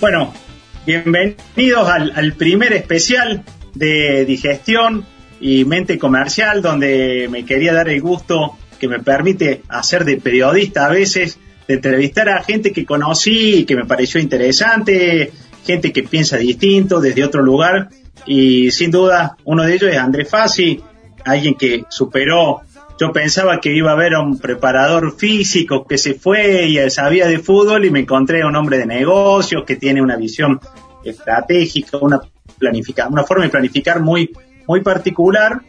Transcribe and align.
Bueno, 0.00 0.32
bienvenidos 0.86 1.86
al, 1.86 2.32
primer 2.32 2.72
especial 2.72 3.44
de 3.74 4.24
digestión 4.24 5.04
y 5.42 5.66
mente 5.66 5.98
comercial, 5.98 6.62
donde 6.62 7.28
me 7.30 7.44
quería 7.44 7.74
dar 7.74 7.90
el 7.90 8.00
gusto 8.00 8.56
que 8.78 8.88
me 8.88 9.00
permite 9.00 9.60
hacer 9.68 10.06
de 10.06 10.16
periodista 10.16 10.86
a 10.86 10.88
veces, 10.88 11.38
de 11.68 11.74
entrevistar 11.74 12.30
a 12.30 12.42
gente 12.42 12.72
que 12.72 12.86
conocí 12.86 13.56
y 13.56 13.64
que 13.66 13.76
me 13.76 13.84
pareció 13.84 14.22
interesante, 14.22 15.32
gente 15.66 15.92
que 15.92 16.02
piensa 16.02 16.38
distinto 16.38 16.98
desde 16.98 17.22
otro 17.22 17.42
lugar. 17.42 17.90
Y 18.24 18.70
sin 18.70 18.90
duda, 18.90 19.36
uno 19.44 19.64
de 19.64 19.74
ellos 19.74 19.90
es 19.92 19.98
Andrés 19.98 20.30
Fassi, 20.30 20.80
alguien 21.26 21.56
que 21.56 21.84
superó 21.90 22.62
yo 23.00 23.12
pensaba 23.12 23.60
que 23.60 23.74
iba 23.74 23.90
a 23.90 23.94
haber 23.94 24.14
un 24.14 24.38
preparador 24.38 25.16
físico 25.16 25.86
que 25.86 25.96
se 25.96 26.12
fue 26.12 26.66
y 26.66 26.90
sabía 26.90 27.26
de 27.26 27.38
fútbol 27.38 27.86
y 27.86 27.90
me 27.90 28.00
encontré 28.00 28.42
a 28.42 28.46
un 28.46 28.56
hombre 28.56 28.76
de 28.76 28.84
negocios 28.84 29.64
que 29.66 29.76
tiene 29.76 30.02
una 30.02 30.16
visión 30.16 30.60
estratégica, 31.02 31.96
una 31.96 32.20
planifica, 32.58 33.08
una 33.08 33.24
forma 33.24 33.44
de 33.44 33.50
planificar 33.50 34.00
muy, 34.00 34.30
muy 34.68 34.82
particular, 34.82 35.62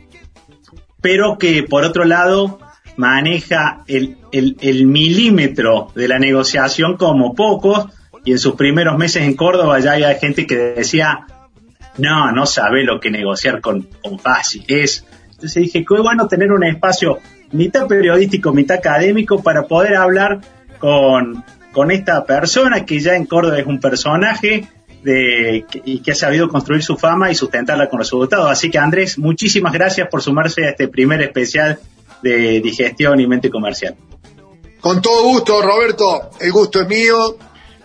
pero 1.00 1.38
que 1.38 1.64
por 1.64 1.86
otro 1.86 2.04
lado 2.04 2.60
maneja 2.98 3.86
el, 3.88 4.18
el 4.34 4.86
milímetro 4.86 5.88
de 5.96 6.10
la 6.10 6.20
negociación 6.20 6.98
como 6.98 7.34
pocos 7.34 7.86
y 8.26 8.34
en 8.34 8.40
sus 8.40 8.56
primeros 8.56 8.98
meses 8.98 9.24
en 9.24 9.38
Córdoba 9.38 9.80
ya 9.80 9.94
hay 9.94 10.20
gente 10.20 10.46
que 10.46 10.58
decía 10.58 11.28
no, 11.98 12.32
no 12.34 12.46
sabe 12.46 12.84
lo 12.84 13.00
que 13.00 13.10
negociar 13.10 13.62
con, 13.62 13.88
con 14.02 14.20
fácil, 14.20 14.66
es 14.68 15.06
entonces 15.42 15.64
dije, 15.64 15.84
qué 15.84 16.00
bueno 16.00 16.28
tener 16.28 16.52
un 16.52 16.64
espacio 16.64 17.18
mitad 17.52 17.88
periodístico, 17.88 18.54
mitad 18.54 18.78
académico 18.78 19.42
para 19.42 19.64
poder 19.64 19.96
hablar 19.96 20.40
con, 20.78 21.44
con 21.72 21.90
esta 21.90 22.24
persona 22.26 22.86
que 22.86 23.00
ya 23.00 23.16
en 23.16 23.26
Córdoba 23.26 23.58
es 23.58 23.66
un 23.66 23.80
personaje 23.80 24.68
y 25.04 26.00
que 26.02 26.12
ha 26.12 26.16
sabido 26.16 26.48
construir 26.48 26.84
su 26.84 26.96
fama 26.96 27.32
y 27.32 27.36
sustentarla 27.36 27.90
con 27.90 27.98
resultados. 27.98 28.52
Así 28.52 28.70
que 28.70 28.78
Andrés, 28.78 29.18
muchísimas 29.18 29.74
gracias 29.74 30.08
por 30.10 30.22
sumarse 30.22 30.64
a 30.64 30.70
este 30.70 30.88
primer 30.88 31.24
especial 31.24 31.80
de 32.22 32.62
digestión 32.62 33.20
y 33.20 33.26
mente 33.26 33.50
comercial. 33.50 33.96
Con 34.80 35.02
todo 35.02 35.24
gusto, 35.24 35.60
Roberto, 35.60 36.30
el 36.40 36.52
gusto 36.52 36.82
es 36.82 36.88
mío. 36.88 37.36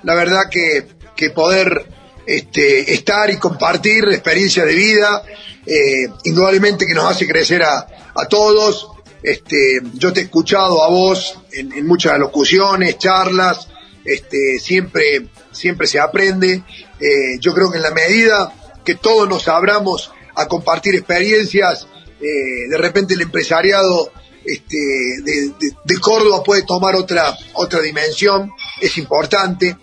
La 0.02 0.14
verdad 0.14 0.42
que, 0.50 0.88
que 1.16 1.30
poder 1.30 1.86
este, 2.27 2.92
estar 2.92 3.30
y 3.30 3.36
compartir 3.36 4.05
experiencias 4.08 4.66
de 4.66 4.74
vida 4.74 5.22
eh, 5.66 6.08
indudablemente 6.24 6.86
que 6.86 6.94
nos 6.94 7.10
hace 7.10 7.27
crecer 7.27 7.62
a, 7.62 7.86
todos. 8.30 8.88
Este, 9.22 9.80
yo 9.94 10.12
te 10.12 10.20
he 10.20 10.22
escuchado 10.24 10.82
a 10.82 10.88
vos 10.88 11.38
en, 11.52 11.86
muchas 11.86 12.19
locuciones, 12.19 12.98
charlas, 12.98 13.69
este, 14.04 14.58
siempre, 14.60 15.27
siempre 15.50 15.86
se 15.86 15.98
aprende. 15.98 16.62
Eh, 17.00 17.38
yo 17.41 17.52
creo 17.52 17.70
que 17.70 17.78
en 17.78 17.82
la 17.82 17.91
medida 17.91 18.54
que 18.84 18.94
todos 18.94 19.28
nos 19.28 19.48
abramos 19.48 20.12
a 20.36 20.47
compartir 20.47 20.94
experiencias, 20.94 21.88
eh, 22.20 22.69
de 22.70 22.78
repente 22.78 23.14
el 23.14 23.22
empresariado 23.22 24.12
este, 24.44 24.77
de, 25.24 26.00
Córdoba 26.00 26.44
puede 26.44 26.62
tomar 26.62 26.94
otra, 26.94 27.36
otra 27.54 27.80
dimensión, 27.80 28.52
es 28.80 28.97
importante. 28.98 29.77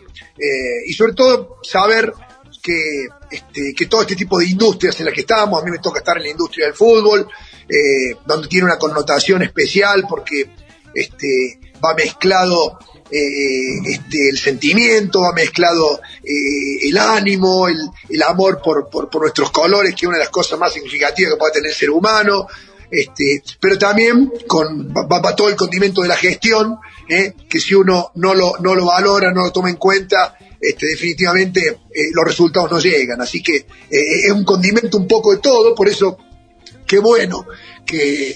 y 0.88 0.94
sobre 0.94 1.14
todo 1.14 1.58
saber 1.64 2.11
que, 2.64 3.08
este, 3.30 3.73
que 3.75 3.86
todo 3.88 4.02
este 4.02 4.16
tipo 4.16 4.39
de 4.39 4.45
industrias 4.45 4.97
en 5.00 5.06
las 5.06 5.14
que 5.14 5.22
estamos, 5.22 5.61
a 5.61 5.66
mí 5.66 5.72
me 5.72 5.80
toca 5.80 6.00
estar 6.00 6.16
en 6.17 6.23
la 6.23 6.30
industria 6.30 6.66
del 6.66 6.75
fútbol, 6.75 7.28
eh, 7.67 8.16
donde 8.25 8.47
tiene 8.47 8.66
una 8.66 8.78
connotación 8.78 9.44
especial 9.44 10.05
porque 10.08 10.50
este, 10.94 11.59
va 11.83 11.94
mezclado 11.94 12.80
eh, 13.11 13.80
este, 13.86 14.30
el 14.30 14.38
sentimiento, 14.38 15.22
va 15.22 15.33
mezclado 15.33 16.00
eh, 16.23 16.88
el 16.88 16.97
ánimo, 16.97 17.67
el, 17.67 18.23
amor 18.23 18.61
por, 18.64 18.89
por, 18.89 19.09
por, 19.09 19.22
nuestros 19.23 19.52
colores, 19.52 19.94
que 19.94 20.05
es 20.05 20.08
una 20.08 20.17
de 20.17 20.23
las 20.23 20.31
cosas 20.31 20.58
más 20.58 20.73
significativas 20.73 21.33
que 21.33 21.38
puede 21.38 21.53
tener 21.53 21.72
el 21.72 21.75
ser 21.75 21.89
humano. 21.89 22.48
Este, 22.89 23.44
pero 23.59 23.77
también 23.77 24.31
con, 24.48 24.93
va, 24.95 25.20
va 25.20 25.36
todo 25.36 25.49
el 25.49 25.55
condimento 25.55 26.02
de 26.02 26.08
la 26.08 26.16
gestión, 26.16 26.77
eh, 27.10 27.33
que 27.49 27.60
si 27.60 27.73
uno 27.73 28.11
no 28.16 28.33
lo, 28.36 28.54
no 28.60 28.76
lo 28.76 28.86
valora, 28.86 29.32
no 29.32 29.42
lo 29.42 29.52
toma 29.52 29.70
en 29.70 29.77
cuenta, 29.77 30.37
este, 30.63 30.87
definitivamente 30.87 31.67
eh, 31.67 32.11
los 32.13 32.25
resultados 32.25 32.71
no 32.71 32.79
llegan. 32.79 33.19
Así 33.21 33.43
que 33.43 33.55
eh, 33.55 33.65
es 33.89 34.31
un 34.31 34.45
condimento 34.45 34.97
un 34.97 35.07
poco 35.07 35.31
de 35.31 35.39
todo, 35.39 35.75
por 35.75 35.87
eso 35.87 36.17
qué 36.87 36.99
bueno 36.99 37.45
que, 37.85 38.35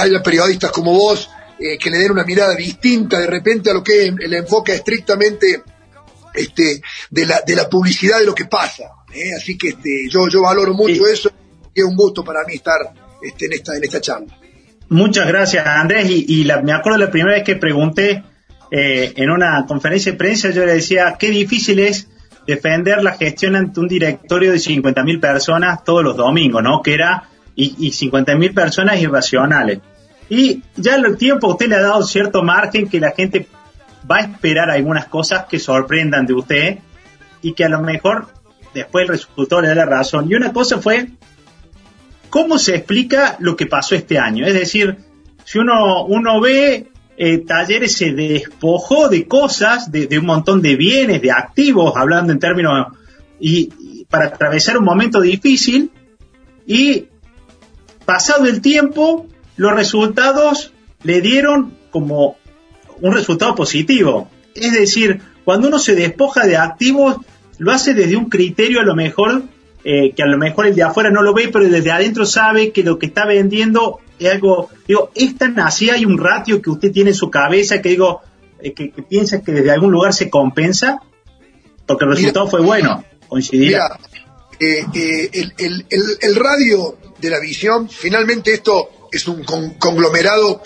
haya 0.00 0.22
periodistas 0.22 0.70
como 0.70 0.92
vos 0.92 1.28
eh, 1.58 1.78
que 1.78 1.90
le 1.90 1.98
den 1.98 2.12
una 2.12 2.24
mirada 2.24 2.54
distinta 2.54 3.18
de 3.18 3.26
repente 3.26 3.70
a 3.70 3.74
lo 3.74 3.82
que 3.82 4.06
es 4.06 4.14
el 4.18 4.34
enfoque 4.34 4.74
estrictamente 4.74 5.62
este, 6.34 6.80
de, 7.10 7.26
la, 7.26 7.40
de 7.40 7.56
la 7.56 7.68
publicidad 7.68 8.18
de 8.18 8.26
lo 8.26 8.34
que 8.34 8.44
pasa. 8.44 8.84
Así 9.36 9.56
que 9.56 9.68
este, 9.70 10.08
yo, 10.08 10.28
yo 10.28 10.42
valoro 10.42 10.74
mucho 10.74 11.06
eso 11.06 11.30
y 11.74 11.80
es 11.80 11.86
un 11.86 11.96
gusto 11.96 12.24
para 12.24 12.44
mí 12.44 12.54
estar 12.54 12.92
este, 13.22 13.46
en, 13.46 13.52
esta, 13.52 13.76
en 13.76 13.84
esta 13.84 14.00
charla. 14.00 14.38
Muchas 14.88 15.26
gracias, 15.26 15.66
Andrés. 15.66 16.06
Y, 16.08 16.44
me 16.62 16.72
acuerdo 16.72 16.98
la 16.98 17.10
primera 17.10 17.36
vez 17.36 17.44
que 17.44 17.56
pregunté 17.56 18.22
eh, 18.76 19.12
en 19.14 19.30
una 19.30 19.64
conferencia 19.66 20.10
de 20.10 20.18
prensa 20.18 20.50
yo 20.50 20.66
le 20.66 20.74
decía, 20.74 21.14
qué 21.16 21.30
difícil 21.30 21.78
es 21.78 22.08
defender 22.44 23.04
la 23.04 23.12
gestión 23.12 23.54
ante 23.54 23.78
un 23.78 23.86
directorio 23.86 24.50
de 24.50 24.58
50.000 24.58 25.20
personas 25.20 25.84
todos 25.84 26.02
los 26.02 26.16
domingos, 26.16 26.60
¿no? 26.60 26.82
Que 26.82 26.94
era, 26.94 27.22
y, 27.54 27.76
y 27.78 27.92
50.000 27.92 28.52
personas 28.52 29.00
irracionales. 29.00 29.78
Y 30.28 30.64
ya 30.74 30.96
el 30.96 31.16
tiempo 31.16 31.50
usted 31.50 31.68
le 31.68 31.76
ha 31.76 31.82
dado 31.82 32.02
cierto 32.02 32.42
margen 32.42 32.88
que 32.88 32.98
la 32.98 33.12
gente 33.12 33.46
va 34.10 34.16
a 34.16 34.20
esperar 34.22 34.68
algunas 34.70 35.06
cosas 35.06 35.44
que 35.44 35.60
sorprendan 35.60 36.26
de 36.26 36.34
usted 36.34 36.78
y 37.42 37.52
que 37.52 37.64
a 37.64 37.68
lo 37.68 37.80
mejor 37.80 38.26
después 38.74 39.04
el 39.04 39.10
resultado 39.10 39.62
le 39.62 39.68
da 39.68 39.76
la 39.76 39.86
razón. 39.86 40.28
Y 40.28 40.34
una 40.34 40.52
cosa 40.52 40.80
fue, 40.80 41.10
¿cómo 42.28 42.58
se 42.58 42.74
explica 42.74 43.36
lo 43.38 43.54
que 43.54 43.66
pasó 43.66 43.94
este 43.94 44.18
año? 44.18 44.44
Es 44.44 44.54
decir, 44.54 44.96
si 45.44 45.60
uno, 45.60 46.06
uno 46.06 46.40
ve 46.40 46.88
eh, 47.16 47.38
Talleres 47.38 47.96
se 47.96 48.12
despojó 48.12 49.08
de 49.08 49.26
cosas, 49.26 49.90
de, 49.90 50.18
un 50.18 50.26
montón 50.26 50.62
de 50.62 50.76
bienes, 50.76 51.22
de 51.22 51.30
activos, 51.30 51.92
hablando 51.96 52.32
en 52.32 52.38
términos, 52.38 52.88
y, 53.38 54.04
para 54.08 54.26
atravesar 54.26 54.78
un 54.78 54.84
momento 54.84 55.20
difícil, 55.20 55.90
y 56.66 57.06
pasado 58.04 58.46
el 58.46 58.60
tiempo, 58.60 59.26
los 59.56 59.72
resultados 59.72 60.72
le 61.02 61.20
dieron 61.20 61.74
como 61.90 62.36
un 63.00 63.12
resultado 63.12 63.54
positivo. 63.54 64.30
Es 64.54 64.72
decir, 64.72 65.20
cuando 65.44 65.68
uno 65.68 65.78
se 65.78 65.94
despoja 65.94 66.46
de 66.46 66.56
activos, 66.56 67.16
lo 67.58 67.72
hace 67.72 67.94
desde 67.94 68.16
un 68.16 68.28
criterio 68.28 68.80
a 68.80 68.84
lo 68.84 68.94
mejor, 68.94 69.42
eh, 69.84 70.12
que 70.12 70.22
a 70.22 70.26
lo 70.26 70.38
mejor 70.38 70.66
el 70.66 70.74
de 70.74 70.82
afuera 70.82 71.10
no 71.10 71.22
lo 71.22 71.34
ve, 71.34 71.48
pero 71.52 71.68
desde 71.68 71.90
adentro 71.90 72.24
sabe 72.24 72.72
que 72.72 72.82
lo 72.82 72.98
que 72.98 73.06
está 73.06 73.26
vendiendo 73.26 74.00
algo, 74.20 74.70
digo, 74.86 75.10
es 75.14 75.36
tan 75.36 75.58
así, 75.60 75.90
hay 75.90 76.04
un 76.04 76.18
ratio 76.18 76.62
que 76.62 76.70
usted 76.70 76.92
tiene 76.92 77.10
en 77.10 77.16
su 77.16 77.30
cabeza 77.30 77.82
que 77.82 77.90
digo, 77.90 78.22
eh, 78.64 78.72
que, 78.72 78.90
piensa 79.08 79.42
que 79.42 79.52
desde 79.52 79.70
algún 79.70 79.92
lugar 79.92 80.14
se 80.14 80.30
compensa, 80.30 81.00
porque 81.86 82.06
el 82.06 82.12
resultado 82.12 82.48
fue 82.48 82.62
bueno, 82.62 83.04
coincidirá. 83.28 83.98
Eh, 84.58 84.86
eh, 84.94 85.30
el, 85.58 86.16
el, 86.20 86.36
radio 86.36 86.96
de 87.18 87.28
la 87.28 87.40
visión, 87.40 87.90
finalmente 87.90 88.54
esto 88.54 89.08
es 89.12 89.28
un 89.28 89.44
conglomerado 89.44 90.62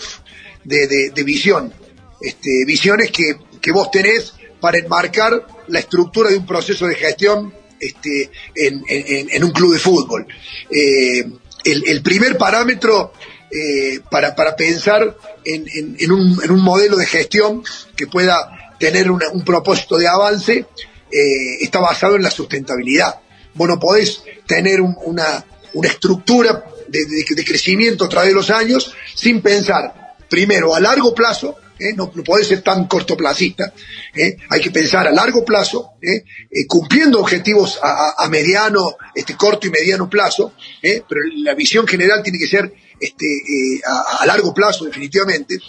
de, 0.63 1.11
de, 1.13 1.23
visión, 1.23 1.73
este, 2.21 2.63
visiones 2.65 3.11
que, 3.11 3.37
que 3.59 3.71
vos 3.71 3.91
tenés 3.91 4.33
para 4.61 4.77
enmarcar 4.77 5.45
la 5.67 5.79
estructura 5.79 6.29
de 6.29 6.37
un 6.37 6.45
proceso 6.45 6.87
de 6.87 6.95
gestión 6.95 7.53
este, 7.79 8.31
en, 8.55 8.83
en, 8.87 9.43
un 9.43 9.51
club 9.51 9.73
de 9.73 9.79
fútbol. 9.79 10.25
el, 10.69 11.83
el, 11.87 12.01
primer 12.01 12.37
parámetro 12.37 13.11
eh, 13.51 13.99
para, 14.11 14.55
pensar 14.55 15.15
en, 15.43 16.11
un, 16.11 16.39
en, 16.43 16.51
un, 16.51 16.61
modelo 16.61 16.97
de 16.97 17.05
gestión 17.05 17.63
que 17.95 18.07
pueda 18.07 18.75
tener 18.79 19.09
un 19.09 19.43
propósito 19.43 19.97
de 19.97 20.07
avance, 20.07 20.65
eh, 21.11 21.63
está 21.63 21.79
basado 21.79 22.15
en 22.15 22.23
la 22.23 22.29
sustentabilidad. 22.29 23.19
Vos 23.55 23.67
no 23.67 23.79
podés 23.79 24.23
tener 24.45 24.79
una, 24.79 25.43
una, 25.73 25.87
estructura 25.87 26.63
de, 26.87 27.43
crecimiento 27.43 28.05
a 28.05 28.09
través 28.09 28.29
de 28.29 28.35
los 28.35 28.51
años 28.51 28.93
sin 29.15 29.41
pensar, 29.41 30.15
primero, 30.29 30.75
a 30.75 30.79
largo 30.79 31.15
plazo, 31.15 31.55
¿eh? 31.79 31.93
no, 31.95 32.11
podés 32.11 32.47
ser 32.47 32.61
tan 32.61 32.85
cortoplacista, 32.85 33.73
¿eh? 34.13 34.37
hay 34.49 34.61
que 34.61 34.69
pensar 34.69 35.07
a 35.07 35.11
largo 35.11 35.43
plazo, 35.43 35.93
cumpliendo 36.67 37.19
objetivos 37.19 37.79
a, 37.81 38.23
a, 38.23 38.29
mediano, 38.29 38.95
este, 39.15 39.35
corto 39.35 39.65
y 39.65 39.71
mediano 39.71 40.07
plazo, 40.07 40.53
pero 40.81 41.21
la 41.37 41.55
visión 41.55 41.87
general 41.87 42.21
tiene 42.21 42.37
que 42.37 42.47
ser 42.47 42.71
este, 42.99 43.25
eh, 43.25 43.81
a, 44.19 44.25
largo 44.25 44.53
plazo 44.53 44.85
definitivamente, 44.85 45.59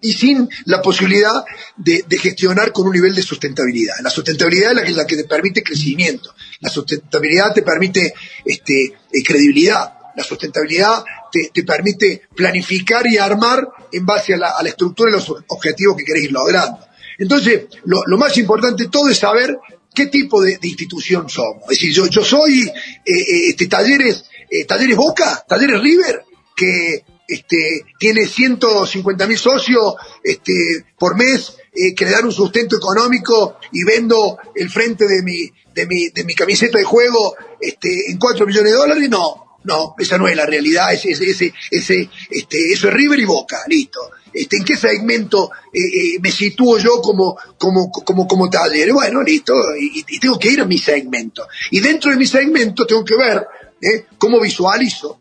y 0.00 0.12
sin 0.12 0.48
la 0.66 0.82
posibilidad 0.82 1.44
de, 1.76 2.04
gestionar 2.18 2.72
con 2.72 2.86
un 2.86 2.92
nivel 2.92 3.14
de 3.14 3.22
sustentabilidad. 3.22 3.94
La 4.02 4.10
sustentabilidad 4.10 4.70
es 4.70 4.76
la 4.76 4.84
que, 4.84 5.16
la 5.16 5.22
te 5.22 5.24
permite 5.24 5.62
crecimiento, 5.62 6.34
la 6.60 6.68
sustentabilidad 6.68 7.54
te 7.54 7.62
permite 7.62 8.12
este, 8.44 8.84
eh, 8.84 9.22
credibilidad, 9.24 9.94
la 10.14 10.22
sustentabilidad 10.22 11.04
te, 11.52 11.64
permite 11.64 12.22
planificar 12.34 13.06
y 13.06 13.16
armar 13.16 13.66
en 13.90 14.06
base 14.06 14.34
a 14.34 14.36
la, 14.36 14.68
estructura 14.68 15.10
y 15.10 15.14
los 15.14 15.28
objetivos 15.48 15.96
que 15.96 16.04
querés 16.04 16.24
ir 16.24 16.32
logrando. 16.32 16.78
Entonces, 17.18 17.66
lo, 17.84 18.02
lo 18.06 18.18
más 18.18 18.36
importante 18.36 18.84
de 18.84 18.90
todo 18.90 19.08
es 19.08 19.18
saber 19.18 19.56
qué 19.94 20.06
tipo 20.06 20.42
de, 20.42 20.58
institución 20.62 21.30
somos. 21.30 21.62
Es 21.64 21.78
decir, 21.78 21.92
yo, 21.92 22.06
yo 22.08 22.24
soy 22.24 22.62
eh, 22.62 22.72
eh, 23.06 23.48
este, 23.48 23.68
talleres, 23.68 24.24
eh, 24.50 24.64
talleres 24.64 24.96
Boca, 24.96 25.44
talleres 25.48 25.80
River, 25.80 26.24
que 26.56 27.04
este, 27.26 27.84
tiene 27.98 28.26
150 28.26 29.26
mil 29.26 29.38
socios 29.38 29.94
este, 30.22 30.52
por 30.98 31.16
mes 31.16 31.56
que 31.96 32.04
le 32.04 32.12
dan 32.12 32.26
un 32.26 32.32
sustento 32.32 32.76
económico 32.76 33.58
y 33.72 33.82
vendo 33.82 34.38
el 34.54 34.70
frente 34.70 35.08
de 35.08 35.22
mi, 35.22 35.50
de 35.74 35.86
mi, 35.86 36.08
de 36.10 36.22
mi 36.22 36.34
camiseta 36.34 36.78
de 36.78 36.84
juego 36.84 37.34
este, 37.60 38.10
en 38.10 38.18
4 38.18 38.46
millones 38.46 38.72
de 38.72 38.78
dólares, 38.78 39.10
no, 39.10 39.44
no, 39.64 39.94
esa 39.98 40.18
no 40.18 40.28
es 40.28 40.36
la 40.36 40.46
realidad, 40.46 40.92
ese, 40.92 41.10
ese, 41.10 41.52
ese, 41.70 42.10
este, 42.30 42.72
eso 42.72 42.88
es 42.88 42.94
River 42.94 43.18
y 43.18 43.24
Boca, 43.24 43.62
listo. 43.66 44.10
Este, 44.32 44.56
¿En 44.56 44.64
qué 44.64 44.76
segmento 44.76 45.50
eh, 45.72 45.78
eh, 45.78 46.18
me 46.20 46.30
sitúo 46.30 46.78
yo 46.78 47.00
como, 47.00 47.36
como, 47.56 47.90
como, 47.90 48.26
como 48.26 48.50
taller? 48.50 48.92
Bueno, 48.92 49.22
listo, 49.22 49.54
y, 49.78 50.02
tengo 50.18 50.38
que 50.38 50.50
ir 50.50 50.60
a 50.60 50.66
mi 50.66 50.78
segmento. 50.78 51.46
Y 51.70 51.80
dentro 51.80 52.10
de 52.10 52.16
mi 52.16 52.26
segmento 52.26 52.84
tengo 52.84 53.04
que 53.04 53.16
ver 53.16 53.46
eh, 53.80 54.06
cómo 54.18 54.40
visualizo. 54.40 55.20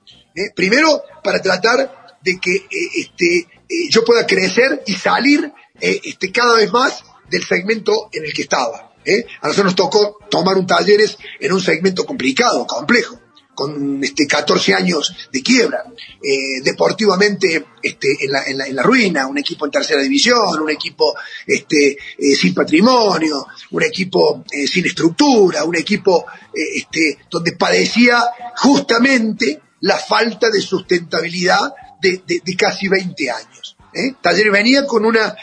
Primero, 0.55 1.03
para 1.23 1.41
tratar 1.41 2.17
de 2.21 2.39
que 2.39 2.67
este, 2.95 3.47
yo 3.89 4.03
pueda 4.03 4.25
crecer 4.25 4.83
y 4.87 4.93
salir 4.93 5.51
este, 5.79 6.31
cada 6.31 6.55
vez 6.55 6.71
más 6.71 7.03
del 7.29 7.43
segmento 7.43 8.09
en 8.11 8.25
el 8.25 8.33
que 8.33 8.43
estaba. 8.43 8.93
A 9.41 9.47
nosotros 9.47 9.65
nos 9.65 9.75
tocó 9.75 10.19
tomar 10.29 10.57
un 10.57 10.65
talleres 10.65 11.17
en 11.39 11.51
un 11.51 11.59
segmento 11.59 12.05
complicado, 12.05 12.65
complejo 12.65 13.19
con 13.53 14.03
este, 14.03 14.27
14 14.27 14.73
años 14.73 15.13
de 15.31 15.41
quiebra, 15.41 15.83
eh, 16.21 16.61
deportivamente 16.63 17.65
este, 17.81 18.25
en, 18.25 18.31
la, 18.31 18.43
en, 18.45 18.57
la, 18.57 18.67
en, 18.67 18.75
la, 18.75 18.83
ruina, 18.83 19.27
un 19.27 19.37
equipo 19.37 19.65
en 19.65 19.71
tercera 19.71 20.01
división, 20.01 20.59
un 20.59 20.69
equipo 20.69 21.15
este, 21.45 21.91
eh, 21.91 22.35
sin 22.35 22.53
patrimonio, 22.53 23.45
un 23.71 23.83
equipo 23.83 24.43
eh, 24.51 24.67
sin 24.67 24.85
estructura, 24.85 25.63
un 25.63 25.75
equipo 25.75 26.25
eh, 26.53 26.77
este, 26.77 27.19
donde 27.29 27.53
padecía 27.53 28.23
justamente 28.57 29.61
la 29.83 29.97
falta 29.97 30.49
de 30.49 30.61
sustentabilidad 30.61 31.73
de, 32.01 32.21
de, 32.25 32.55
casi 32.57 32.89
20 32.89 33.29
años. 33.31 33.77
¿eh? 33.93 34.15
Taller 34.21 34.51
venía 34.51 34.85
con, 34.85 35.05
una, 35.05 35.35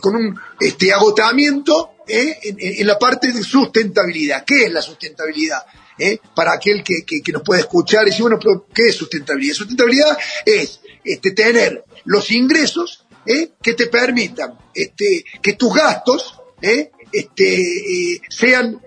con 0.00 0.16
un 0.16 0.38
este, 0.60 0.92
agotamiento 0.92 1.92
en, 2.06 2.34
en 2.58 2.86
la 2.86 2.98
parte 2.98 3.32
de 3.32 3.42
sustentabilidad. 3.42 4.44
¿Qué 4.44 4.64
es 4.64 4.72
la 4.72 4.82
sustentabilidad? 4.82 5.64
¿eh? 5.98 6.18
para 6.34 6.54
aquel 6.54 6.82
que, 6.82 7.04
que, 7.04 7.32
nos 7.32 7.42
puede 7.42 7.60
escuchar 7.60 8.02
y 8.02 8.10
decir, 8.10 8.22
bueno, 8.22 8.38
pero 8.40 8.66
¿qué 8.72 8.88
es 8.88 8.96
sustentabilidad? 8.96 9.54
Sustentabilidad 9.54 10.18
es 10.44 10.80
este, 11.04 11.32
tener 11.32 11.84
los 12.04 12.30
ingresos 12.30 13.04
¿eh? 13.26 13.52
que 13.62 13.74
te 13.74 13.86
permitan 13.86 14.58
este, 14.74 15.24
que 15.40 15.52
tus 15.54 15.72
gastos 15.74 16.40
¿eh? 16.60 16.90
Este, 17.12 18.20
sean 18.28 18.80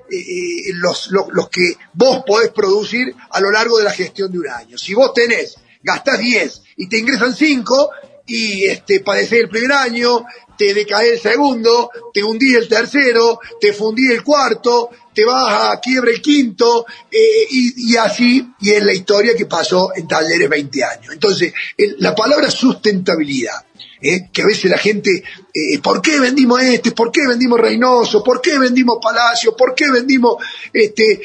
los, 0.73 1.07
los, 1.11 1.25
los, 1.31 1.49
que 1.49 1.75
vos 1.93 2.23
podés 2.25 2.49
producir 2.49 3.13
a 3.29 3.39
lo 3.39 3.51
largo 3.51 3.77
de 3.77 3.83
la 3.83 3.91
gestión 3.91 4.31
de 4.31 4.39
un 4.39 4.49
año. 4.49 4.77
Si 4.77 4.93
vos 4.93 5.13
tenés, 5.13 5.55
gastás 5.83 6.19
10 6.19 6.61
y 6.77 6.87
te 6.87 6.97
ingresan 6.97 7.35
5 7.35 7.89
y 8.27 8.65
este, 8.65 9.01
padecés 9.01 9.41
el 9.41 9.49
primer 9.49 9.71
año, 9.71 10.25
te 10.57 10.73
decae 10.73 11.13
el 11.13 11.19
segundo, 11.19 11.89
te 12.13 12.23
hundí 12.23 12.55
el 12.55 12.67
tercero, 12.67 13.39
te 13.59 13.73
fundí 13.73 14.11
el 14.11 14.23
cuarto, 14.23 14.89
te 15.13 15.23
vas 15.25 15.73
a 15.73 15.79
quiebre 15.79 16.13
el 16.13 16.21
quinto, 16.21 16.85
eh, 17.11 17.47
y, 17.49 17.95
así, 17.97 18.47
y 18.59 18.71
es 18.71 18.83
la 18.83 18.93
historia 18.93 19.35
que 19.35 19.45
pasó 19.45 19.91
en 19.95 20.07
Talleres 20.07 20.49
20 20.49 20.83
años. 20.83 21.13
Entonces, 21.13 21.53
la 21.99 22.15
palabra 22.15 22.49
sustentabilidad, 22.49 23.64
eh, 24.01 24.29
que 24.31 24.41
a 24.41 24.45
veces 24.45 24.69
la 24.69 24.77
gente, 24.77 25.23
eh, 25.53 25.79
¿por 25.79 26.01
qué 26.01 26.19
vendimos 26.19 26.61
este? 26.61 26.91
¿Por 26.91 27.11
qué 27.11 27.27
vendimos 27.27 27.59
Reynoso? 27.59 28.23
¿Por 28.23 28.41
qué 28.41 28.57
vendimos 28.59 28.97
Palacio? 29.01 29.55
¿Por 29.55 29.73
qué 29.73 29.89
vendimos 29.91 30.37
este, 30.73 31.21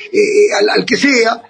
al, 0.59 0.69
al, 0.69 0.85
que 0.85 0.97
sea? 0.97 1.43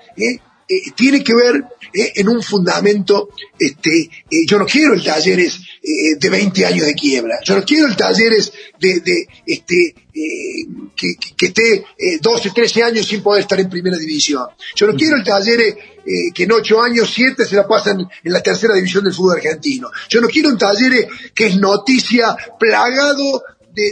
Tiene 0.94 1.24
que 1.24 1.34
ver 1.34 1.64
en 1.92 2.28
un 2.28 2.42
fundamento, 2.42 3.30
este, 3.58 4.08
yo 4.46 4.58
no 4.58 4.66
quiero 4.66 4.94
el 4.94 5.02
talleres 5.02 5.60
eh, 5.82 6.16
de 6.18 6.30
20 6.30 6.66
años 6.66 6.86
de 6.86 6.94
quiebra. 6.94 7.40
Yo 7.44 7.56
no 7.56 7.64
quiero 7.64 7.86
el 7.86 7.96
talleres 7.96 8.52
de, 8.78 9.00
de 9.00 9.28
este, 9.46 9.94
eh, 10.14 10.66
que, 10.94 11.46
esté 11.46 11.84
12, 12.20 12.48
eh, 12.48 12.52
13 12.54 12.82
años 12.82 13.06
sin 13.06 13.22
poder 13.22 13.42
estar 13.42 13.58
en 13.58 13.68
primera 13.68 13.96
división. 13.96 14.46
Yo 14.76 14.86
no 14.86 14.94
quiero 14.94 15.16
el 15.16 15.24
talleres 15.24 15.74
que 16.34 16.44
en 16.44 16.52
8 16.52 16.82
años, 16.82 17.12
7 17.14 17.44
se 17.44 17.56
la 17.56 17.68
pasan 17.68 18.00
en 18.00 18.32
la 18.32 18.42
tercera 18.42 18.74
división 18.74 19.04
del 19.04 19.12
fútbol 19.12 19.36
argentino. 19.36 19.90
Yo 20.08 20.20
no 20.20 20.28
quiero 20.28 20.48
un 20.48 20.58
taller 20.58 21.06
que 21.34 21.46
es 21.46 21.56
noticia 21.56 22.36
plagado 22.58 23.42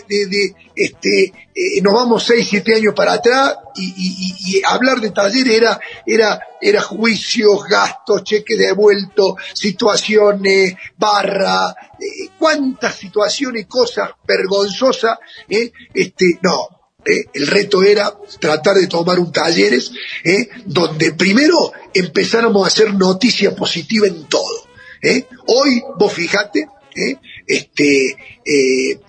de, 0.08 0.54
este, 0.74 1.24
eh, 1.54 1.80
nos 1.82 1.92
vamos 1.92 2.24
seis, 2.24 2.46
siete 2.48 2.74
años 2.74 2.94
para 2.94 3.14
atrás 3.14 3.56
y, 3.76 4.62
hablar 4.64 5.00
de 5.00 5.10
taller 5.10 5.48
era, 5.48 5.80
era, 6.06 6.40
era 6.60 6.80
juicios, 6.80 7.64
gastos, 7.64 8.24
cheques 8.24 8.58
devueltos, 8.58 9.34
situaciones, 9.54 10.74
barra, 10.96 11.74
eh, 12.00 12.30
cuántas 12.38 12.96
situaciones, 12.96 13.66
cosas 13.66 14.10
vergonzosas, 14.26 15.18
eh, 15.48 15.72
este, 15.94 16.38
no, 16.42 16.68
eh, 17.04 17.26
el 17.32 17.46
reto 17.46 17.82
era 17.82 18.12
tratar 18.40 18.76
de 18.76 18.86
tomar 18.86 19.18
un 19.18 19.32
talleres 19.32 19.92
donde 20.64 21.12
primero 21.12 21.72
empezáramos 21.94 22.64
a 22.64 22.68
hacer 22.68 22.94
noticia 22.94 23.54
positiva 23.54 24.06
en 24.06 24.24
todo. 24.24 24.66
Hoy, 25.46 25.82
vos 25.96 26.12
fijate, 26.12 26.68
este, 27.46 28.16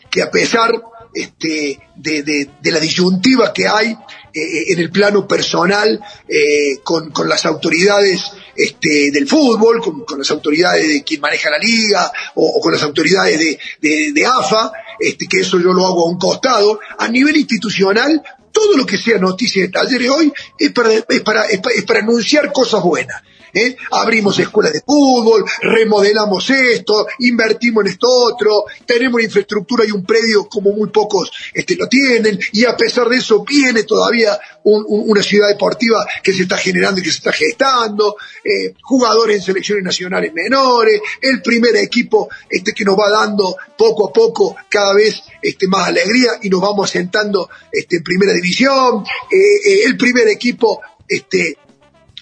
que 0.09 0.21
a 0.21 0.31
pesar 0.31 0.71
este, 1.13 1.79
de, 1.95 2.23
de, 2.23 2.49
de, 2.61 2.71
la 2.71 2.79
disyuntiva 2.79 3.51
que 3.51 3.67
hay 3.67 3.97
eh, 4.33 4.73
en 4.73 4.79
el 4.79 4.91
plano 4.91 5.27
personal 5.27 5.99
eh, 6.27 6.79
con, 6.83 7.09
con, 7.09 7.27
las 7.27 7.45
autoridades 7.47 8.31
este, 8.55 9.09
del 9.11 9.27
fútbol, 9.27 9.81
con, 9.81 10.05
con, 10.05 10.19
las 10.19 10.29
autoridades 10.29 10.87
de 10.87 11.03
quien 11.03 11.19
maneja 11.19 11.49
la 11.49 11.57
liga 11.57 12.11
o, 12.35 12.57
o 12.57 12.61
con 12.61 12.71
las 12.71 12.83
autoridades 12.83 13.39
de, 13.39 14.11
de, 14.11 14.25
AFA, 14.25 14.71
este, 14.99 15.27
que 15.27 15.39
eso 15.39 15.59
yo 15.59 15.73
lo 15.73 15.85
hago 15.85 16.07
a 16.07 16.11
un 16.11 16.19
costado, 16.19 16.79
a 16.97 17.07
nivel 17.07 17.37
institucional 17.37 18.21
todo 18.51 18.77
lo 18.77 18.85
que 18.85 18.97
sea 18.97 19.17
noticia 19.17 19.63
de 19.63 19.69
talleres 19.69 20.09
hoy 20.09 20.33
es 20.57 20.71
para, 20.71 20.91
es 20.93 21.21
para, 21.21 21.45
es 21.45 21.83
para 21.85 21.99
anunciar 21.99 22.51
cosas 22.51 22.83
buenas. 22.83 23.21
¿Eh? 23.53 23.75
abrimos 23.91 24.37
escuelas 24.39 24.73
de 24.73 24.81
fútbol, 24.81 25.45
remodelamos 25.61 26.49
esto, 26.49 27.07
invertimos 27.19 27.85
en 27.85 27.91
esto 27.91 28.07
otro, 28.09 28.65
tenemos 28.85 29.15
una 29.15 29.23
infraestructura 29.23 29.85
y 29.85 29.91
un 29.91 30.05
predio 30.05 30.47
como 30.47 30.71
muy 30.71 30.89
pocos 30.89 31.31
este, 31.53 31.75
lo 31.75 31.87
tienen, 31.87 32.39
y 32.53 32.65
a 32.65 32.75
pesar 32.75 33.07
de 33.09 33.17
eso 33.17 33.43
viene 33.43 33.83
todavía 33.83 34.37
un, 34.63 34.83
un, 34.87 35.11
una 35.11 35.23
ciudad 35.23 35.47
deportiva 35.47 36.05
que 36.23 36.33
se 36.33 36.43
está 36.43 36.57
generando 36.57 36.99
y 36.99 37.03
que 37.03 37.11
se 37.11 37.17
está 37.17 37.31
gestando, 37.31 38.15
eh, 38.43 38.73
jugadores 38.81 39.37
en 39.37 39.43
selecciones 39.43 39.83
nacionales 39.83 40.33
menores, 40.33 41.01
el 41.21 41.41
primer 41.41 41.75
equipo 41.77 42.29
este, 42.49 42.73
que 42.73 42.85
nos 42.85 42.97
va 42.97 43.09
dando 43.09 43.55
poco 43.77 44.09
a 44.09 44.13
poco 44.13 44.55
cada 44.69 44.93
vez 44.93 45.21
este, 45.41 45.67
más 45.67 45.87
alegría 45.87 46.31
y 46.41 46.49
nos 46.49 46.61
vamos 46.61 46.89
asentando 46.89 47.49
este, 47.71 47.97
en 47.97 48.03
primera 48.03 48.33
división, 48.33 49.03
eh, 49.31 49.83
el 49.85 49.97
primer 49.97 50.27
equipo 50.27 50.81
este, 51.07 51.57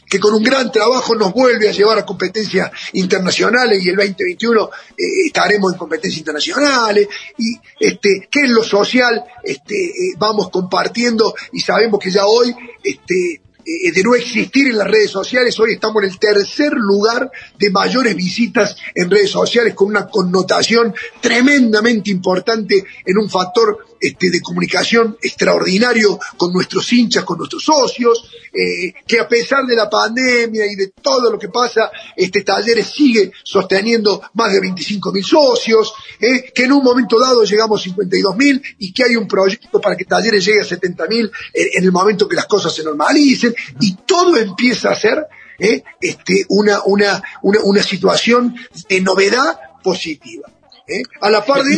que 0.10 0.20
con 0.20 0.34
un 0.34 0.44
gran 0.44 0.72
trabajo 0.72 1.16
nos 1.16 1.34
vuelve 1.34 1.70
a 1.70 1.72
llevar 1.72 2.00
a 2.00 2.06
competencias 2.06 2.72
internacionales 2.94 3.84
y 3.84 3.90
el 3.90 3.96
2021 3.96 4.70
eh, 4.98 5.04
estaremos 5.26 5.74
en 5.74 5.80
competencias 5.80 6.20
internacionales 6.20 7.08
y 7.38 7.58
este 7.80 8.28
que 8.30 8.42
en 8.42 8.54
lo 8.54 8.64
social 8.64 9.24
este 9.44 9.76
eh, 9.76 10.14
vamos 10.18 10.50
compartiendo 10.50 11.34
y 11.52 11.60
sabemos 11.60 12.00
que 12.00 12.12
ya 12.12 12.26
hoy 12.26 12.56
este 12.84 13.42
eh, 13.70 13.92
de 13.92 14.02
no 14.02 14.16
existir 14.16 14.68
en 14.68 14.78
las 14.78 14.88
redes 14.88 15.12
sociales, 15.12 15.60
hoy 15.60 15.74
estamos 15.74 16.02
en 16.02 16.10
el 16.10 16.18
tercer 16.18 16.72
lugar 16.72 17.30
de 17.60 17.70
mayores 17.70 18.16
visitas 18.16 18.78
en 18.96 19.12
redes 19.12 19.30
sociales 19.30 19.74
con 19.74 19.90
una 19.90 20.08
connotación 20.08 20.96
tremendamente 21.20 22.10
importante 22.10 22.86
en 23.06 23.18
un 23.18 23.30
factor 23.30 23.87
este, 24.00 24.30
de 24.30 24.42
comunicación 24.42 25.18
extraordinario 25.22 26.20
con 26.38 26.54
nuestros 26.54 26.92
hinchas, 26.94 27.24
con 27.24 27.38
nuestros 27.38 27.64
socios, 27.64 28.30
eh, 28.54 28.94
que 29.06 29.20
a 29.20 29.28
pesar 29.28 29.66
de 29.66 29.76
la 29.76 29.90
pandemia 29.90 30.66
y 30.66 30.76
de 30.76 30.88
todo 31.02 31.32
lo 31.32 31.38
que 31.40 31.50
pasa, 31.50 31.92
este 32.16 32.44
Talleres 32.44 32.88
sigue 32.88 33.32
sosteniendo 33.44 34.22
más 34.34 34.54
de 34.54 34.60
25 34.60 35.12
mil 35.12 35.24
socios, 35.24 35.94
eh, 36.20 36.52
que 36.54 36.64
en 36.64 36.72
un 36.72 36.84
momento 36.84 37.20
dado 37.20 37.44
llegamos 37.44 37.82
a 37.82 37.84
52 37.84 38.36
mil 38.36 38.62
y 38.80 38.94
que 38.94 39.04
hay 39.04 39.16
un 39.16 39.28
proyecto 39.28 39.80
para 39.80 39.96
que 39.96 40.06
Talleres 40.06 40.46
llegue 40.46 40.62
a 40.62 40.66
70 40.66 41.08
mil 41.08 41.32
en, 41.54 41.68
en, 41.74 41.84
el 41.84 41.92
momento 41.92 42.28
que 42.28 42.36
las 42.36 42.46
cosas 42.46 42.74
se 42.74 42.84
normalicen 42.84 43.56
y 43.80 43.96
todo 44.06 44.38
empieza 44.38 44.92
a 44.92 44.96
ser 44.96 45.28
eh, 45.60 45.84
este, 46.00 46.46
una, 46.50 46.84
una, 46.86 47.22
una, 47.42 47.60
una 47.64 47.82
situación 47.82 48.56
de 48.88 49.02
novedad 49.02 49.60
positiva. 49.84 50.50
¿eh? 50.88 51.02
A 51.22 51.30
la 51.30 51.44
par 51.44 51.64
de 51.64 51.76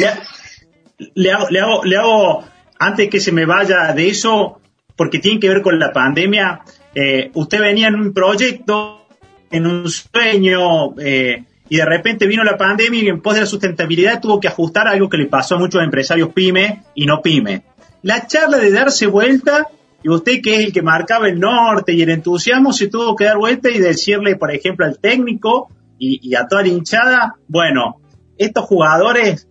le 1.15 1.32
hago, 1.32 1.50
le 1.50 1.60
hago, 1.60 1.84
le 1.84 1.98
hago, 1.98 2.44
antes 2.79 3.10
que 3.10 3.20
se 3.20 3.32
me 3.32 3.46
vaya 3.46 3.94
de 3.94 4.10
eso, 4.10 4.60
porque 4.96 5.20
tiene 5.20 5.39
que 5.39 5.50
ver 5.50 5.62
con 5.62 5.79
la 5.79 5.91
pandemia, 5.91 6.62
eh, 6.94 7.32
usted 7.34 7.60
venía 7.60 7.88
en 7.88 7.96
un 7.96 8.13
proyecto, 8.13 9.08
en 9.50 9.65
un 9.65 9.89
sueño, 9.89 10.96
eh, 11.00 11.44
y 11.70 11.77
de 11.77 11.86
repente 11.86 12.27
vino 12.27 12.44
la 12.44 12.58
pandemia 12.58 13.03
y 13.03 13.08
en 13.08 13.22
pos 13.22 13.36
de 13.36 13.41
la 13.41 13.46
sustentabilidad 13.46 14.20
tuvo 14.20 14.39
que 14.39 14.48
ajustar 14.48 14.88
algo 14.88 15.08
que 15.08 15.18
le 15.18 15.27
pasó 15.27 15.56
a 15.56 15.60
muchos 15.60 15.84
empresarios 15.84 16.29
pyme 16.34 16.84
y 16.96 17.06
no 17.06 17.22
pyme. 17.22 17.63
La 18.01 18.25
charla 18.25 18.58
de 18.58 18.72
darse 18.72 19.06
vuelta 19.06 19.68
y 20.01 20.10
usted 20.10 20.41
que 20.41 20.56
es 20.56 20.65
el 20.65 20.74
que 20.74 20.82
marcaba 20.82 21.27
el 21.27 21.39
norte 21.39 21.94
y 21.94 22.01
el 22.01 22.10
entusiasmo 22.10 22.74
se 22.74 22.88
tuvo 22.88 23.15
que 23.15 23.25
dar 23.25 23.38
vuelta 23.38 23.70
y 23.70 23.77
decirle, 23.77 24.36
por 24.36 24.51
ejemplo, 24.51 24.86
al 24.86 24.98
técnico 25.00 25.70
y, 26.00 26.34
a 26.34 26.48
toda 26.48 26.62
la 26.62 26.70
hinchada, 26.70 27.36
bueno, 27.48 27.98
estos 28.38 28.65
jugadores 28.65 29.48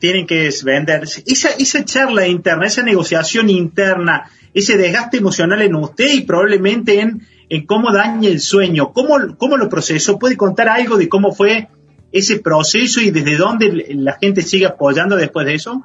tienen 0.00 0.26
que 0.26 0.50
vender. 0.64 1.04
Esa, 1.26 1.50
esa 1.50 1.84
charla 1.84 2.26
interna, 2.26 2.66
esa 2.66 2.82
negociación 2.82 3.50
interna, 3.50 4.30
ese 4.54 4.76
desgaste 4.76 5.18
emocional 5.18 5.62
en 5.62 5.74
usted 5.76 6.08
y 6.12 6.22
probablemente 6.22 7.00
en, 7.00 7.26
en 7.48 7.66
cómo 7.66 7.92
daña 7.92 8.28
el 8.28 8.40
sueño, 8.40 8.92
cómo, 8.92 9.36
cómo 9.36 9.56
lo 9.56 9.68
procesó, 9.68 10.18
puede 10.18 10.36
contar 10.36 10.68
algo 10.68 10.96
de 10.96 11.08
cómo 11.08 11.32
fue 11.32 11.68
ese 12.12 12.38
proceso 12.38 13.00
y 13.00 13.10
desde 13.10 13.36
dónde 13.36 13.86
la 13.90 14.18
gente 14.20 14.42
sigue 14.42 14.66
apoyando 14.66 15.16
después 15.16 15.46
de 15.46 15.54
eso? 15.54 15.84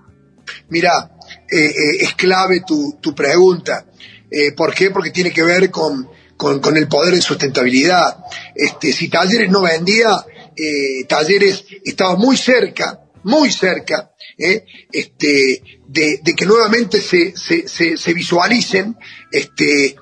Mira, 0.69 1.11
eh, 1.49 1.65
eh, 1.65 1.97
es 2.01 2.15
clave 2.15 2.61
tu, 2.65 2.97
tu 2.99 3.13
pregunta. 3.13 3.85
Eh, 4.29 4.53
¿Por 4.53 4.73
qué? 4.73 4.91
Porque 4.91 5.11
tiene 5.11 5.31
que 5.31 5.43
ver 5.43 5.69
con, 5.69 6.07
con, 6.37 6.77
el 6.77 6.87
poder 6.87 7.13
de 7.13 7.21
sustentabilidad. 7.21 8.17
Este, 8.55 8.91
si 8.91 9.09
Talleres 9.09 9.51
no 9.51 9.61
vendía, 9.61 10.09
Talleres 11.07 11.65
estaba 11.83 12.15
muy 12.15 12.37
cerca, 12.37 13.04
muy 13.25 13.51
cerca, 13.51 14.11
este, 14.37 15.61
de, 15.87 16.21
que 16.35 16.45
nuevamente 16.45 17.01
se, 17.01 17.33
se, 17.37 17.97
se, 17.97 18.13
visualicen 18.13 18.97
este, 19.31 19.95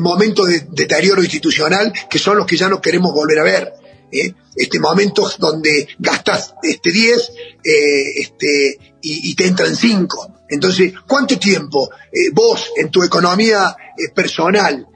momentos 0.00 0.48
de 0.48 0.66
deterioro 0.70 1.22
institucional 1.22 1.92
que 2.10 2.18
son 2.18 2.36
los 2.36 2.46
que 2.46 2.56
ya 2.56 2.68
no 2.68 2.80
queremos 2.80 3.12
volver 3.12 3.38
a 3.38 3.44
ver. 3.44 3.72
¿eh? 4.12 4.34
este, 4.54 4.78
momentos 4.78 5.38
donde 5.38 5.88
gastas 5.98 6.54
este, 6.62 6.90
10 6.90 7.32
eh, 7.64 8.20
este, 8.20 8.78
y, 9.02 9.34
te 9.34 9.46
entran 9.46 9.74
5. 9.74 10.44
Entonces, 10.48 10.92
¿cuánto 11.06 11.38
tiempo 11.38 11.90
eh, 12.12 12.30
vos 12.32 12.70
en 12.76 12.90
tu 12.90 13.02
economía 13.02 13.74
eh, 13.96 14.10
personal, 14.14 14.86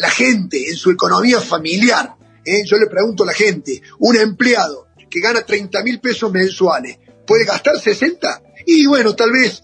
la 0.00 0.10
gente 0.10 0.68
en 0.68 0.74
su 0.74 0.90
economía 0.90 1.40
familiar, 1.40 2.16
yo 2.64 2.76
le 2.76 2.88
pregunto 2.88 3.22
a 3.22 3.26
la 3.26 3.32
gente, 3.32 3.80
un 4.00 4.16
empleado 4.16 4.88
que 5.08 5.20
gana 5.20 5.42
30 5.42 5.84
mil 5.84 6.00
pesos 6.00 6.32
mensuales, 6.32 6.98
¿puede 7.30 7.44
gastar 7.44 7.78
60? 7.78 8.42
Y 8.66 8.86
bueno, 8.86 9.14
tal 9.14 9.30
vez 9.30 9.62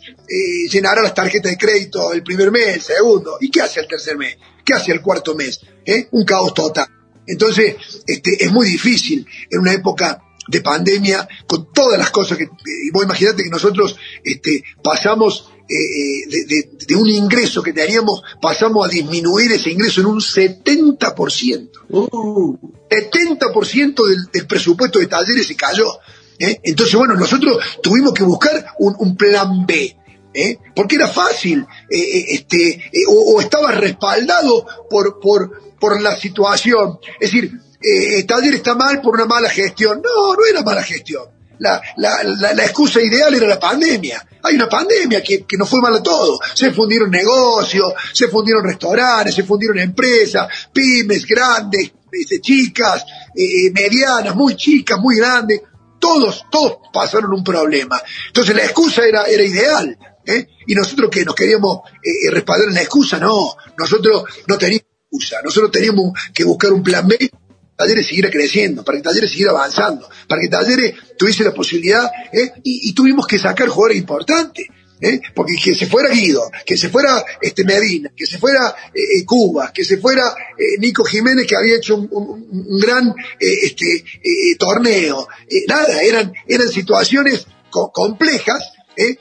llenará 0.71 1.03
las 1.03 1.15
tarjetas 1.15 1.51
de 1.51 1.59
crédito 1.59 2.13
el 2.13 2.23
primer 2.23 2.53
mes, 2.53 2.77
el 2.77 2.81
segundo. 2.81 3.39
¿Y 3.41 3.51
qué 3.51 3.61
hace 3.61 3.81
el 3.81 3.89
tercer 3.89 4.17
mes? 4.17 4.37
¿Qué 4.65 4.73
hace 4.73 4.93
el 4.93 5.01
cuarto 5.03 5.35
mes? 5.35 5.61
Un 6.13 6.25
caos 6.25 6.55
total. 6.55 6.87
Entonces, 7.27 7.75
este, 8.07 8.45
es 8.45 8.53
muy 8.53 8.69
difícil 8.69 9.27
en 9.51 9.59
una 9.59 9.73
época 9.73 10.23
de 10.47 10.61
pandemia, 10.61 11.29
con 11.49 11.73
todas 11.73 11.99
las 11.99 12.11
cosas 12.11 12.39
que, 12.39 12.45
y 12.45 12.91
vos 12.93 13.03
imaginate 13.03 13.43
que 13.43 13.51
nosotros 13.51 13.97
este, 14.23 14.63
pasamos 14.81 15.51
eh, 15.69 15.75
eh, 15.75 16.69
de, 16.87 16.95
un 16.95 17.09
ingreso 17.09 17.65
que 17.65 17.73
teníamos, 17.73 18.23
pasamos 18.41 18.87
a 18.87 18.89
disminuir 18.89 19.51
ese 19.51 19.73
ingreso 19.73 20.03
en 20.03 20.07
un 20.07 20.21
70%. 20.21 21.71
Uh. 21.89 22.57
70% 22.89 24.09
del, 24.09 24.31
del 24.33 24.47
presupuesto 24.47 25.01
de 25.01 25.09
talleres 25.09 25.49
se 25.49 25.57
cayó. 25.57 25.99
¿Eh? 26.39 26.61
Entonces, 26.63 26.95
bueno, 26.95 27.15
nosotros 27.15 27.59
tuvimos 27.83 28.13
que 28.13 28.23
buscar 28.23 28.67
un, 28.79 29.17
plan 29.17 29.67
B. 29.67 29.97
¿eh? 30.35 30.59
porque 30.75 30.97
era 30.97 31.09
fácil, 31.09 31.67
este, 31.89 32.91
o, 33.09 33.41
estaba 33.41 33.73
respaldado 33.73 34.67
por, 34.91 35.19
por, 35.19 35.79
por 35.79 36.01
la 36.01 36.15
situación. 36.15 36.99
Es 37.19 37.33
decir, 37.33 37.51
eh, 37.81 38.23
Taller 38.25 38.55
está 38.55 38.75
mal 38.75 39.01
por 39.01 39.15
una 39.15 39.27
mala 39.27 39.49
gestión. 39.49 40.03
No, 40.03 40.35
no 40.35 40.45
era 40.45 40.63
mala 40.63 40.83
gestión. 40.83 41.25
La, 41.59 41.81
la, 41.97 42.23
la, 42.23 42.65
excusa 42.65 43.01
ideal 43.01 43.35
era 43.35 43.47
la 43.47 43.59
pandemia. 43.59 44.23
Hay 44.43 44.57
una 44.57 44.69
pandemia 44.69 45.23
que, 45.23 45.45
que 45.45 45.57
nos 45.57 45.69
fue 45.69 45.81
mal 45.81 45.95
a 45.95 46.03
todo. 46.03 46.39
Se 46.55 46.71
fundieron 46.73 47.11
negocios, 47.11 47.95
se 48.13 48.29
fundieron 48.29 48.65
restaurantes, 48.65 49.35
se 49.35 49.45
fundieron 49.45 49.79
empresas, 49.79 50.49
pymes 50.73 51.25
grandes, 51.25 51.93
este, 52.13 52.41
chicas, 52.41 53.05
eh, 53.35 53.71
medianas, 53.73 54.35
muy 54.35 54.55
chicas, 54.55 54.99
muy 54.99 55.17
grandes. 55.17 55.63
Todos, 56.07 56.45
todos 56.51 56.79
pasaron 56.93 57.33
un 57.33 57.43
problema. 57.43 58.01
Entonces 58.29 58.55
la 58.55 58.65
excusa 58.65 59.05
era, 59.05 59.25
era 59.25 59.43
ideal. 59.43 59.99
¿eh? 60.25 60.47
Y 60.67 60.75
nosotros 60.75 61.11
que 61.11 61.25
nos 61.25 61.35
queríamos 61.35 61.81
eh, 62.03 62.31
respaldar 62.31 62.69
en 62.69 62.75
la 62.75 62.83
excusa, 62.83 63.19
no. 63.19 63.57
Nosotros 63.77 64.25
no 64.47 64.57
teníamos 64.57 64.87
nosotros 65.45 65.71
teníamos 65.71 66.13
que 66.35 66.45
buscar 66.45 66.73
un 66.73 66.83
plan 66.83 67.07
B 67.07 67.17
para 67.17 67.29
que 67.29 67.37
Talleres 67.77 68.07
siguiera 68.07 68.31
creciendo, 68.31 68.85
para 68.85 68.99
que 68.99 69.05
Talleres 69.05 69.31
siguiera 69.31 69.53
avanzando, 69.53 70.09
para 70.29 70.41
que 70.41 70.49
Talleres 70.49 70.95
tuviese 71.19 71.45
la 71.45 71.53
posibilidad, 71.53 72.11
¿eh? 72.33 72.53
y, 72.63 72.93
tuvimos 72.95 73.27
que 73.27 73.39
sacar 73.39 73.69
jugadores 73.69 73.99
importantes. 73.99 74.67
¿Eh? 75.01 75.21
Porque 75.35 75.55
que 75.63 75.75
se 75.75 75.87
fuera 75.87 76.11
Guido, 76.11 76.51
que 76.65 76.77
se 76.77 76.89
fuera 76.89 77.25
este 77.41 77.65
Medina, 77.65 78.11
que 78.17 78.27
se 78.27 78.39
fuera 78.39 78.75
eh, 78.95 79.25
Cuba, 79.25 79.73
que 79.73 79.85
se 79.85 79.99
fuera 79.99 80.23
Nico 80.79 81.05
Jiménez 81.05 81.47
que 81.47 81.57
había 81.57 81.77
hecho 81.77 81.97
un, 81.97 82.79
gran 82.81 83.15
este, 83.39 84.05
torneo. 84.59 85.29
nada, 85.69 86.03
eran, 86.03 86.33
eran 86.47 86.69
situaciones 86.69 87.47
complejas, 87.71 88.73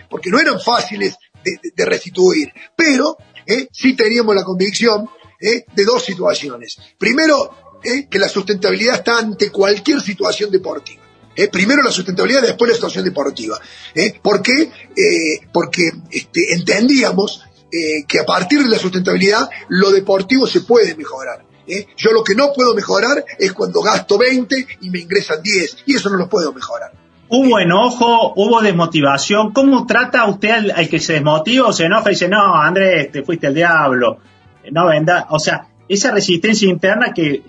porque 0.10 0.30
no 0.30 0.40
eran 0.40 0.60
fáciles 0.62 1.16
de, 1.44 1.60
de 1.76 1.86
restituir. 1.86 2.52
Pero 2.76 3.18
sí 3.72 3.96
teníamos 3.96 4.36
la 4.36 4.44
convicción 4.44 5.10
¿eh? 5.40 5.66
de 5.74 5.86
dos 5.86 6.04
situaciones. 6.04 6.78
Primero, 6.98 7.80
¿eh? 7.84 8.08
que 8.10 8.20
la 8.20 8.30
sustentabilidad 8.30 8.96
está 8.96 9.20
ante 9.20 9.52
cualquier 9.52 10.02
situación 10.02 10.52
deportiva. 10.52 11.04
¿Eh? 11.36 11.48
Primero 11.48 11.82
la 11.82 11.92
sustentabilidad, 11.92 12.42
después 12.42 12.70
la 12.70 12.76
situación 12.76 13.04
deportiva. 13.04 13.60
¿Por 14.22 14.42
qué? 14.42 14.72
porque 15.52 15.92
este, 16.12 16.54
entendíamos 16.54 17.44
que 18.08 18.20
a 18.20 18.26
partir 18.26 18.62
de 18.64 18.70
la 18.70 18.80
sustentabilidad 18.80 19.50
lo 19.70 19.92
deportivo 19.92 20.48
se 20.48 20.62
puede 20.62 20.96
mejorar. 20.96 21.44
Yo 21.98 22.12
lo 22.12 22.24
que 22.24 22.36
no 22.36 22.54
puedo 22.54 22.74
mejorar 22.74 23.26
es 23.38 23.54
cuando 23.54 23.82
gasto 23.82 24.18
20 24.18 24.68
y 24.82 24.90
me 24.90 25.00
ingresan 25.00 25.42
10, 25.42 25.84
y 25.88 25.96
eso 25.96 26.10
no 26.10 26.18
lo 26.18 26.30
puedo 26.30 26.54
mejorar. 26.54 26.92
¿Hubo 27.28 27.60
enojo? 27.60 28.34
¿Hubo 28.36 28.62
desmotivación? 28.62 29.52
¿Cómo 29.52 29.88
trata 29.88 30.26
usted 30.26 30.72
al, 30.76 30.90
que 30.90 31.00
se 31.00 31.14
desmotiva 31.14 31.68
o 31.68 31.74
se 31.74 31.86
enoja 31.86 32.10
y 32.10 32.14
dice, 32.14 32.30
no, 32.30 32.56
Andrés, 32.56 33.12
te 33.12 33.24
fuiste 33.24 33.48
al 33.48 33.56
diablo? 33.56 34.20
no 34.72 34.88
venda, 34.88 35.28
o 35.30 35.38
sea, 35.38 35.68
esa 35.88 36.12
resistencia 36.12 36.68
interna 36.68 37.14
que 37.14 37.44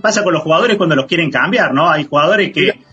pasa 0.00 0.24
con 0.24 0.32
los 0.32 0.42
jugadores 0.42 0.76
cuando 0.76 0.96
los 0.96 1.06
quieren 1.06 1.30
cambiar, 1.30 1.72
¿no? 1.72 1.88
Hay 1.88 2.04
jugadores 2.04 2.52
que... 2.52 2.83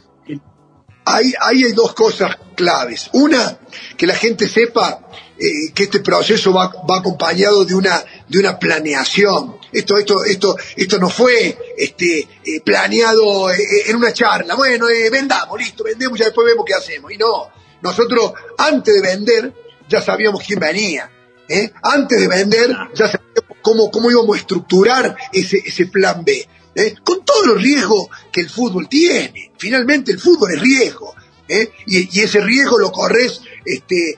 Hay, 1.16 1.34
hay 1.40 1.72
dos 1.74 1.94
cosas 1.94 2.38
claves. 2.56 3.10
Una, 3.14 3.60
que 3.98 4.08
la 4.08 4.16
gente 4.16 4.48
sepa 4.48 5.02
eh, 5.38 5.72
que 5.74 5.84
este 5.84 6.00
proceso 6.00 6.54
va, 6.54 6.68
va, 6.90 7.00
acompañado 7.00 7.66
de 7.66 7.76
una, 7.76 8.04
de 8.28 8.40
una 8.40 8.58
planeación. 8.60 9.58
Esto, 9.72 9.98
esto, 9.98 10.24
esto, 10.26 10.56
esto 10.76 10.98
no 11.00 11.10
fue 11.10 11.58
este, 11.78 12.28
eh, 12.44 12.62
planeado 12.64 13.52
eh, 13.52 13.58
en 13.88 13.96
una 13.96 14.14
charla. 14.14 14.56
Bueno, 14.56 14.88
vendamos, 15.12 15.58
listo, 15.60 15.84
vendemos, 15.84 16.20
ya 16.20 16.26
después 16.26 16.46
vemos 16.46 16.66
qué 16.66 16.74
hacemos. 16.74 17.12
Y 17.12 17.18
no, 17.18 17.50
nosotros 17.82 18.34
antes 18.58 18.94
de 18.94 19.02
vender 19.02 19.54
ya 19.88 20.02
sabíamos 20.02 20.44
quién 20.46 20.60
venía 20.60 21.10
¿eh? 21.52 21.72
Antes 21.84 22.20
de 22.20 22.28
vender, 22.28 22.70
ya 22.94 23.08
sabíamos 23.08 23.58
cómo, 23.62 23.92
cómo 23.92 24.10
íbamos 24.10 24.36
a 24.36 24.40
estructurar 24.40 25.16
ese, 25.34 25.62
ese 25.66 25.86
plan 25.88 26.24
B. 26.24 26.48
¿eh? 26.76 26.96
Con 27.04 27.24
todos 27.24 27.46
los 27.48 27.62
riesgos 27.62 28.08
que 28.32 28.42
el 28.42 28.50
fútbol 28.50 28.88
tiene. 28.88 29.52
Finalmente 29.58 30.12
el 30.12 30.20
fútbol 30.20 30.52
es 30.54 30.62
riesgo. 30.62 31.14
¿eh? 31.48 31.72
Y, 31.88 32.20
ese 32.20 32.42
riesgo 32.42 32.78
lo 32.80 32.92
corres, 32.92 33.42
este, 33.66 34.18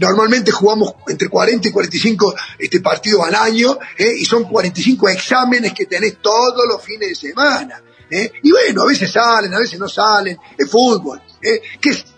normalmente 0.00 0.50
jugamos 0.50 0.94
entre 1.08 1.28
40 1.28 1.68
y 1.68 1.72
45 1.72 2.34
este, 2.58 2.80
partidos 2.80 3.26
al 3.26 3.34
año, 3.34 3.78
y 3.98 4.24
son 4.24 4.44
45 4.44 5.08
exámenes 5.08 5.72
que 5.72 5.86
tenés 5.86 6.18
todos 6.20 6.66
los 6.66 6.82
fines 6.82 7.10
de 7.10 7.14
semana. 7.14 7.82
Y 8.42 8.50
bueno, 8.50 8.82
a 8.82 8.86
veces 8.86 9.12
salen, 9.12 9.54
a 9.54 9.58
veces 9.58 9.78
no 9.78 9.88
salen, 9.88 10.36
es 10.56 10.68
fútbol. 10.68 11.20
¿Qué, 11.40 11.62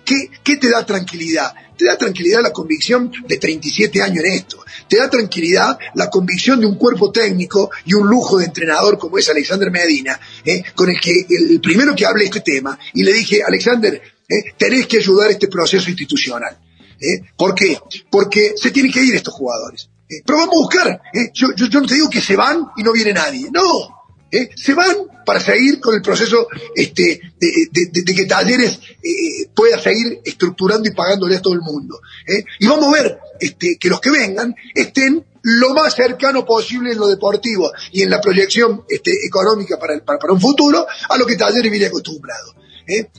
qué, 0.04 0.30
qué 0.42 0.56
te 0.56 0.70
da 0.70 0.86
tranquilidad? 0.86 1.52
Te 1.82 1.88
da 1.88 1.98
tranquilidad 1.98 2.42
la 2.42 2.52
convicción 2.52 3.10
de 3.26 3.38
37 3.38 4.00
años 4.02 4.24
en 4.24 4.34
esto. 4.34 4.64
Te 4.88 4.98
da 4.98 5.10
tranquilidad 5.10 5.76
la 5.96 6.08
convicción 6.08 6.60
de 6.60 6.66
un 6.66 6.76
cuerpo 6.76 7.10
técnico 7.10 7.72
y 7.84 7.94
un 7.94 8.06
lujo 8.06 8.38
de 8.38 8.44
entrenador 8.44 8.96
como 8.98 9.18
es 9.18 9.28
Alexander 9.28 9.68
Medina, 9.68 10.20
¿eh? 10.44 10.62
con 10.76 10.88
el 10.88 11.00
que 11.00 11.26
el 11.28 11.60
primero 11.60 11.92
que 11.96 12.06
hablé 12.06 12.26
este 12.26 12.38
tema 12.38 12.78
y 12.94 13.02
le 13.02 13.12
dije, 13.12 13.42
Alexander, 13.42 13.94
¿eh? 13.94 14.54
tenés 14.56 14.86
que 14.86 14.98
ayudar 14.98 15.32
este 15.32 15.48
proceso 15.48 15.90
institucional. 15.90 16.56
¿eh? 17.00 17.20
¿Por 17.36 17.52
qué? 17.52 17.76
Porque 18.08 18.54
se 18.56 18.70
tienen 18.70 18.92
que 18.92 19.02
ir 19.02 19.16
estos 19.16 19.34
jugadores. 19.34 19.88
Pero 20.24 20.38
vamos 20.38 20.54
a 20.54 20.58
buscar. 20.58 21.02
Yo, 21.34 21.48
yo, 21.56 21.66
yo 21.66 21.80
no 21.80 21.86
te 21.88 21.94
digo 21.94 22.08
que 22.08 22.20
se 22.20 22.36
van 22.36 22.64
y 22.76 22.84
no 22.84 22.92
viene 22.92 23.12
nadie. 23.12 23.50
No, 23.50 24.01
¿eh? 24.32 24.50
se 24.56 24.74
van 24.74 24.96
para 25.24 25.38
seguir 25.38 25.78
con 25.78 25.94
el 25.94 26.02
proceso 26.02 26.48
este, 26.74 27.20
de, 27.38 28.14
que 28.14 28.24
Talleres 28.24 28.80
eh, 29.02 29.48
pueda 29.54 29.78
seguir 29.78 30.20
estructurando 30.24 30.88
y 30.88 30.92
pagándole 30.92 31.36
a 31.36 31.42
todo 31.42 31.54
el 31.54 31.60
mundo. 31.60 32.00
¿eh? 32.26 32.44
Y 32.58 32.66
vamos 32.66 32.88
a 32.88 33.02
ver 33.02 33.18
este, 33.38 33.76
que 33.78 33.88
los 33.88 34.00
que 34.00 34.10
vengan 34.10 34.54
estén 34.74 35.24
lo 35.42 35.74
más 35.74 35.94
cercano 35.94 36.44
posible 36.44 36.92
en 36.92 36.98
lo 36.98 37.08
deportivo 37.08 37.70
y 37.92 38.02
en 38.02 38.10
la 38.10 38.20
proyección 38.20 38.84
este, 38.88 39.26
económica 39.26 39.78
para, 39.78 39.98
para, 40.04 40.32
un 40.32 40.40
futuro 40.40 40.86
a 41.08 41.16
lo 41.18 41.26
que 41.26 41.36
Talleres 41.36 41.70
viene 41.70 41.86
acostumbrado. 41.86 42.54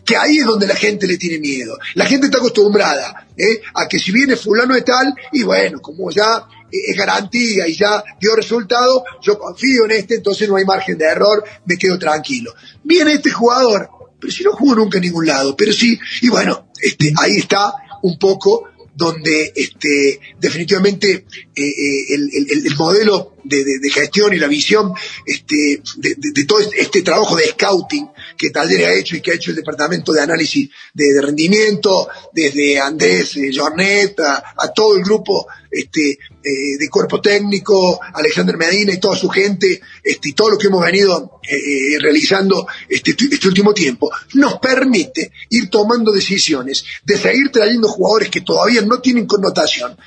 que 0.05 0.17
ahí 0.17 0.39
es 0.39 0.45
donde 0.45 0.67
la 0.67 0.75
gente 0.75 1.05
le 1.05 1.17
tiene 1.17 1.39
miedo. 1.39 1.77
La 1.95 2.05
gente 2.05 2.27
está 2.27 2.39
acostumbrada 2.39 3.27
a 3.75 3.87
que 3.87 3.99
si 3.99 4.11
viene 4.11 4.35
fulano 4.35 4.73
de 4.73 4.81
tal, 4.81 5.13
y 5.31 5.43
bueno, 5.43 5.81
como 5.81 6.11
ya 6.11 6.47
es 6.87 6.97
garantía 6.97 7.67
y 7.67 7.75
ya 7.75 8.03
dio 8.19 8.35
resultado, 8.35 9.03
yo 9.21 9.37
confío 9.37 9.85
en 9.85 9.91
este, 9.91 10.15
entonces 10.15 10.49
no 10.49 10.55
hay 10.55 10.65
margen 10.65 10.97
de 10.97 11.05
error, 11.05 11.43
me 11.65 11.77
quedo 11.77 11.99
tranquilo. 11.99 12.53
Viene 12.83 13.13
este 13.13 13.31
jugador, 13.31 13.89
pero 14.19 14.33
si 14.33 14.43
no 14.43 14.53
jugó 14.53 14.75
nunca 14.75 14.97
en 14.97 15.03
ningún 15.03 15.27
lado, 15.27 15.55
pero 15.55 15.71
sí, 15.71 15.99
y 16.21 16.29
bueno, 16.29 16.69
este, 16.81 17.13
ahí 17.17 17.37
está 17.37 17.73
un 18.01 18.17
poco 18.17 18.69
donde 18.95 19.53
este, 19.55 20.19
definitivamente 20.39 21.25
eh, 21.55 21.63
eh, 21.63 22.15
el, 22.15 22.75
modelo 22.75 23.33
de, 23.43 23.65
gestión 23.91 24.33
y 24.33 24.37
la 24.37 24.47
visión 24.47 24.93
este, 25.25 25.81
de, 25.97 26.45
todo 26.45 26.59
este 26.59 27.01
trabajo 27.01 27.35
de 27.35 27.47
scouting 27.47 28.07
que 28.37 28.49
Taller 28.49 28.85
ha 28.85 28.93
hecho 28.93 29.15
y 29.15 29.21
que 29.21 29.31
ha 29.31 29.35
hecho 29.35 29.51
el 29.51 29.57
Departamento 29.57 30.11
de 30.11 30.21
Análisis 30.21 30.69
de, 30.93 31.21
Rendimiento, 31.21 32.07
desde 32.31 32.79
Andrés 32.79 33.35
eh, 33.37 33.51
Jornet 33.53 34.19
a, 34.19 34.71
todo 34.73 34.97
el 34.97 35.03
grupo 35.03 35.47
este, 35.69 36.11
eh, 36.11 36.77
de 36.79 36.89
cuerpo 36.89 37.21
técnico, 37.21 37.99
Alexander 38.13 38.57
Medina 38.57 38.93
y 38.93 38.99
toda 38.99 39.15
su 39.15 39.29
gente, 39.29 39.81
este, 40.03 40.29
y 40.29 40.33
todo 40.33 40.51
lo 40.51 40.57
que 40.57 40.67
hemos 40.67 40.83
venido 40.83 41.39
eh, 41.43 41.97
realizando 41.99 42.67
este, 42.87 43.11
este 43.11 43.47
último 43.47 43.73
tiempo, 43.73 44.11
nos 44.33 44.59
permite 44.59 45.31
ir 45.49 45.69
tomando 45.69 46.11
decisiones 46.11 46.83
de 47.03 47.17
seguir 47.17 47.51
trayendo 47.51 47.87
jugadores 47.87 48.29
que 48.29 48.41
todavía 48.41 48.81
no 48.81 48.99
tienen 48.99 49.25
connotación, 49.25 49.97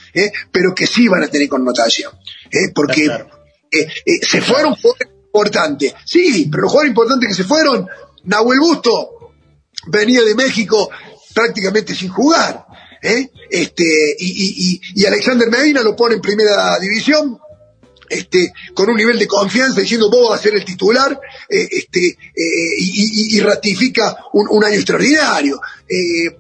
pero 0.51 0.75
que 0.75 0.87
sí 0.87 1.09
van 1.09 1.25
a 1.25 1.29
tener 1.29 1.49
connotación. 1.49 2.13
porque 2.75 3.09
se 4.23 4.41
fueron 4.41 4.75
jugadores 4.75 5.17
importantes. 5.37 5.95
Sí, 6.05 6.49
pero 6.51 6.63
los 6.63 6.73
jugadores 6.73 6.91
importantes 6.91 7.29
que 7.29 7.35
se 7.35 7.45
fueron 7.45 7.87
Nahuel 8.27 8.61
Busto 8.61 9.33
venía 9.87 10.23
de 10.23 10.35
México 10.35 10.91
prácticamente 11.35 11.95
sin 11.95 12.09
jugar. 12.09 12.67
¿eh? 13.03 13.31
Este, 13.51 14.17
y, 14.19 15.05
Alexander 15.05 15.49
Medina 15.51 15.83
lo 15.83 15.95
pone 15.95 16.17
en 16.17 16.21
primera 16.21 16.79
división, 16.79 17.39
este, 18.09 18.53
con 18.73 18.89
un 18.89 18.97
nivel 18.97 19.19
de 19.19 19.27
confianza 19.27 19.81
diciendo 19.81 20.09
vos 20.09 20.31
vas 20.31 20.39
a 20.39 20.43
ser 20.43 20.55
el 20.55 20.65
titular 20.65 21.19
eh, 21.49 21.69
este, 21.71 22.07
eh, 22.07 22.75
y, 22.79 23.41
ratifica 23.41 24.17
un, 24.33 24.65
año 24.65 24.77
extraordinario. 24.77 25.61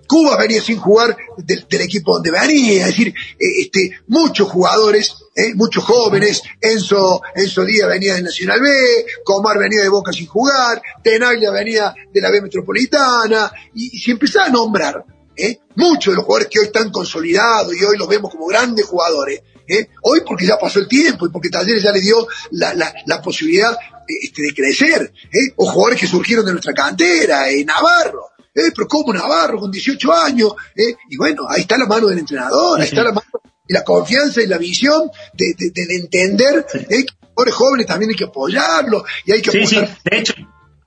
Cuba 0.07 0.37
venía 0.37 0.62
sin 0.62 0.78
jugar 0.78 1.16
del, 1.37 1.66
equipo 1.81 2.14
donde 2.14 2.31
venía, 2.31 2.83
es 2.83 2.97
decir, 2.97 3.14
este, 3.38 3.93
muchos 4.07 4.49
jugadores 4.49 5.14
¿eh? 5.37 5.55
muchos 5.55 5.85
jóvenes, 5.85 6.43
Enzo, 6.61 7.21
Enzo 7.35 7.64
Díaz 7.64 7.88
venía 7.88 8.14
de 8.14 8.23
Nacional 8.23 8.61
B, 8.61 9.07
Comar 9.25 9.59
venía 9.59 9.83
de 9.83 9.88
Boca 9.88 10.12
sin 10.12 10.26
jugar, 10.26 10.83
Tenaglia 11.05 11.50
venía 11.50 11.95
de 12.12 12.21
la 12.21 12.31
B 12.31 12.40
Metropolitana, 12.40 13.52
y, 13.75 13.99
se 14.00 14.12
empezaba 14.12 14.47
a 14.47 14.50
nombrar 14.50 15.05
¿eh? 15.37 15.61
muchos 15.76 16.12
de 16.12 16.16
los 16.16 16.25
jugadores 16.25 16.49
que 16.50 16.61
hoy 16.61 16.66
están 16.66 16.90
consolidados 16.90 17.75
y 17.75 17.85
hoy 17.85 17.97
los 17.99 18.09
vemos 18.09 18.31
como 18.31 18.47
grandes 18.47 18.87
jugadores, 18.87 19.43
¿eh? 19.69 19.90
hoy 20.02 20.21
porque 20.26 20.47
ya 20.47 20.59
pasó 20.59 20.78
el 20.78 20.88
tiempo 20.88 21.26
y 21.26 21.31
porque 21.31 21.50
Talleres 21.50 21.83
ya 21.83 21.93
le 21.93 22.00
dio 22.00 22.26
la, 22.52 22.75
la, 22.75 23.23
posibilidad 23.23 23.76
este, 24.09 24.43
de 24.43 24.55
crecer, 24.55 25.12
¿eh? 25.33 25.52
o 25.57 25.66
jugadores 25.66 26.00
que 26.00 26.07
surgieron 26.07 26.47
de 26.47 26.52
nuestra 26.52 26.73
cantera, 26.73 27.47
Navarro, 27.64 28.31
¿eh? 28.57 28.73
pero 28.75 28.88
como 28.88 29.12
Navarro 29.12 29.61
con 29.61 29.71
18 29.71 30.12
años, 30.12 30.55
¿eh? 30.75 30.97
y 31.11 31.16
bueno, 31.16 31.43
ahí 31.49 31.62
está 31.62 31.76
la 31.76 31.87
mano 31.87 32.09
del 32.09 32.19
entrenador, 32.19 32.81
ahí 32.81 32.88
está 32.88 33.02
la 33.02 33.12
mano 33.12 33.26
la 33.68 33.85
confianza 33.85 34.42
y 34.42 34.46
la 34.46 34.58
visión 34.58 35.11
de, 35.35 35.54
de, 35.56 35.96
entender 35.96 36.66
que 36.66 37.06
los 37.44 37.54
jóvenes 37.54 37.87
también 37.87 38.11
hay 38.11 38.16
que 38.16 38.25
apoyarlos 38.25 39.02
y 39.25 39.32
hay 39.32 39.42
que 39.42 39.50
sí, 39.50 39.66
sí, 39.66 39.76
de 39.76 40.18
hecho 40.18 40.35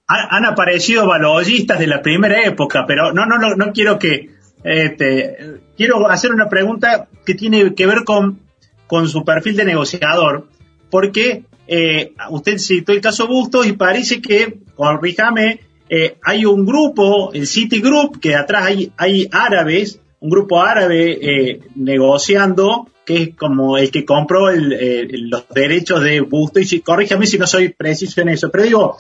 han, 0.09 0.45
aparecido 0.45 1.05
valollistas 1.05 1.77
de 1.77 1.86
la 1.86 2.01
primera 2.01 2.41
época, 2.43 2.86
pero 2.88 3.13
no, 3.13 3.27
no, 3.27 3.38
no, 3.38 3.55
no 3.55 3.71
quiero 3.71 4.00
que 4.00 4.31
este, 4.63 5.62
quiero 5.77 6.09
hacer 6.09 6.31
una 6.31 6.50
pregunta 6.50 7.07
que 7.25 7.36
tiene 7.36 7.75
que 7.75 7.86
ver 7.86 8.03
con, 8.03 8.39
con 8.88 9.07
su 9.07 9.24
perfil 9.24 9.55
de 9.55 9.65
negociador, 9.65 10.48
porque 10.89 11.43
eh, 11.67 12.13
usted 12.31 12.57
citó 12.57 12.91
el 12.91 13.01
caso 13.01 13.27
Bustos 13.27 13.67
y 13.67 13.74
parece 13.74 14.19
que, 14.19 14.58
corríjame, 14.75 15.60
eh, 15.89 16.17
hay 16.23 16.45
un 16.45 16.65
grupo, 16.65 17.32
el 17.34 17.45
City 17.45 17.80
Group, 17.80 18.19
que 18.19 18.36
atrás 18.36 18.65
hay, 18.65 18.91
hay 18.97 19.30
árabes 19.32 20.01
un 20.21 20.29
grupo 20.29 20.62
árabe 20.62 21.17
eh, 21.21 21.62
negociando, 21.75 22.89
que 23.05 23.23
es 23.23 23.36
como 23.36 23.77
el 23.77 23.89
que 23.89 24.05
compró 24.05 24.51
los 24.51 25.49
derechos 25.49 26.03
de 26.03 26.21
Busto, 26.21 26.60
y 26.60 26.65
si, 26.65 26.82
corrígeme 26.82 27.25
si 27.25 27.38
no 27.38 27.47
soy 27.47 27.69
preciso 27.69 28.21
en 28.21 28.29
eso, 28.29 28.51
pero 28.51 28.63
digo, 28.63 28.97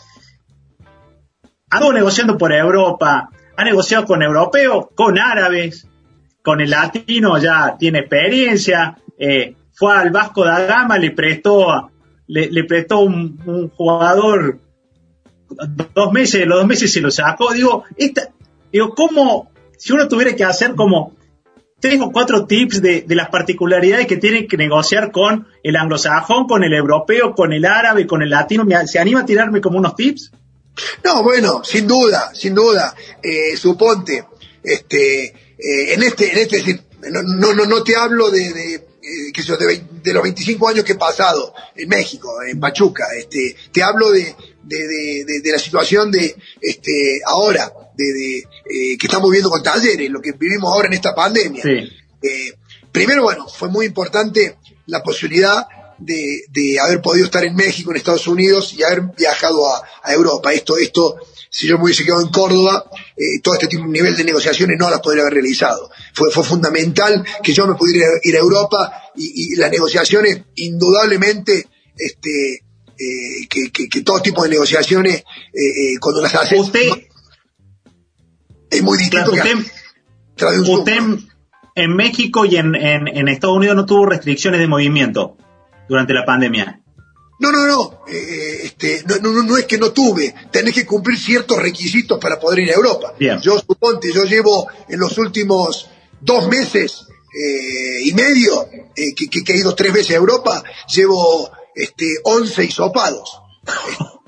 ha 1.69 1.79
negociando 1.91 2.37
por 2.37 2.51
Europa, 2.51 3.29
ha 3.55 3.63
negociado 3.63 4.05
con 4.05 4.21
europeos, 4.21 4.87
con 4.95 5.19
árabes, 5.19 5.87
con 6.41 6.61
el 6.61 6.69
latino 6.69 7.37
ya 7.37 7.75
tiene 7.77 7.99
experiencia, 7.99 8.97
eh, 9.17 9.55
fue 9.73 9.95
al 9.95 10.11
Vasco 10.11 10.43
da 10.43 10.65
Gama, 10.65 10.97
le 10.97 11.11
prestó, 11.11 11.91
le, 12.27 12.63
prestó 12.63 12.99
un, 12.99 13.69
jugador 13.75 14.59
dos 15.93 16.11
meses, 16.11 16.45
los 16.47 16.59
dos 16.59 16.67
meses 16.67 16.91
se 16.91 17.01
lo 17.01 17.11
sacó, 17.11 17.53
digo, 17.53 17.83
esta, 17.97 18.29
digo, 18.71 18.93
¿cómo, 18.95 19.51
si 19.79 19.93
uno 19.93 20.07
tuviera 20.07 20.35
que 20.35 20.43
hacer 20.43 20.75
como 20.75 21.15
tres 21.79 21.99
o 22.01 22.11
cuatro 22.11 22.45
tips 22.45 22.81
de, 22.81 23.05
las 23.07 23.29
particularidades 23.29 24.05
que 24.05 24.17
tiene 24.17 24.45
que 24.45 24.57
negociar 24.57 25.11
con 25.11 25.47
el 25.63 25.75
anglosajón, 25.77 26.47
con 26.47 26.63
el 26.63 26.73
europeo, 26.73 27.33
con 27.33 27.53
el 27.53 27.65
árabe, 27.65 28.05
con 28.05 28.21
el 28.21 28.29
latino, 28.29 28.65
¿se 28.85 28.99
anima 28.99 29.21
a 29.21 29.25
tirarme 29.25 29.61
como 29.61 29.79
unos 29.79 29.95
tips? 29.95 30.31
No, 31.03 31.23
bueno, 31.23 31.63
sin 31.63 31.87
duda, 31.87 32.31
sin 32.33 32.53
duda. 32.53 32.93
Eh, 33.23 33.55
suponte, 33.55 34.25
este, 34.61 35.25
eh, 35.25 35.93
en 35.93 36.03
este, 36.03 36.31
en 36.31 36.37
este, 36.39 36.83
no, 37.09 37.53
no, 37.53 37.65
no 37.65 37.83
te 37.83 37.95
hablo 37.95 38.29
de, 38.29 38.53
de 38.53 38.75
eh, 38.75 39.31
que 39.33 39.41
de, 39.41 39.83
de, 40.03 40.13
los 40.13 40.23
25 40.23 40.67
años 40.67 40.83
que 40.83 40.93
he 40.93 40.97
pasado 40.97 41.53
en 41.75 41.87
México, 41.87 42.29
en 42.43 42.59
Pachuca, 42.59 43.05
este, 43.17 43.55
te 43.71 43.81
hablo 43.81 44.11
de, 44.11 44.35
de, 44.63 45.41
de, 45.41 45.51
la 45.51 45.57
situación 45.59 46.11
de 46.11 46.35
este, 46.61 47.21
ahora, 47.25 47.71
de, 48.03 48.37
eh, 48.37 48.97
que 48.97 49.07
estamos 49.07 49.29
viendo 49.31 49.49
con 49.49 49.61
talleres, 49.61 50.09
lo 50.09 50.21
que 50.21 50.31
vivimos 50.33 50.71
ahora 50.71 50.87
en 50.87 50.93
esta 50.93 51.13
pandemia. 51.13 51.63
Eh, 51.65 52.53
primero, 52.91 53.23
bueno, 53.23 53.47
fue 53.47 53.69
muy 53.69 53.85
importante 53.85 54.57
la 54.87 55.03
posibilidad 55.03 55.67
de, 55.97 56.43
de, 56.49 56.79
haber 56.79 57.01
podido 57.01 57.25
estar 57.25 57.43
en 57.43 57.55
México, 57.55 57.91
en 57.91 57.97
Estados 57.97 58.27
Unidos 58.27 58.73
y 58.73 58.83
haber 58.83 59.01
viajado 59.17 59.65
a, 59.67 60.13
Europa. 60.13 60.53
Esto, 60.53 60.77
esto, 60.77 61.17
si 61.49 61.67
yo 61.67 61.77
me 61.77 61.83
hubiese 61.83 62.05
quedado 62.05 62.21
en 62.21 62.29
Córdoba, 62.29 62.89
eh, 63.15 63.39
todo 63.43 63.53
este 63.55 63.67
tipo, 63.67 63.85
nivel 63.85 64.15
de 64.15 64.23
negociaciones 64.23 64.77
no 64.79 64.89
las 64.89 65.01
podría 65.01 65.23
haber 65.23 65.35
realizado. 65.35 65.89
Fue, 66.13 66.31
fue 66.31 66.43
fundamental 66.43 67.23
que 67.43 67.53
yo 67.53 67.67
me 67.67 67.75
pudiera 67.75 68.07
ir 68.23 68.35
a 68.35 68.39
Europa 68.39 69.11
y, 69.15 69.53
y 69.53 69.55
las 69.57 69.69
negociaciones, 69.69 70.41
indudablemente, 70.55 71.67
este, 71.97 72.63
eh, 72.99 73.47
que, 73.47 73.71
que, 73.71 74.01
todo 74.01 74.21
tipo 74.21 74.43
de 74.43 74.49
negociaciones, 74.49 75.15
eh, 75.15 75.23
eh, 75.53 75.97
cuando 76.01 76.21
las 76.21 76.35
haces, 76.35 76.59
es 78.69 78.83
muy 78.83 78.97
distinto. 78.97 79.31
usted, 79.31 81.01
en 81.75 81.95
México 81.95 82.45
y 82.45 82.57
en, 82.57 82.75
en, 82.75 83.27
Estados 83.27 83.57
Unidos 83.57 83.75
no 83.75 83.85
tuvo 83.85 84.05
restricciones 84.05 84.59
de 84.59 84.67
movimiento 84.67 85.37
durante 85.87 86.13
la 86.13 86.25
pandemia. 86.25 86.81
No, 87.39 87.53
no, 87.53 87.65
no, 87.65 88.01
este, 88.05 89.03
no, 89.05 89.31
no, 89.31 89.43
no, 89.43 89.57
es 89.57 89.65
que 89.65 89.77
no 89.77 89.91
tuve, 89.91 90.35
tenés 90.51 90.73
que 90.73 90.85
cumplir 90.85 91.17
ciertos 91.17 91.57
requisitos 91.57 92.19
para 92.19 92.37
poder 92.37 92.59
ir 92.59 92.71
a 92.71 92.75
Europa. 92.75 93.13
Yo 93.41 93.57
suponte, 93.59 94.11
yo 94.13 94.25
llevo 94.25 94.67
en 94.89 94.99
los 94.99 95.17
últimos 95.17 95.89
dos 96.19 96.49
meses 96.49 97.05
y 98.03 98.13
medio, 98.13 98.67
que, 98.93 99.13
que, 99.29 99.53
he 99.53 99.57
ido 99.57 99.73
tres 99.73 99.93
veces 99.93 100.11
a 100.11 100.19
Europa, 100.19 100.61
llevo 100.93 101.49
este, 101.75 102.05
11 102.23 102.65
hisopados. 102.65 103.41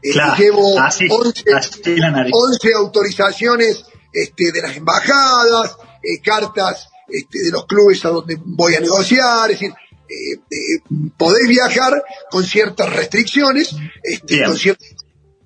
Eh, 0.00 0.14
llevo 0.38 0.76
11, 0.76 2.74
autorizaciones 2.76 3.84
este, 4.12 4.52
de 4.52 4.62
las 4.62 4.76
embajadas, 4.76 5.76
eh, 6.02 6.20
cartas 6.22 6.88
este, 7.08 7.44
de 7.44 7.50
los 7.50 7.66
clubes 7.66 8.04
a 8.04 8.10
donde 8.10 8.38
voy 8.44 8.74
a 8.74 8.80
negociar, 8.80 9.50
es 9.50 9.60
decir, 9.60 9.74
eh, 10.08 10.80
podéis 11.16 11.48
viajar 11.48 12.02
con 12.30 12.44
ciertas 12.44 12.90
restricciones, 12.94 13.74
este, 14.02 14.44
con 14.44 14.56
cierto 14.56 14.84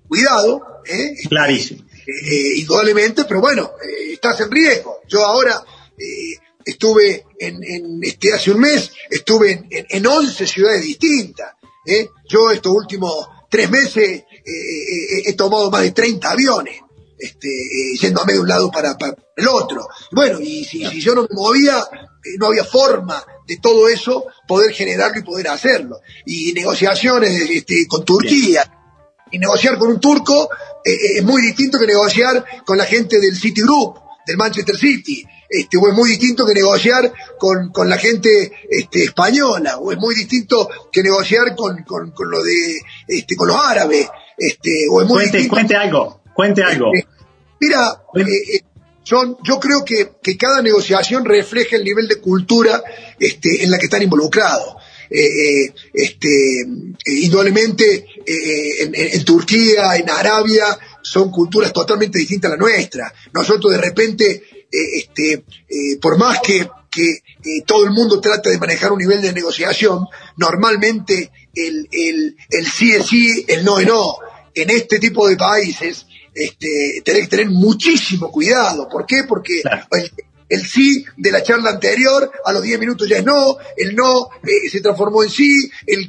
cuidado, 0.09 0.83
este, 0.85 1.29
Clarísimo. 1.29 1.85
indudablemente, 2.57 3.25
pero 3.25 3.40
bueno, 3.40 3.72
estás 4.11 4.40
en 4.40 4.51
riesgo. 4.51 5.01
Yo 5.09 5.25
ahora 5.25 5.62
estuve 6.64 7.27
en, 7.38 7.62
en, 7.62 8.01
este, 8.03 8.33
hace 8.33 8.51
un 8.51 8.61
mes, 8.61 8.92
estuve 9.11 9.53
en, 9.53 9.66
en, 9.70 9.87
en 9.88 10.07
11 10.07 10.46
ciudades 10.46 10.83
distintas. 10.83 11.55
¿eh? 11.87 12.09
Yo 12.29 12.51
estos 12.51 12.72
últimos 12.72 13.29
tres 13.48 13.70
meses 13.70 14.09
eh, 14.09 14.25
eh, 14.44 15.22
he 15.27 15.33
tomado 15.35 15.70
más 15.70 15.83
de 15.83 15.92
30 15.92 16.31
aviones, 16.31 16.81
este, 17.22 17.48
yéndome 18.00 18.32
de 18.35 18.40
un 18.40 18.48
lado 18.48 18.70
para, 18.70 18.98
para 18.98 19.14
el 19.37 19.48
otro. 19.48 19.88
Bueno, 20.11 20.40
y 20.40 20.64
si, 20.64 20.85
si 20.87 21.00
yo 21.00 21.14
no 21.14 21.22
me 21.22 21.28
movía, 21.32 21.82
no 22.38 22.46
había 22.46 22.64
forma 22.64 23.24
de 23.46 23.56
todo 23.56 23.88
eso 23.88 24.26
poder 24.46 24.72
generarlo 24.72 25.18
y 25.18 25.24
poder 25.24 25.48
hacerlo. 25.48 26.00
Y 26.26 26.52
negociaciones 26.52 27.48
este, 27.50 27.87
con 27.87 28.04
Turquía. 28.04 28.62
Y 29.30 29.38
negociar 29.38 29.78
con 29.78 29.88
un 29.88 29.98
turco 29.98 30.50
es 30.85 31.22
muy 31.24 31.40
distinto 31.40 31.78
que 31.78 31.87
negociar 31.87 32.44
con 32.66 32.76
la 32.76 32.85
gente 32.85 33.18
del 33.18 33.35
City 33.35 33.62
Group, 33.62 33.98
del 34.26 34.37
Manchester 34.37 34.76
City. 34.76 35.24
este, 35.52 35.76
o 35.76 35.87
es 35.87 35.94
muy 35.94 36.08
distinto 36.08 36.46
que 36.46 36.54
negociar 36.54 37.12
con, 37.38 37.70
con 37.70 37.88
la 37.88 37.98
gente 37.98 38.52
este, 38.70 39.04
española, 39.04 39.76
o 39.76 39.92
es 39.92 39.98
muy 39.98 40.14
distinto 40.14 40.68
que 40.90 41.02
negociar 41.02 41.54
con, 41.54 41.85
con, 41.85 42.11
con 42.12 42.30
lo 42.30 42.42
de, 42.42 42.80
este, 43.06 43.37
con 43.37 43.48
los 43.48 43.56
árabes, 43.58 44.08
este, 44.38 44.87
o 44.90 45.02
es 45.02 45.06
muy 45.06 45.16
cuente, 45.16 45.37
distinto. 45.37 45.54
Cuente 45.54 45.76
algo, 45.76 46.21
cuente 46.34 46.62
algo. 46.62 46.90
Este, 46.94 47.08
mira, 47.60 48.02
eh, 48.14 48.54
eh, 48.54 48.60
son, 49.02 49.36
yo 49.42 49.58
creo 49.58 49.84
que, 49.84 50.12
que, 50.22 50.36
cada 50.36 50.62
negociación 50.62 51.24
refleja 51.24 51.76
el 51.76 51.84
nivel 51.84 52.08
de 52.08 52.20
cultura 52.20 52.82
este, 53.18 53.64
en 53.64 53.70
la 53.70 53.78
que 53.78 53.86
están 53.86 54.02
involucrados. 54.02 54.76
Eh, 55.10 55.26
eh 55.26 55.74
este, 55.92 56.64
indudablemente 57.06 58.06
en, 58.24 58.94
en, 58.94 59.24
Turquía, 59.24 59.96
en 59.96 60.08
Arabia, 60.08 60.78
son 61.02 61.30
culturas 61.30 61.72
totalmente 61.72 62.18
distintas 62.18 62.50
a 62.50 62.54
la 62.54 62.60
nuestra. 62.60 63.12
Nosotros 63.34 63.72
de 63.72 63.78
repente, 63.78 64.42
este, 64.70 65.44
por 66.00 66.16
más 66.16 66.40
que, 66.40 66.68
que 66.90 67.18
todo 67.66 67.84
el 67.84 67.90
mundo 67.90 68.20
trata 68.20 68.48
de 68.50 68.58
manejar 68.58 68.92
un 68.92 68.98
nivel 68.98 69.20
de 69.20 69.32
negociación, 69.32 70.06
normalmente 70.36 71.30
el, 71.54 71.88
el, 71.90 72.36
el 72.48 72.66
sí 72.66 72.92
es 72.92 73.06
sí, 73.06 73.44
el 73.48 73.64
no 73.64 73.78
es 73.78 73.86
no. 73.86 74.16
En 74.54 74.70
este 74.70 74.98
tipo 74.98 75.28
de 75.28 75.36
países, 75.36 76.06
este, 76.34 77.02
tenés 77.04 77.22
que 77.22 77.28
tener 77.28 77.50
muchísimo 77.50 78.30
cuidado. 78.30 78.88
¿Por 78.88 79.06
qué? 79.06 79.24
Porque 79.28 79.62
el, 80.48 80.66
sí 80.66 81.04
de 81.16 81.30
la 81.30 81.42
charla 81.42 81.70
anterior 81.70 82.30
a 82.44 82.52
los 82.52 82.62
10 82.62 82.78
minutos 82.78 83.08
ya 83.08 83.18
es 83.18 83.24
no, 83.24 83.56
el 83.76 83.94
no 83.96 84.28
eh, 84.42 84.68
se 84.70 84.80
transformó 84.80 85.22
en 85.22 85.30
sí, 85.30 85.70
el, 85.86 86.08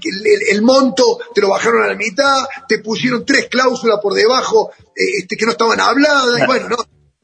el, 0.49 0.61
monto 0.61 1.19
te 1.33 1.41
lo 1.41 1.49
bajaron 1.49 1.83
a 1.83 1.87
la 1.87 1.95
mitad, 1.95 2.43
te 2.67 2.79
pusieron 2.79 3.25
tres 3.25 3.47
cláusulas 3.49 3.99
por 4.01 4.13
debajo 4.13 4.71
eh, 4.95 5.19
este, 5.19 5.37
que 5.37 5.45
no 5.45 5.51
estaban 5.51 5.79
habladas, 5.79 6.41
y 6.41 6.45
bueno, 6.45 6.69
no, 6.69 6.77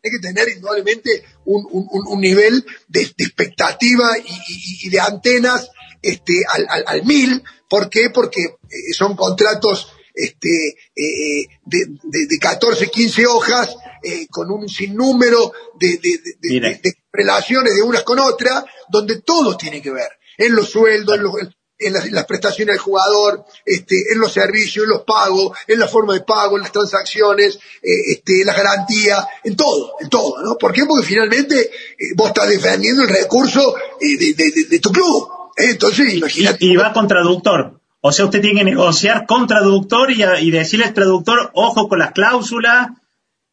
hay 0.04 0.12
que 0.12 0.20
tener 0.20 0.48
indudablemente 0.50 1.24
un, 1.46 1.68
un, 1.72 2.08
un 2.08 2.22
nivel 2.22 2.66
de, 2.88 3.02
expectativa 3.02 4.18
y, 4.18 4.88
y, 4.88 4.90
de 4.90 5.00
antenas 5.00 5.70
este, 6.02 6.44
al, 6.48 6.66
al, 6.70 6.84
al, 6.88 7.06
mil. 7.06 7.44
¿Por 7.70 7.90
qué? 7.90 8.10
Porque 8.10 8.42
eh, 8.44 8.94
son 8.94 9.16
contratos 9.16 9.92
este, 10.20 10.76
eh, 10.96 11.48
de, 11.66 11.86
de, 12.04 12.28
de, 12.28 12.40
14, 12.40 12.90
15 12.90 13.26
hojas, 13.28 13.76
eh, 14.04 14.28
con 14.30 14.52
un 14.52 14.68
sinnúmero 14.68 15.54
de, 15.80 15.98
de, 15.98 16.94
relaciones 17.12 17.74
de 17.74 17.82
unas 17.82 18.04
con 18.04 18.20
otras, 18.20 18.66
donde 18.90 19.22
todo 19.22 19.56
tiene 19.56 19.82
que 19.82 19.92
ver, 19.92 20.10
en 20.38 20.56
los 20.56 20.70
sueldos, 20.70 21.16
en, 21.16 21.24
los, 21.24 21.34
en, 21.80 21.94
las, 21.94 22.06
en, 22.06 22.14
las, 22.14 22.26
prestaciones 22.26 22.74
del 22.74 22.82
jugador, 22.82 23.46
este, 23.66 24.12
en 24.12 24.20
los 24.20 24.34
servicios, 24.34 24.84
en 24.84 24.90
los 24.90 25.04
pagos, 25.04 25.58
en 25.68 25.80
la 25.80 25.88
forma 25.88 26.14
de 26.14 26.22
pago, 26.22 26.58
en 26.58 26.64
las 26.64 26.72
transacciones, 26.74 27.58
eh, 27.82 28.12
este, 28.12 28.44
las 28.44 28.58
garantías, 28.58 29.26
en 29.46 29.56
todo, 29.56 29.94
en 30.02 30.10
todo, 30.10 30.42
¿no? 30.44 30.58
¿Por 30.58 30.74
qué? 30.74 30.86
Porque 30.86 31.08
finalmente 31.08 31.60
eh, 31.62 32.14
vos 32.16 32.28
estás 32.28 32.50
defendiendo 32.50 33.04
el 33.04 33.10
recurso 33.10 33.76
eh, 34.02 34.36
de, 34.36 34.80
tu 34.80 34.92
club. 34.92 35.30
Entonces, 35.56 36.14
imagínate. 36.14 36.66
Y, 36.66 36.74
y 36.74 36.76
va 36.76 36.92
con 36.92 37.08
traductor. 37.08 37.80
O 38.02 38.12
sea, 38.12 38.26
usted 38.26 38.42
tiene 38.42 38.60
que 38.60 38.66
negociar 38.66 39.26
con 39.26 39.48
traductor 39.48 40.12
y, 40.12 40.24
y 40.24 40.52
decirle 40.52 40.86
al 40.86 40.94
traductor, 40.94 41.52
ojo 41.54 41.90
con 41.90 42.00
las 42.00 42.12
cláusulas, 42.12 42.90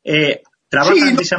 eh, 0.05 0.43
trabajan 0.69 1.19
sí, 1.19 1.35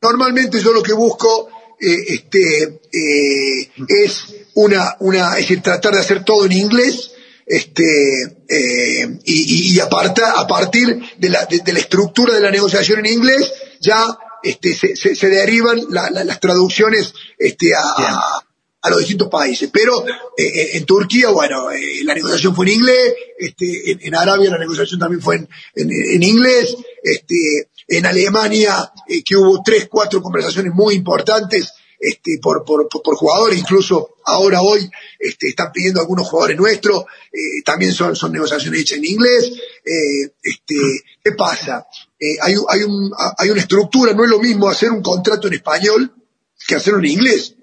Normalmente 0.00 0.60
yo 0.60 0.72
lo 0.72 0.82
que 0.82 0.92
busco 0.92 1.48
eh, 1.80 1.96
este, 2.08 2.80
eh, 2.92 3.70
es 3.88 4.26
una, 4.54 4.96
una, 5.00 5.30
es 5.32 5.48
decir, 5.48 5.62
tratar 5.62 5.94
de 5.94 6.00
hacer 6.00 6.24
todo 6.24 6.46
en 6.46 6.52
inglés, 6.52 7.12
este, 7.46 8.22
eh, 8.48 9.18
y, 9.24 9.74
y, 9.74 9.80
aparta, 9.80 10.32
a 10.38 10.46
partir 10.46 11.00
de 11.18 11.28
la, 11.30 11.46
de, 11.46 11.58
de, 11.58 11.72
la 11.72 11.80
estructura 11.80 12.34
de 12.34 12.40
la 12.40 12.50
negociación 12.50 13.00
en 13.00 13.06
inglés, 13.06 13.52
ya 13.80 14.06
este, 14.42 14.74
se, 14.74 14.94
se, 14.94 15.16
se 15.16 15.28
derivan 15.28 15.80
la, 15.90 16.10
la, 16.10 16.24
las 16.24 16.38
traducciones 16.38 17.12
este, 17.38 17.74
a, 17.74 18.40
a 18.82 18.90
los 18.90 18.98
distintos 19.00 19.28
países. 19.28 19.70
Pero 19.72 20.06
eh, 20.06 20.12
eh, 20.36 20.70
en 20.74 20.84
Turquía, 20.84 21.30
bueno, 21.30 21.70
eh, 21.70 22.02
la 22.04 22.14
negociación 22.14 22.54
fue 22.54 22.66
en 22.66 22.72
inglés, 22.72 23.14
este, 23.38 24.06
en, 24.06 24.14
Arabia 24.14 24.50
la 24.50 24.58
negociación 24.58 25.00
también 25.00 25.22
fue 25.22 25.36
en, 25.36 25.48
en, 25.74 26.22
inglés, 26.22 26.76
este, 27.02 27.68
en 27.88 28.06
Alemania, 28.06 28.92
eh, 29.08 29.22
que 29.22 29.36
hubo 29.36 29.62
tres, 29.64 29.88
cuatro 29.90 30.22
conversaciones 30.22 30.72
muy 30.72 30.94
importantes 30.94 31.72
este, 31.98 32.38
por, 32.40 32.64
por, 32.64 32.88
por, 32.88 33.14
jugadores, 33.14 33.58
incluso 33.58 34.16
ahora 34.24 34.62
hoy 34.62 34.88
este, 35.18 35.48
están 35.48 35.70
pidiendo 35.70 36.00
algunos 36.00 36.26
jugadores 36.28 36.56
nuestros, 36.56 37.04
también 37.62 37.92
son, 37.92 38.16
son 38.16 38.32
negociaciones 38.32 38.80
hechas 38.80 38.98
en 38.98 39.04
inglés. 39.04 39.52
Este, 40.42 40.76
¿Qué 41.22 41.32
pasa? 41.32 41.86
Eh, 42.18 42.38
hay, 42.40 42.54
hay, 42.68 42.82
un, 42.84 43.12
hay 43.36 43.50
una 43.50 43.60
estructura, 43.60 44.14
no 44.14 44.24
es 44.24 44.30
lo 44.30 44.38
mismo 44.38 44.66
hacer 44.68 44.90
un 44.90 45.02
contrato 45.02 45.48
en 45.48 45.54
español 45.54 46.10
que 46.66 46.74
hacerlo 46.74 47.00
en 47.00 47.06
inglés 47.06 47.54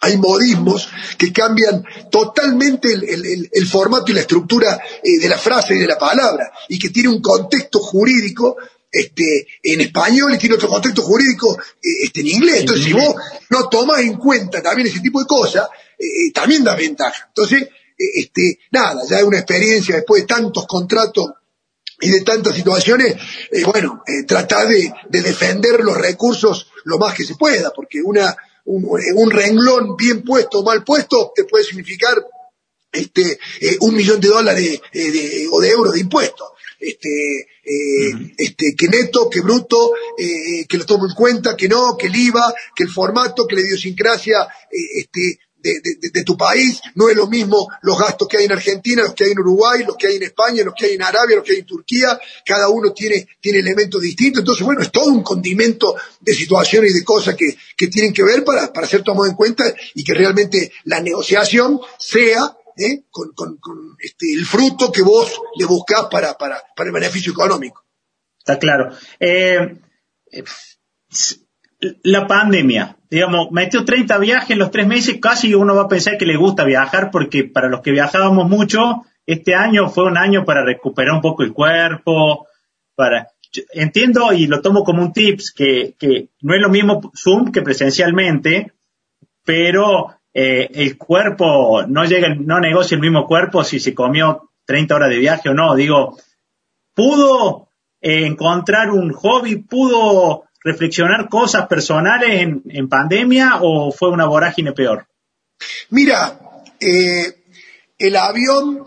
hay 0.00 0.16
modismos 0.16 0.88
que 1.16 1.32
cambian 1.32 1.84
totalmente 2.10 2.88
el, 2.92 3.66
formato 3.66 4.10
y 4.10 4.14
la 4.14 4.20
estructura 4.20 4.80
eh, 5.02 5.18
de 5.18 5.28
la 5.28 5.38
frase 5.38 5.74
y 5.74 5.78
de 5.78 5.86
la 5.86 5.98
palabra, 5.98 6.52
y 6.68 6.78
que 6.78 6.90
tiene 6.90 7.08
un 7.08 7.20
contexto 7.20 7.80
jurídico 7.80 8.56
este, 8.90 9.46
en 9.62 9.82
español 9.82 10.34
y 10.34 10.38
tiene 10.38 10.54
otro 10.54 10.68
contexto 10.68 11.02
jurídico 11.02 11.58
eh, 11.60 12.04
este, 12.04 12.20
en 12.20 12.28
inglés. 12.28 12.60
Entonces, 12.60 12.84
si 12.86 12.92
vos 12.92 13.14
no 13.50 13.68
tomás 13.68 14.00
en 14.00 14.14
cuenta 14.14 14.62
también 14.62 14.88
ese 14.88 15.00
tipo 15.00 15.20
de 15.20 15.26
cosas, 15.26 15.68
eh, 15.98 16.32
también 16.32 16.64
da 16.64 16.74
ventaja. 16.74 17.26
Entonces, 17.28 17.68
este, 17.96 18.60
nada, 18.70 19.02
ya 19.08 19.18
es 19.18 19.24
una 19.24 19.38
experiencia 19.38 19.96
después 19.96 20.22
de 20.22 20.28
tantos 20.28 20.66
contratos 20.66 21.26
y 22.00 22.10
de 22.10 22.20
tantas 22.20 22.54
situaciones, 22.54 23.16
bueno, 23.66 24.04
eh, 24.06 24.22
de, 24.22 25.20
defender 25.20 25.80
los 25.82 25.96
recursos 25.96 26.70
lo 26.84 26.96
más 26.96 27.12
que 27.12 27.24
se 27.24 27.34
pueda, 27.34 27.72
porque 27.74 28.00
una, 28.00 28.36
un, 28.68 28.86
un 29.14 29.30
renglón 29.30 29.96
bien 29.96 30.22
puesto 30.22 30.60
o 30.60 30.62
mal 30.62 30.84
puesto 30.84 31.32
te 31.34 31.44
puede 31.44 31.64
significar 31.64 32.16
este, 32.92 33.38
eh, 33.60 33.76
un 33.80 33.94
millón 33.94 34.20
de 34.20 34.28
dólares 34.28 34.80
eh, 34.92 35.10
de, 35.10 35.48
o 35.50 35.60
de 35.60 35.70
euros 35.70 35.94
de 35.94 36.00
impuestos. 36.00 36.48
Este, 36.80 37.08
eh, 37.40 38.14
uh 38.14 38.18
-huh. 38.18 38.34
este, 38.38 38.74
que 38.76 38.88
neto, 38.88 39.28
que 39.28 39.40
bruto, 39.40 39.92
que 40.16 40.78
lo 40.78 40.86
tomo 40.86 41.06
en 41.06 41.14
cuenta, 41.14 41.56
que 41.56 41.68
no, 41.68 41.96
que 41.96 42.06
el 42.06 42.16
IVA, 42.16 42.54
que 42.74 42.84
el 42.84 42.90
formato, 42.90 43.46
que 43.46 43.56
la 43.56 43.62
idiosincrasia, 43.62 44.46
este, 44.70 45.38
de, 46.12 46.24
tu 46.24 46.36
país, 46.36 46.80
no 46.94 47.08
es 47.08 47.16
lo 47.16 47.26
mismo 47.26 47.68
los 47.82 47.98
gastos 47.98 48.28
que 48.28 48.38
hay 48.38 48.44
en 48.44 48.52
Argentina, 48.52 49.02
los 49.02 49.14
que 49.14 49.24
hay 49.24 49.30
en 49.32 49.40
Uruguay, 49.40 49.84
los 49.84 49.96
que 49.96 50.08
hay 50.08 50.16
en 50.16 50.24
España, 50.24 50.64
los 50.64 50.74
que 50.74 50.86
hay 50.86 50.94
en 50.94 51.02
Arabia, 51.02 51.36
los 51.36 51.44
que 51.44 51.52
hay 51.52 51.58
en 51.58 51.66
Turquía, 51.66 52.18
cada 52.44 52.68
uno 52.68 52.92
tiene, 52.92 53.26
tiene 53.40 53.60
elementos 53.60 54.00
distintos, 54.00 54.40
entonces 54.40 54.64
bueno, 54.64 54.82
es 54.82 54.90
todo 54.90 55.06
un 55.06 55.22
condimento 55.22 55.96
de 56.20 56.34
situaciones 56.34 56.90
y 56.90 56.94
de 56.94 57.04
cosas 57.04 57.34
que, 57.34 57.56
que 57.76 57.88
tienen 57.88 58.12
que 58.12 58.22
ver 58.22 58.44
para, 58.44 58.72
para 58.72 58.86
ser 58.86 59.02
tomado 59.02 59.26
en 59.26 59.34
cuenta 59.34 59.64
y 59.94 60.04
que 60.04 60.14
realmente 60.14 60.72
la 60.84 61.00
negociación 61.00 61.80
sea 61.98 62.56
¿eh? 62.76 63.04
con, 63.10 63.34
este, 64.00 64.32
el 64.32 64.46
fruto 64.46 64.92
que 64.92 65.02
vos 65.02 65.40
le 65.56 65.64
buscás 65.64 66.06
para, 66.10 66.36
para, 66.36 66.62
para 66.74 66.88
el 66.88 66.94
beneficio 66.94 67.32
económico. 67.32 67.84
Está 68.38 68.58
claro. 68.58 68.96
Eh, 69.20 69.76
la 72.02 72.26
pandemia, 72.26 72.96
digamos, 73.10 73.50
metió 73.52 73.84
30 73.84 74.18
viajes 74.18 74.50
en 74.50 74.58
los 74.58 74.70
tres 74.70 74.86
meses, 74.86 75.18
casi 75.20 75.54
uno 75.54 75.74
va 75.74 75.82
a 75.82 75.88
pensar 75.88 76.18
que 76.18 76.26
le 76.26 76.36
gusta 76.36 76.64
viajar 76.64 77.10
porque 77.10 77.44
para 77.44 77.68
los 77.68 77.80
que 77.80 77.92
viajábamos 77.92 78.48
mucho, 78.48 79.04
este 79.26 79.54
año 79.54 79.88
fue 79.88 80.04
un 80.04 80.16
año 80.16 80.44
para 80.44 80.64
recuperar 80.64 81.14
un 81.14 81.20
poco 81.20 81.42
el 81.42 81.52
cuerpo, 81.52 82.46
para... 82.94 83.28
Entiendo 83.72 84.32
y 84.34 84.46
lo 84.46 84.60
tomo 84.60 84.84
como 84.84 85.02
un 85.02 85.12
tips 85.12 85.52
que, 85.52 85.94
que 85.98 86.28
no 86.42 86.54
es 86.54 86.60
lo 86.60 86.68
mismo 86.68 87.10
Zoom 87.16 87.50
que 87.50 87.62
presencialmente, 87.62 88.72
pero 89.42 90.18
eh, 90.34 90.68
el 90.74 90.98
cuerpo 90.98 91.84
no 91.86 92.04
llega, 92.04 92.34
no 92.34 92.60
negocia 92.60 92.94
el 92.94 93.00
mismo 93.00 93.26
cuerpo 93.26 93.64
si 93.64 93.80
se 93.80 93.94
comió 93.94 94.50
30 94.66 94.94
horas 94.94 95.08
de 95.08 95.18
viaje 95.18 95.48
o 95.48 95.54
no. 95.54 95.74
Digo, 95.74 96.18
pudo 96.94 97.70
eh, 98.02 98.26
encontrar 98.26 98.90
un 98.90 99.12
hobby, 99.12 99.56
pudo 99.56 100.47
reflexionar 100.68 101.28
cosas 101.28 101.66
personales 101.66 102.28
en, 102.30 102.88
pandemia 102.88 103.58
o 103.62 103.90
fue 103.90 104.10
una 104.10 104.26
vorágine 104.26 104.72
peor? 104.72 105.06
Mira, 105.90 106.38
eh, 106.78 107.44
el 107.98 108.16
avión, 108.16 108.86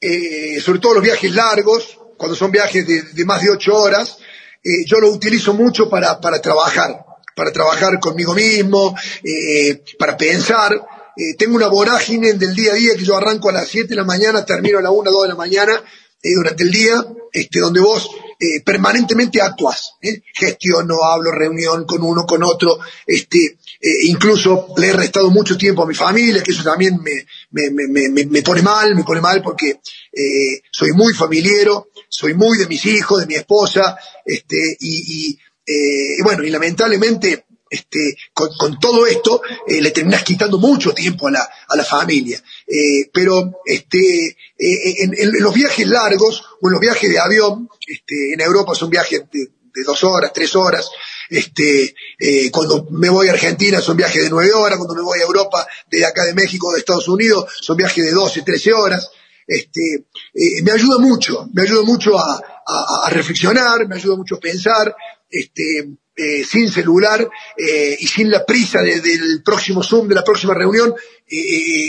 eh, 0.00 0.60
sobre 0.60 0.78
todo 0.78 0.94
los 0.94 1.02
viajes 1.02 1.34
largos, 1.34 1.98
cuando 2.16 2.36
son 2.36 2.50
viajes 2.50 2.86
de, 2.86 3.24
más 3.24 3.42
de 3.42 3.50
ocho 3.50 3.74
horas, 3.74 4.18
eh, 4.62 4.84
yo 4.86 5.00
lo 5.00 5.10
utilizo 5.10 5.54
mucho 5.54 5.88
para, 5.88 6.20
trabajar, 6.20 7.04
para 7.34 7.52
trabajar 7.52 7.98
conmigo 7.98 8.34
mismo, 8.34 8.94
para 9.98 10.16
pensar. 10.16 10.80
Tengo 11.38 11.56
una 11.56 11.68
vorágine 11.68 12.32
del 12.34 12.54
día 12.54 12.72
a 12.72 12.74
día 12.74 12.96
que 12.96 13.04
yo 13.04 13.16
arranco 13.16 13.48
a 13.48 13.52
las 13.52 13.68
7 13.68 13.88
de 13.88 13.96
la 13.96 14.04
mañana, 14.04 14.44
termino 14.44 14.78
a 14.78 14.82
las 14.82 14.92
1, 14.92 15.10
2 15.10 15.22
de 15.22 15.28
la 15.28 15.34
mañana, 15.34 15.82
durante 16.22 16.62
el 16.62 16.70
día, 16.70 17.04
este, 17.32 17.60
donde 17.60 17.80
vos 17.80 18.10
eh, 18.44 18.60
permanentemente 18.64 19.40
actúas, 19.40 19.94
¿eh? 20.02 20.22
gestiono, 20.34 21.02
hablo, 21.04 21.30
reunión 21.30 21.84
con 21.84 22.02
uno, 22.02 22.26
con 22.26 22.42
otro, 22.42 22.78
este, 23.06 23.38
eh, 23.80 24.06
incluso 24.06 24.68
le 24.76 24.88
he 24.88 24.92
restado 24.92 25.30
mucho 25.30 25.56
tiempo 25.56 25.82
a 25.82 25.86
mi 25.86 25.94
familia, 25.94 26.42
que 26.42 26.50
eso 26.50 26.62
también 26.62 26.98
me, 27.02 27.26
me, 27.52 27.70
me, 27.88 28.26
me, 28.26 28.42
pone 28.42 28.62
mal, 28.62 28.94
me 28.94 29.04
pone 29.04 29.20
mal 29.20 29.42
porque 29.42 29.80
eh, 30.12 30.60
soy 30.70 30.92
muy 30.92 31.14
familiero, 31.14 31.88
soy 32.08 32.34
muy 32.34 32.58
de 32.58 32.66
mis 32.66 32.84
hijos, 32.86 33.20
de 33.20 33.26
mi 33.26 33.34
esposa, 33.34 33.96
este, 34.24 34.76
y, 34.80 35.28
y, 35.30 35.38
eh, 35.66 36.22
bueno, 36.22 36.44
y 36.44 36.50
lamentablemente 36.50 37.46
este, 37.74 38.16
con, 38.32 38.78
todo 38.78 39.06
esto, 39.06 39.42
eh, 39.66 39.80
le 39.80 39.90
terminas 39.90 40.22
quitando 40.22 40.58
mucho 40.58 40.92
tiempo 40.92 41.26
a 41.26 41.32
la, 41.32 41.48
a 41.68 41.76
la 41.76 41.84
familia. 41.84 42.40
Eh, 42.66 43.10
pero 43.12 43.60
este, 43.64 44.36
en, 44.56 45.32
los 45.40 45.52
viajes 45.52 45.86
largos 45.88 46.44
o 46.60 46.68
en 46.68 46.72
los 46.72 46.80
viajes 46.80 47.10
de 47.10 47.18
avión, 47.18 47.68
este, 47.86 48.34
en 48.34 48.40
Europa 48.40 48.74
son 48.74 48.90
viajes 48.90 49.24
de, 49.30 49.48
dos 49.84 50.04
horas, 50.04 50.32
tres 50.32 50.54
horas, 50.54 50.88
este, 51.28 51.96
cuando 52.52 52.86
me 52.90 53.08
voy 53.08 53.26
a 53.28 53.32
Argentina 53.32 53.80
son 53.80 53.96
viajes 53.96 54.22
de 54.22 54.30
nueve 54.30 54.52
horas, 54.52 54.78
cuando 54.78 54.94
me 54.94 55.02
voy 55.02 55.18
a 55.18 55.24
Europa, 55.24 55.66
de 55.90 56.06
acá 56.06 56.24
de 56.24 56.32
México, 56.32 56.72
de 56.72 56.78
Estados 56.78 57.08
Unidos, 57.08 57.52
son 57.60 57.76
viajes 57.76 58.04
de 58.04 58.12
doce, 58.12 58.42
trece 58.42 58.72
horas. 58.72 59.10
Este, 59.46 60.06
eh, 60.32 60.62
me 60.62 60.72
ayuda 60.72 60.98
mucho, 60.98 61.48
me 61.52 61.62
ayuda 61.62 61.82
mucho 61.82 62.18
a, 62.18 62.40
reflexionar, 63.10 63.86
me 63.86 63.96
ayuda 63.96 64.16
mucho 64.16 64.36
a 64.36 64.40
pensar, 64.40 64.94
este, 65.34 65.90
eh, 66.16 66.44
sin 66.44 66.70
celular 66.70 67.28
eh, 67.56 67.96
y 67.98 68.06
sin 68.06 68.30
la 68.30 68.44
prisa 68.44 68.80
del 68.82 69.42
próximo 69.44 69.82
Zoom, 69.82 70.08
de 70.08 70.14
la 70.14 70.24
próxima 70.24 70.54
reunión, 70.54 70.94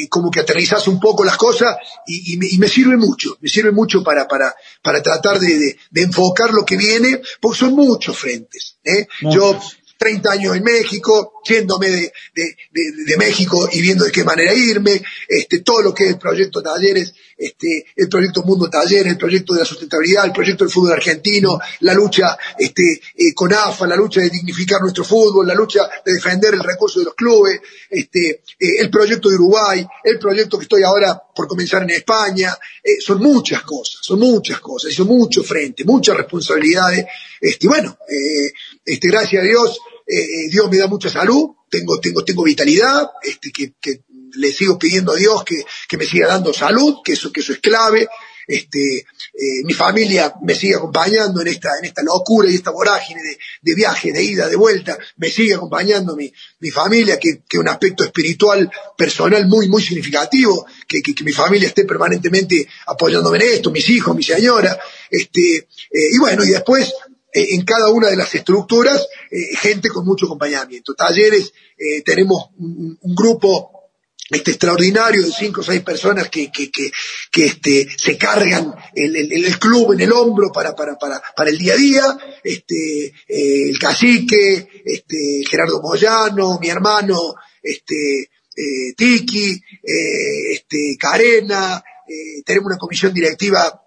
como 0.09 0.31
que 0.31 0.39
aterrizas 0.39 0.87
un 0.87 0.99
poco 0.99 1.23
las 1.23 1.37
cosas 1.37 1.75
y, 2.07 2.37
me, 2.37 2.67
sirve 2.67 2.97
mucho, 2.97 3.37
me 3.41 3.49
sirve 3.49 3.71
mucho 3.71 4.03
para, 4.03 4.27
para, 4.27 4.55
para 4.81 5.03
tratar 5.03 5.39
de, 5.39 5.77
enfocar 5.93 6.51
lo 6.51 6.65
que 6.65 6.77
viene, 6.77 7.21
porque 7.39 7.59
son 7.59 7.73
muchos 7.73 8.17
frentes. 8.17 8.77
Yo 9.21 9.59
30 9.97 10.31
años 10.31 10.55
en 10.55 10.63
México, 10.63 11.34
yéndome 11.45 11.89
de, 11.89 12.13
de, 12.33 12.55
de, 13.05 13.17
México 13.17 13.69
y 13.71 13.81
viendo 13.81 14.03
de 14.03 14.11
qué 14.11 14.23
manera 14.23 14.53
irme, 14.53 15.01
este, 15.27 15.59
todo 15.59 15.81
lo 15.81 15.93
que 15.93 16.05
es 16.05 16.09
el 16.11 16.17
proyecto 16.17 16.61
Talleres, 16.61 17.13
este, 17.37 17.85
el 17.95 18.09
proyecto 18.09 18.43
Mundo 18.43 18.69
Talleres, 18.69 19.11
el 19.13 19.17
proyecto 19.17 19.53
de 19.53 19.59
la 19.59 19.65
sustentabilidad, 19.65 20.25
el 20.25 20.31
proyecto 20.31 20.63
del 20.63 20.73
fútbol 20.73 20.93
argentino, 20.93 21.59
la 21.81 21.93
lucha 21.93 22.37
este, 22.57 23.01
eh, 23.15 23.33
con 23.33 23.53
AFA, 23.53 23.87
la 23.87 23.95
lucha 23.95 24.21
de 24.21 24.29
dignificar 24.29 24.81
nuestro 24.81 25.03
fútbol, 25.03 25.47
la 25.47 25.53
lucha 25.53 25.81
de 26.03 26.13
defender 26.13 26.53
el 26.53 26.63
recurso 26.63 26.99
de 26.99 27.05
los 27.05 27.13
clubes, 27.13 27.59
este, 27.89 28.41
eh, 28.59 28.79
el 28.79 28.89
proyecto 28.89 29.29
de 29.29 29.35
Uruguay, 29.35 29.85
el 30.03 30.17
proyecto 30.17 30.57
que 30.57 30.63
estoy 30.63 30.83
ahora 30.83 31.21
por 31.35 31.47
comenzar 31.47 31.83
en 31.83 31.91
España, 31.91 32.57
eh, 32.83 32.99
son 32.99 33.21
muchas 33.21 33.61
cosas, 33.63 33.99
son 34.01 34.19
muchas 34.19 34.59
cosas, 34.59 34.93
son 34.93 35.07
muchos 35.07 35.45
frentes, 35.45 35.85
muchas 35.85 36.17
responsabilidades, 36.17 37.05
este, 37.39 37.67
bueno, 37.67 37.97
este, 38.85 39.07
gracias 39.09 39.43
a 39.43 39.45
Dios, 39.45 39.77
eh, 39.77 39.94
eh, 40.07 40.49
Dios 40.49 40.69
me 40.69 40.77
da 40.77 40.87
mucha 40.87 41.09
salud, 41.09 41.49
tengo, 41.69 41.99
tengo, 41.99 42.23
tengo 42.23 42.43
vitalidad, 42.43 43.09
este, 43.23 43.51
que, 43.51 43.73
que 43.81 44.03
le 44.35 44.51
sigo 44.51 44.77
pidiendo 44.77 45.13
a 45.13 45.15
Dios 45.15 45.43
que, 45.43 45.63
que, 45.87 45.97
me 45.97 46.05
siga 46.05 46.27
dando 46.27 46.53
salud, 46.53 46.97
que 47.03 47.13
eso, 47.13 47.31
que 47.31 47.41
eso 47.41 47.53
es 47.53 47.59
clave. 47.59 48.07
Este, 48.47 48.97
eh, 48.99 49.63
mi 49.63 49.73
familia 49.73 50.35
me 50.43 50.53
sigue 50.53 50.75
acompañando 50.75 51.41
en 51.41 51.47
esta, 51.47 51.69
en 51.79 51.85
esta 51.85 52.03
locura 52.03 52.47
y 52.47 52.53
esta 52.53 52.69
vorágine 52.69 53.23
de, 53.23 53.39
de 53.61 53.75
viaje, 53.75 54.11
de 54.11 54.23
ida, 54.23 54.47
de 54.47 54.55
vuelta, 54.55 54.99
me 55.17 55.31
sigue 55.31 55.55
acompañando 55.55 56.15
mi, 56.15 56.31
mi 56.59 56.69
familia, 56.69 57.17
que, 57.17 57.41
que 57.49 57.57
un 57.57 57.67
aspecto 57.67 58.03
espiritual, 58.03 58.69
personal 58.95 59.47
muy, 59.47 59.67
muy 59.67 59.81
significativo, 59.81 60.67
que, 60.87 61.01
que, 61.01 61.15
que, 61.15 61.23
mi 61.23 61.31
familia 61.31 61.69
esté 61.69 61.85
permanentemente 61.85 62.67
apoyándome 62.85 63.37
en 63.37 63.53
esto, 63.53 63.71
mis 63.71 63.89
hijos, 63.89 64.15
mi 64.15 64.23
señora, 64.23 64.77
este, 65.09 65.55
eh, 65.57 66.09
y 66.11 66.19
bueno, 66.19 66.43
y 66.43 66.49
después 66.49 66.87
eh, 66.87 66.93
en 67.35 67.65
cada 67.65 67.89
una 67.89 68.07
de 68.07 68.15
las 68.15 68.33
estructuras 68.33 69.07
eh, 69.29 69.55
gente 69.57 69.89
con 69.89 70.05
mucho 70.05 70.25
acompañamiento. 70.25 70.95
Talleres, 70.95 71.53
eh, 71.77 72.01
tenemos 72.01 72.49
un, 72.57 72.97
grupo 73.01 73.71
este 74.29 74.51
extraordinario 74.51 75.21
de 75.21 75.31
cinco 75.31 75.61
o 75.61 75.63
seis 75.63 75.81
personas 75.81 76.29
que, 76.29 76.49
que, 76.49 76.71
que, 76.71 77.45
este, 77.45 77.87
se 77.95 78.17
cargan 78.17 78.73
el, 78.95 79.15
el, 79.15 79.31
el, 79.31 79.59
club 79.59 79.93
en 79.93 80.01
el 80.01 80.13
hombro 80.13 80.51
para, 80.51 80.73
para, 80.75 80.97
para, 80.97 81.21
para 81.35 81.49
el 81.49 81.57
día 81.57 81.73
a 81.73 81.77
día, 81.77 82.17
este, 82.43 83.13
el 83.27 83.77
cacique, 83.77 84.67
este, 84.83 85.43
Gerardo 85.47 85.81
Moyano, 85.81 86.57
mi 86.59 86.69
hermano, 86.69 87.35
este, 87.61 88.31
Tiki, 88.95 89.61
este, 89.83 90.97
Carena, 90.97 91.83
tenemos 92.45 92.67
una 92.67 92.77
comisión 92.77 93.13
directiva 93.13 93.83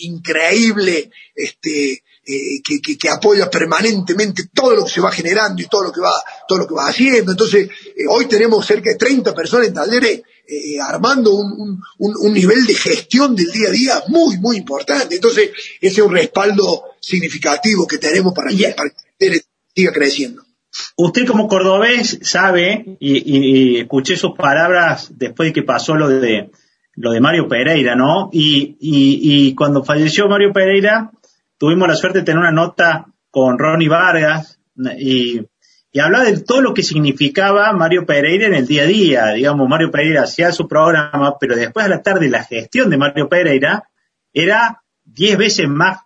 increíble, 0.00 1.10
este, 1.34 2.03
eh, 2.26 2.62
que, 2.64 2.80
que, 2.80 2.96
que, 2.96 3.08
apoya 3.10 3.50
permanentemente 3.50 4.44
todo 4.52 4.74
lo 4.74 4.84
que 4.84 4.90
se 4.90 5.00
va 5.00 5.12
generando 5.12 5.60
y 5.60 5.66
todo 5.66 5.84
lo 5.84 5.92
que 5.92 6.00
va, 6.00 6.12
todo 6.48 6.58
lo 6.58 6.66
que 6.66 6.74
va 6.74 6.88
haciendo. 6.88 7.32
Entonces, 7.32 7.68
eh, 7.96 8.04
hoy 8.08 8.26
tenemos 8.26 8.64
cerca 8.64 8.90
de 8.90 8.96
30 8.96 9.34
personas 9.34 9.68
en 9.68 9.74
talleres 9.74 10.22
eh, 10.46 10.80
armando 10.80 11.34
un, 11.34 11.80
un, 11.98 12.14
un, 12.18 12.32
nivel 12.32 12.66
de 12.66 12.74
gestión 12.74 13.34
del 13.34 13.50
día 13.50 13.68
a 13.68 13.72
día 13.72 14.02
muy, 14.08 14.38
muy 14.38 14.56
importante. 14.56 15.14
Entonces, 15.14 15.50
ese 15.80 16.00
es 16.00 16.06
un 16.06 16.12
respaldo 16.12 16.84
significativo 17.00 17.86
que 17.86 17.98
tenemos 17.98 18.32
para 18.34 18.50
que, 18.50 18.74
para 18.76 18.90
que 19.18 19.42
siga 19.74 19.92
creciendo. 19.92 20.42
Usted 20.96 21.26
como 21.26 21.48
cordobés 21.48 22.18
sabe, 22.22 22.96
y, 23.00 23.76
y, 23.76 23.80
escuché 23.80 24.16
sus 24.16 24.34
palabras 24.36 25.08
después 25.16 25.48
de 25.48 25.52
que 25.52 25.62
pasó 25.62 25.94
lo 25.94 26.08
de, 26.08 26.50
lo 26.94 27.12
de 27.12 27.20
Mario 27.20 27.48
Pereira, 27.48 27.94
¿no? 27.96 28.28
Y, 28.32 28.76
y, 28.80 29.48
y 29.48 29.54
cuando 29.54 29.84
falleció 29.84 30.28
Mario 30.28 30.52
Pereira, 30.52 31.10
tuvimos 31.58 31.88
la 31.88 31.94
suerte 31.94 32.20
de 32.20 32.24
tener 32.24 32.40
una 32.40 32.52
nota 32.52 33.06
con 33.30 33.58
Ronnie 33.58 33.88
Vargas 33.88 34.60
y, 34.98 35.40
y 35.92 36.00
hablaba 36.00 36.24
de 36.24 36.40
todo 36.40 36.60
lo 36.60 36.74
que 36.74 36.82
significaba 36.82 37.72
Mario 37.72 38.06
Pereira 38.06 38.46
en 38.46 38.54
el 38.54 38.66
día 38.66 38.82
a 38.82 38.86
día. 38.86 39.26
Digamos, 39.28 39.68
Mario 39.68 39.90
Pereira 39.90 40.22
hacía 40.22 40.52
su 40.52 40.66
programa, 40.66 41.36
pero 41.38 41.56
después 41.56 41.86
a 41.86 41.88
la 41.88 42.02
tarde 42.02 42.28
la 42.28 42.44
gestión 42.44 42.90
de 42.90 42.96
Mario 42.96 43.28
Pereira 43.28 43.88
era 44.32 44.82
diez 45.04 45.36
veces 45.36 45.68
más 45.68 45.98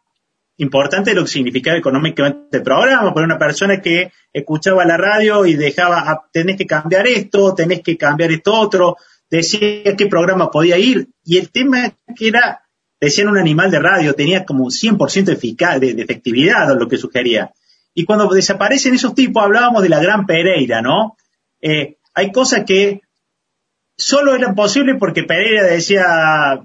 importante 0.59 1.11
de 1.11 1.17
lo 1.17 1.23
que 1.23 1.31
significaba 1.31 1.79
económicamente 1.79 2.59
el 2.59 2.63
programa, 2.63 3.15
por 3.15 3.23
una 3.23 3.39
persona 3.39 3.81
que 3.81 4.13
escuchaba 4.33 4.85
la 4.85 4.97
radio 4.97 5.47
y 5.47 5.55
dejaba, 5.55 6.03
ah, 6.07 6.29
tenés 6.33 6.57
que 6.57 6.67
cambiar 6.67 7.07
esto, 7.07 7.55
tenés 7.55 7.81
que 7.81 7.97
cambiar 7.97 8.33
esto 8.33 8.53
otro, 8.55 8.97
decía 9.31 9.97
qué 9.97 10.07
programa 10.09 10.51
podía 10.51 10.77
ir, 10.77 11.09
y 11.25 11.39
el 11.39 11.51
tema 11.51 11.95
que 12.15 12.29
era 12.29 12.68
decían 13.01 13.29
un 13.29 13.39
animal 13.39 13.71
de 13.71 13.79
radio, 13.79 14.15
tenía 14.15 14.45
como 14.45 14.65
un 14.65 14.71
100% 14.71 15.33
eficaz, 15.33 15.81
de, 15.81 15.95
de, 15.95 16.03
efectividad 16.03 16.77
lo 16.79 16.89
que 16.89 16.97
sugería. 16.97 17.53
Y 17.95 18.05
cuando 18.05 18.29
desaparecen 18.29 18.95
esos 18.95 19.15
tipos, 19.15 19.43
hablábamos 19.43 19.83
de 19.83 19.89
la 19.89 20.01
gran 20.01 20.27
Pereira, 20.27 20.83
¿no? 20.83 21.17
Eh, 21.61 21.97
hay 22.15 22.33
cosas 22.33 22.65
que 22.65 23.03
solo 23.97 24.35
eran 24.35 24.55
posibles 24.55 24.97
porque 24.99 25.25
Pereira 25.25 25.65
decía, 25.65 26.63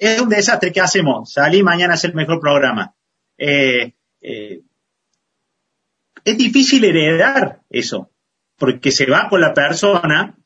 es 0.00 0.20
un 0.20 0.28
desastre, 0.28 0.72
¿qué 0.72 0.80
hacemos? 0.80 1.32
Salí 1.32 1.62
mañana 1.62 1.94
a 1.94 1.96
hacer 1.96 2.10
el 2.10 2.16
mejor 2.16 2.40
programa. 2.40 2.94
Eh, 3.36 3.92
eh, 4.20 4.60
es 6.24 6.38
difícil 6.38 6.84
heredar 6.84 7.60
eso, 7.68 8.10
porque 8.56 8.92
se 8.92 9.06
va 9.06 9.28
con 9.28 9.40
la 9.40 9.54
persona 9.54 10.36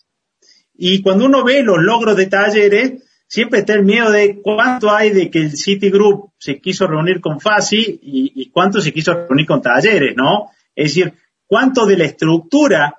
y 0.74 1.02
cuando 1.02 1.26
uno 1.26 1.44
ve 1.44 1.62
los 1.62 1.78
logros 1.78 2.16
de 2.16 2.26
talleres, 2.26 3.02
siempre 3.28 3.60
está 3.60 3.74
el 3.74 3.84
miedo 3.84 4.10
de 4.10 4.40
cuánto 4.40 4.90
hay 4.94 5.10
de 5.10 5.30
que 5.30 5.40
el 5.40 5.56
Citigroup 5.56 6.32
se 6.38 6.60
quiso 6.60 6.86
reunir 6.86 7.20
con 7.20 7.40
FASI 7.40 8.00
y, 8.02 8.50
cuánto 8.50 8.80
se 8.80 8.92
quiso 8.92 9.12
reunir 9.14 9.46
con 9.46 9.62
talleres, 9.62 10.14
¿no? 10.16 10.50
Es 10.74 10.94
decir, 10.94 11.14
cuánto 11.46 11.86
de 11.86 11.96
la 11.96 12.04
estructura 12.04 12.94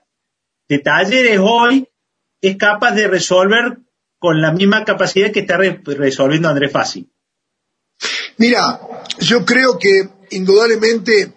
de 0.68 0.80
talleres 0.80 1.40
hoy 1.42 1.88
es 2.42 2.58
capaz 2.58 2.92
de 2.92 3.08
resolver 3.08 3.78
con 4.20 4.42
la 4.42 4.52
misma 4.52 4.84
capacidad 4.84 5.32
que 5.32 5.42
está 5.42 5.58
resolviendo 5.58 6.50
Andrés 6.50 6.72
Fasi. 6.72 7.08
Mira, 8.38 8.80
yo 9.20 9.46
creo 9.46 9.80
que 9.80 10.10
indudablemente, 10.32 11.34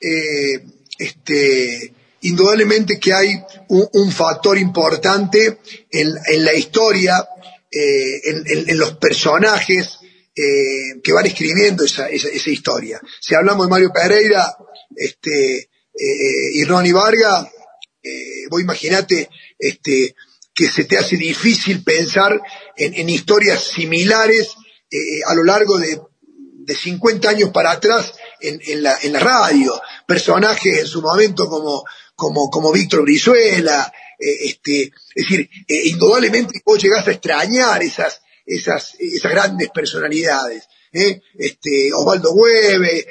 eh, 0.00 0.64
este, 0.98 1.92
indudablemente 2.20 3.00
que 3.00 3.12
hay 3.12 3.42
un, 3.68 4.12
factor 4.12 4.58
importante 4.58 5.58
en 5.90 6.44
la 6.44 6.54
historia 6.54 7.26
eh, 7.70 8.20
en, 8.24 8.78
los 8.78 8.96
personajes 8.96 9.98
eh, 10.34 11.00
que 11.02 11.12
van 11.12 11.26
escribiendo 11.26 11.84
esa, 11.84 12.08
esa, 12.08 12.50
historia. 12.50 13.00
Si 13.20 13.34
hablamos 13.34 13.66
de 13.66 13.70
Mario 13.70 13.92
Pereira 13.92 14.56
este, 14.94 15.56
eh, 15.58 16.50
y 16.54 16.64
Ronnie 16.64 16.92
Varga, 16.92 17.50
vos 18.48 18.60
imaginate 18.60 19.28
este, 19.58 20.14
que 20.54 20.68
se 20.68 20.84
te 20.84 20.96
hace 20.96 21.16
difícil 21.16 21.82
pensar 21.82 22.40
en, 22.76 23.08
historias 23.08 23.64
similares 23.64 24.54
a 25.26 25.34
lo 25.34 25.42
largo 25.42 25.76
de, 25.78 26.00
de 26.66 26.74
50 26.74 27.28
años 27.28 27.50
para 27.50 27.72
atrás 27.72 28.14
en, 28.40 28.82
la, 28.82 28.96
en 29.02 29.12
la 29.12 29.20
radio. 29.20 29.80
Personajes 30.06 30.78
en 30.78 30.86
su 30.86 31.02
momento 31.02 31.48
como, 31.48 31.82
como, 32.14 32.48
como 32.48 32.72
Víctor 32.72 33.02
Brizuela, 33.02 33.92
eh, 34.18 34.36
este, 34.46 34.82
es 34.82 34.92
decir, 35.14 35.48
eh, 35.68 35.88
indudablemente 35.88 36.62
vos 36.64 36.82
llegás 36.82 37.06
a 37.06 37.12
extrañar 37.12 37.82
esas, 37.82 38.20
esas, 38.44 38.94
esas 38.98 39.32
grandes 39.32 39.70
personalidades, 39.70 40.64
¿eh? 40.92 41.20
este, 41.38 41.92
Osvaldo 41.92 42.32
Hueve, 42.32 43.06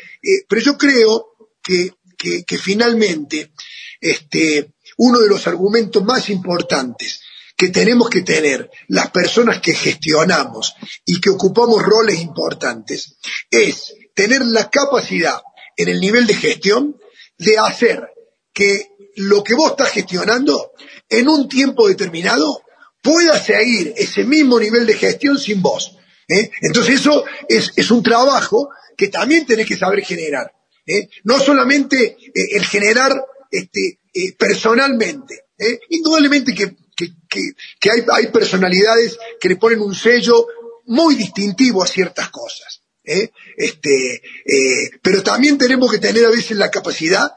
pero 0.47 0.61
yo 0.61 0.77
creo 0.77 1.37
que, 1.61 1.91
que, 2.17 2.43
que 2.43 2.57
finalmente, 2.57 3.51
este, 3.99 4.73
uno 4.97 5.19
de 5.19 5.29
los 5.29 5.47
argumentos 5.47 6.03
más 6.03 6.29
importantes 6.29 7.21
que 7.57 7.69
tenemos 7.69 8.09
que 8.09 8.21
tener 8.21 8.69
las 8.87 9.11
personas 9.11 9.61
que 9.61 9.73
gestionamos 9.73 10.75
y 11.05 11.21
que 11.21 11.29
ocupamos 11.29 11.81
roles 11.83 12.19
importantes 12.19 13.15
es 13.49 13.93
tener 14.13 14.41
la 14.45 14.69
capacidad 14.69 15.41
en 15.77 15.89
el 15.89 15.99
nivel 15.99 16.27
de 16.27 16.35
gestión 16.35 16.97
de 17.37 17.57
hacer 17.57 18.09
que 18.53 18.91
lo 19.15 19.43
que 19.43 19.55
vos 19.55 19.71
estás 19.71 19.91
gestionando 19.91 20.71
en 21.09 21.27
un 21.27 21.47
tiempo 21.47 21.87
determinado 21.87 22.63
pueda 23.05 23.39
seguir 23.39 23.93
ese 23.97 24.23
mismo 24.23 24.59
nivel 24.59 24.87
de 24.87 24.95
gestión 24.95 25.37
sin 25.37 25.61
vos. 25.61 25.95
¿eh? 26.27 26.49
Entonces 26.61 27.01
eso 27.01 27.23
es, 27.47 27.91
un 27.91 28.01
trabajo 28.01 28.69
que 28.97 29.09
también 29.09 29.45
tenés 29.45 29.67
que 29.67 29.77
saber 29.77 30.03
generar. 30.03 30.51
¿eh? 30.87 31.07
No 31.23 31.39
solamente 31.39 32.17
eh, 32.33 32.47
el 32.53 32.65
generar 32.65 33.13
este, 33.51 33.99
personalmente. 34.37 35.43
Indudablemente 35.89 36.53
que, 36.53 36.75
hay, 38.11 38.27
personalidades 38.27 39.17
que 39.39 39.49
le 39.49 39.55
ponen 39.55 39.81
un 39.81 39.93
sello 39.93 40.47
muy 40.85 41.15
distintivo 41.15 41.83
a 41.83 41.87
ciertas 41.87 42.29
cosas. 42.29 42.81
Este, 43.03 44.21
pero 45.01 45.21
también 45.21 45.57
tenemos 45.57 45.91
que 45.91 45.99
tener 45.99 46.25
a 46.25 46.31
veces 46.31 46.57
la 46.57 46.71
capacidad 46.71 47.31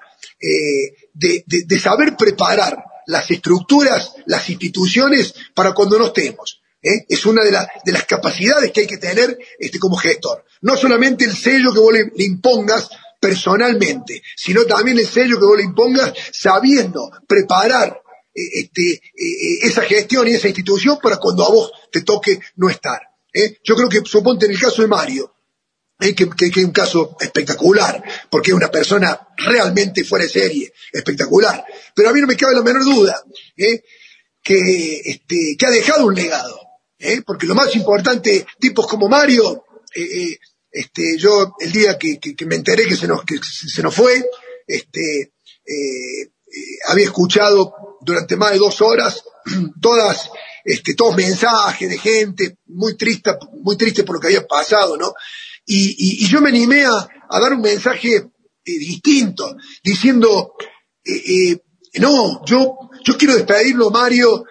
de, 1.14 1.78
saber 1.78 2.16
preparar 2.16 2.87
las 3.08 3.30
estructuras, 3.30 4.12
las 4.26 4.48
instituciones 4.50 5.34
para 5.54 5.72
cuando 5.72 5.98
no 5.98 6.06
estemos. 6.06 6.60
¿eh? 6.82 7.06
Es 7.08 7.24
una 7.24 7.42
de, 7.42 7.50
de, 7.50 7.92
las 7.92 8.04
capacidades 8.04 8.70
que 8.70 8.82
hay 8.82 8.86
que 8.86 8.98
tener 8.98 9.36
este, 9.58 9.78
como 9.78 9.96
gestor. 9.96 10.44
No 10.60 10.76
solamente 10.76 11.24
el 11.24 11.34
sello 11.34 11.72
que 11.72 11.80
vos 11.80 11.92
le, 11.92 12.24
impongas 12.24 12.90
personalmente, 13.18 14.22
sino 14.36 14.64
también 14.64 14.98
el 14.98 15.06
sello 15.06 15.38
que 15.38 15.46
vos 15.46 15.56
le 15.56 15.64
impongas 15.64 16.12
sabiendo 16.32 17.10
preparar 17.26 17.98
eh, 18.34 18.40
este, 18.60 18.92
eh, 18.92 19.58
esa 19.62 19.82
gestión 19.82 20.28
y 20.28 20.32
esa 20.32 20.48
institución 20.48 20.98
para 21.02 21.16
cuando 21.16 21.46
a 21.46 21.50
vos 21.50 21.72
te 21.90 22.02
toque 22.02 22.38
no 22.56 22.68
estar. 22.68 23.00
Yo 23.64 23.74
creo 23.74 23.88
que, 23.88 24.02
suponte 24.04 24.46
en 24.46 24.52
el 24.52 24.60
caso 24.60 24.82
de 24.82 24.88
Mario, 24.88 25.32
que, 25.98 26.14
que, 26.14 26.46
es 26.46 26.64
un 26.64 26.72
caso 26.72 27.16
espectacular, 27.20 28.02
porque 28.30 28.50
es 28.50 28.56
una 28.56 28.70
persona 28.70 29.28
realmente 29.36 30.04
fuera 30.04 30.24
de 30.24 30.30
serie, 30.30 30.72
espectacular. 30.92 31.64
Pero 31.94 32.10
a 32.10 32.12
mí 32.12 32.20
no 32.20 32.26
me 32.26 32.36
cabe 32.36 32.54
la 32.54 32.62
menor 32.62 32.84
duda 32.84 33.20
¿eh? 33.56 33.82
que, 34.42 35.00
este, 35.04 35.56
que 35.58 35.66
ha 35.66 35.70
dejado 35.70 36.06
un 36.06 36.14
legado, 36.14 36.58
¿eh? 36.98 37.22
porque 37.26 37.46
lo 37.46 37.54
más 37.54 37.74
importante, 37.74 38.46
tipos 38.60 38.86
como 38.86 39.08
Mario, 39.08 39.64
eh, 39.94 40.02
eh 40.02 40.38
este, 40.70 41.16
yo 41.16 41.54
el 41.58 41.72
día 41.72 41.98
que, 41.98 42.18
que, 42.20 42.46
me 42.46 42.54
enteré 42.54 42.86
que 42.86 42.96
se 42.96 43.08
nos, 43.08 43.24
que 43.24 43.38
se 43.42 43.82
nos 43.82 43.94
fue, 43.94 44.22
este, 44.66 45.32
eh, 45.64 46.22
eh, 46.22 46.30
había 46.88 47.06
escuchado 47.06 47.74
durante 48.00 48.36
más 48.36 48.52
de 48.52 48.58
dos 48.58 48.80
horas 48.80 49.24
todas 49.80 50.30
este, 50.64 50.94
todos 50.94 51.16
mensajes 51.16 51.88
de 51.88 51.98
gente 51.98 52.58
muy 52.66 52.96
triste, 52.96 53.30
muy 53.62 53.76
triste 53.76 54.04
por 54.04 54.16
lo 54.16 54.20
que 54.20 54.28
había 54.28 54.46
pasado, 54.46 54.96
¿no? 54.96 55.14
Y, 55.70 56.26
yo 56.26 56.40
me 56.40 56.48
animé 56.48 56.86
a, 56.86 57.08
dar 57.30 57.52
un 57.52 57.60
mensaje 57.60 58.16
eh, 58.16 58.30
distinto, 58.64 59.54
diciendo, 59.84 60.54
eh, 61.04 61.22
eh, 61.26 61.62
no, 62.00 62.42
yo, 62.46 62.90
yo 63.04 63.18
quiero 63.18 63.34
despedirlo, 63.34 63.90
Mario, 63.90 64.44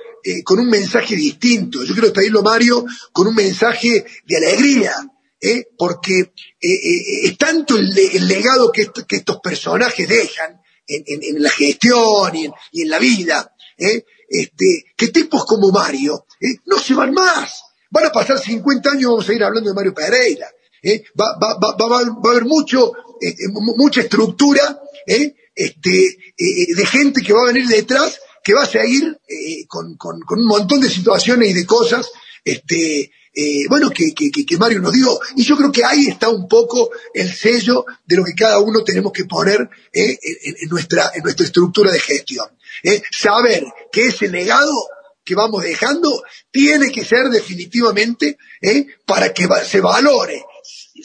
con 0.43 0.60
un 0.60 0.69
mensaje 0.69 1.15
distinto. 1.15 1.84
Yo 1.84 1.93
quiero 1.93 2.10
despedirlo, 2.10 2.43
Mario, 2.43 2.86
con 3.13 3.27
un 3.27 3.36
mensaje 3.36 4.06
de 4.25 4.38
alegría, 4.38 4.93
porque 5.77 6.34
es 6.60 7.38
tanto 7.38 7.77
el, 7.77 8.27
legado 8.27 8.71
que, 8.71 8.91
estos 9.10 9.39
personajes 9.39 10.08
dejan 10.08 10.60
en, 10.86 11.41
la 11.41 11.49
gestión 11.49 12.36
y 12.36 12.82
en, 12.82 12.89
la 12.89 12.99
vida, 12.99 13.56
este, 13.77 14.84
que 14.97 15.08
tipos 15.08 15.45
como 15.45 15.71
Mario 15.71 16.25
no 16.65 16.77
se 16.77 16.93
van 16.93 17.13
más. 17.13 17.62
Van 17.89 18.06
a 18.06 18.12
pasar 18.12 18.38
50 18.38 18.91
años, 18.91 19.12
vamos 19.12 19.30
a 19.30 19.34
ir 19.34 19.43
hablando 19.43 19.69
de 19.69 19.75
Mario 19.75 19.93
Pereira. 19.93 20.47
¿Eh? 20.82 21.04
va, 21.20 21.38
va, 21.42 21.56
va, 21.56 21.88
va, 21.88 22.00
a 22.00 22.32
haber 22.32 22.46
mucho, 22.46 22.92
eh, 23.22 23.30
eh, 23.30 23.48
mucha 23.52 24.02
estructura 24.02 24.80
este, 25.06 26.18
de 26.38 26.86
gente 26.86 27.22
que 27.22 27.34
va 27.34 27.42
a 27.44 27.54
venir 27.54 27.68
detrás, 27.68 28.20
que 28.44 28.54
va 28.54 28.63
a 28.63 28.68
seguir 28.68 29.18
con, 29.68 29.96
con, 29.98 30.20
con, 30.22 30.40
un 30.40 30.46
montón 30.46 30.82
de 30.82 30.90
situaciones 30.90 31.50
y 31.50 31.54
de 31.54 31.66
cosas 31.66 32.10
este, 32.44 33.12
bueno, 33.70 33.90
que, 33.90 34.13
que, 34.13 34.32
que, 34.32 34.58
Mario 34.58 34.80
nos 34.82 34.94
dio. 34.94 35.20
Y 35.36 35.44
yo 35.44 35.56
creo 35.56 35.72
que 35.72 35.86
ahí 35.86 36.08
está 36.08 36.30
un 36.30 36.48
poco 36.48 36.90
el 37.13 37.32
sello 37.32 37.86
de 38.06 38.18
lo 38.18 38.24
que 38.24 38.34
cada 38.34 38.60
uno 38.60 38.84
tenemos 38.84 39.12
que 39.12 39.26
poner 39.26 39.70
en, 39.94 40.18
en, 40.22 40.70
nuestra, 40.70 41.12
en 41.13 41.24
nuestra 41.24 41.46
estructura 41.46 41.92
de 41.92 42.00
gestión. 42.00 42.48
Saber 43.12 43.66
que 43.92 44.08
ese 44.08 44.28
legado 44.28 44.74
que 45.28 45.36
vamos 45.36 45.62
dejando 45.62 46.24
tiene 46.52 46.90
que 46.90 47.04
ser 47.04 47.30
definitivamente 47.30 48.38
para 49.06 49.34
que 49.34 49.48
se 49.66 49.82
valore 49.82 50.44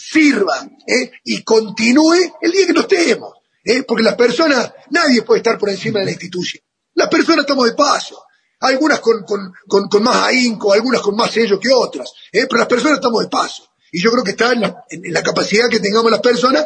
sirva 0.03 0.69
¿eh? 0.87 1.13
y 1.25 1.43
continúe 1.43 2.37
el 2.41 2.51
día 2.51 2.67
que 2.67 2.73
no 2.73 2.81
estemos. 2.81 3.35
¿eh? 3.65 3.83
Porque 3.85 4.03
las 4.03 4.15
personas, 4.15 4.73
nadie 4.91 5.23
puede 5.23 5.39
estar 5.39 5.59
por 5.59 5.71
encima 5.71 6.01
de 6.01 6.07
la 6.07 6.11
institución. 6.13 6.63
Las 6.95 7.09
personas 7.09 7.41
estamos 7.41 7.67
de 7.67 7.75
paso. 7.75 8.23
Algunas 8.61 9.01
con, 9.01 9.25
con, 9.25 9.89
con, 9.89 10.03
más 10.03 10.17
ahínco, 10.29 10.73
algunas 10.73 11.01
con 11.01 11.17
más 11.17 11.31
sello 11.31 11.59
que 11.59 11.71
otras. 11.73 12.13
¿eh? 12.33 12.47
Pero 12.49 12.59
las 12.59 12.69
personas 12.69 12.99
estamos 12.99 13.23
de 13.23 13.29
paso. 13.29 13.69
Y 13.91 14.01
yo 14.01 14.11
creo 14.11 14.25
que 14.25 14.31
está 14.31 14.53
en 14.53 14.63
la, 14.63 14.85
en 14.89 15.13
la 15.13 15.23
capacidad 15.23 15.69
que 15.69 15.81
tengamos 15.81 16.11
las 16.11 16.21
personas 16.21 16.65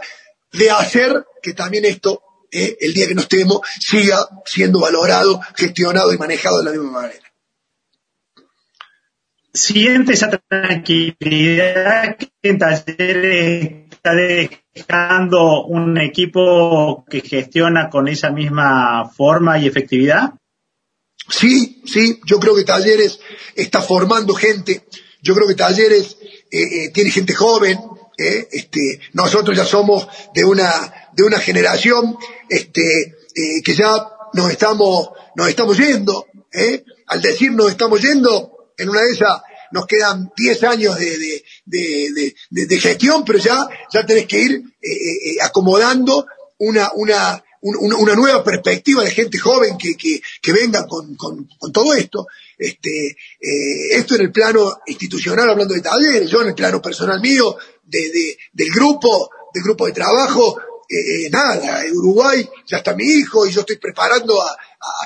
de 0.52 0.70
hacer 0.70 1.24
que 1.42 1.54
también 1.54 1.84
esto, 1.84 2.22
¿eh? 2.50 2.76
el 2.80 2.94
día 2.94 3.08
que 3.08 3.14
no 3.14 3.22
estemos, 3.22 3.60
siga 3.80 4.26
siendo 4.44 4.80
valorado, 4.80 5.40
gestionado 5.56 6.12
y 6.12 6.18
manejado 6.18 6.58
de 6.58 6.64
la 6.64 6.70
misma 6.70 7.00
manera 7.02 7.25
siente 9.56 10.12
esa 10.12 10.30
tranquilidad 10.30 12.16
que 12.16 12.30
en 12.42 12.58
Talleres 12.58 13.86
está 13.90 14.12
dejando 14.14 15.64
un 15.64 15.98
equipo 15.98 17.04
que 17.08 17.22
gestiona 17.22 17.88
con 17.88 18.08
esa 18.08 18.30
misma 18.30 19.10
forma 19.16 19.58
y 19.58 19.66
efectividad? 19.66 20.34
Sí, 21.28 21.82
sí, 21.86 22.20
yo 22.26 22.38
creo 22.38 22.54
que 22.54 22.64
Talleres 22.64 23.18
está 23.54 23.82
formando 23.82 24.34
gente, 24.34 24.84
yo 25.22 25.34
creo 25.34 25.48
que 25.48 25.54
Talleres 25.54 26.18
eh, 26.50 26.84
eh, 26.84 26.90
tiene 26.92 27.10
gente 27.10 27.34
joven, 27.34 27.78
eh, 28.18 28.48
este, 28.52 29.00
nosotros 29.14 29.56
ya 29.56 29.64
somos 29.64 30.06
de 30.34 30.44
una, 30.44 30.70
de 31.12 31.24
una 31.24 31.38
generación 31.38 32.16
este, 32.48 33.14
que 33.64 33.74
ya 33.74 33.90
nos 34.34 34.50
estamos, 34.50 35.10
nos 35.34 35.48
estamos 35.48 35.76
yendo, 35.76 36.26
al 37.06 37.20
decir 37.20 37.52
nos 37.52 37.70
estamos 37.70 38.00
yendo, 38.00 38.72
en 38.78 38.88
una 38.88 39.00
de 39.00 39.10
esas 39.10 39.42
nos 39.72 39.86
quedan 39.86 40.32
10 40.36 40.64
años 40.64 40.98
de, 40.98 41.42
de, 41.64 42.78
gestión, 42.78 43.24
pero 43.24 43.38
ya, 43.38 43.66
ya 43.92 44.04
tenés 44.06 44.26
que 44.26 44.40
ir 44.40 44.52
eh, 44.52 44.90
eh, 44.90 45.30
eh, 45.30 45.36
acomodando 45.42 46.26
una, 46.58 46.90
una, 46.94 47.42
una, 47.60 48.14
nueva 48.14 48.44
perspectiva 48.44 49.02
de 49.02 49.10
gente 49.10 49.38
joven 49.38 49.76
que, 49.76 49.96
que, 49.96 50.20
que 50.40 50.52
venga 50.52 50.86
con, 50.86 51.16
con, 51.16 51.48
todo 51.72 51.94
esto. 51.94 52.26
Este, 52.56 53.16
esto 53.90 54.14
en 54.14 54.22
el 54.22 54.32
plano 54.32 54.78
institucional, 54.86 55.50
hablando 55.50 55.74
de 55.74 55.80
talleres, 55.80 56.30
yo 56.30 56.42
en 56.42 56.48
el 56.48 56.54
plano 56.54 56.80
personal 56.80 57.20
mío, 57.20 57.56
de, 57.84 58.38
del 58.52 58.70
grupo, 58.70 59.30
del 59.52 59.62
grupo 59.62 59.86
de 59.86 59.92
trabajo, 59.92 60.58
eh, 60.88 61.28
nada, 61.30 61.84
en 61.84 61.96
Uruguay 61.96 62.48
ya 62.64 62.78
está 62.78 62.94
mi 62.94 63.04
hijo 63.04 63.44
y 63.44 63.50
yo 63.50 63.60
estoy 63.60 63.76
preparando 63.76 64.40
a, 64.40 64.56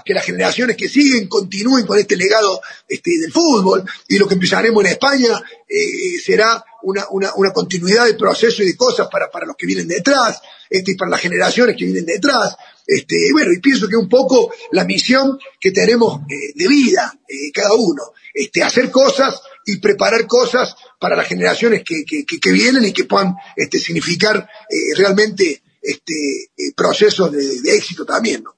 que 0.04 0.14
las 0.14 0.24
generaciones 0.24 0.76
que 0.76 0.88
siguen 0.88 1.28
continúen 1.28 1.86
con 1.86 1.98
este 1.98 2.16
legado 2.16 2.60
este, 2.88 3.18
del 3.18 3.32
fútbol 3.32 3.84
y 4.08 4.18
lo 4.18 4.26
que 4.26 4.34
empezaremos 4.34 4.84
en 4.84 4.92
España 4.92 5.40
eh, 5.68 6.18
será 6.22 6.64
una, 6.82 7.06
una, 7.10 7.30
una, 7.36 7.52
continuidad 7.52 8.06
de 8.06 8.14
proceso 8.14 8.62
y 8.62 8.66
de 8.66 8.76
cosas 8.76 9.08
para, 9.10 9.30
para 9.30 9.46
los 9.46 9.56
que 9.56 9.66
vienen 9.66 9.88
detrás 9.88 10.40
este, 10.68 10.92
y 10.92 10.94
para 10.94 11.10
las 11.10 11.20
generaciones 11.20 11.76
que 11.76 11.84
vienen 11.84 12.06
detrás. 12.06 12.56
Este, 12.86 13.16
bueno, 13.32 13.52
y 13.52 13.60
pienso 13.60 13.86
que 13.88 13.96
un 13.96 14.08
poco 14.08 14.52
la 14.72 14.84
misión 14.84 15.38
que 15.60 15.70
tenemos 15.70 16.20
eh, 16.28 16.52
de 16.54 16.68
vida 16.68 17.12
eh, 17.28 17.52
cada 17.52 17.74
uno, 17.74 18.02
este, 18.32 18.62
hacer 18.62 18.90
cosas 18.90 19.40
y 19.66 19.76
preparar 19.78 20.26
cosas 20.26 20.74
para 20.98 21.16
las 21.16 21.26
generaciones 21.26 21.82
que, 21.84 22.04
que, 22.04 22.24
que, 22.24 22.52
vienen 22.52 22.84
y 22.84 22.92
que 22.92 23.04
puedan 23.04 23.34
este, 23.56 23.78
significar 23.78 24.48
realmente 24.96 25.62
este, 25.82 26.14
eh, 26.56 26.72
procesos 26.76 27.32
de, 27.32 27.74
éxito 27.74 28.04
también, 28.04 28.42
¿no? 28.42 28.54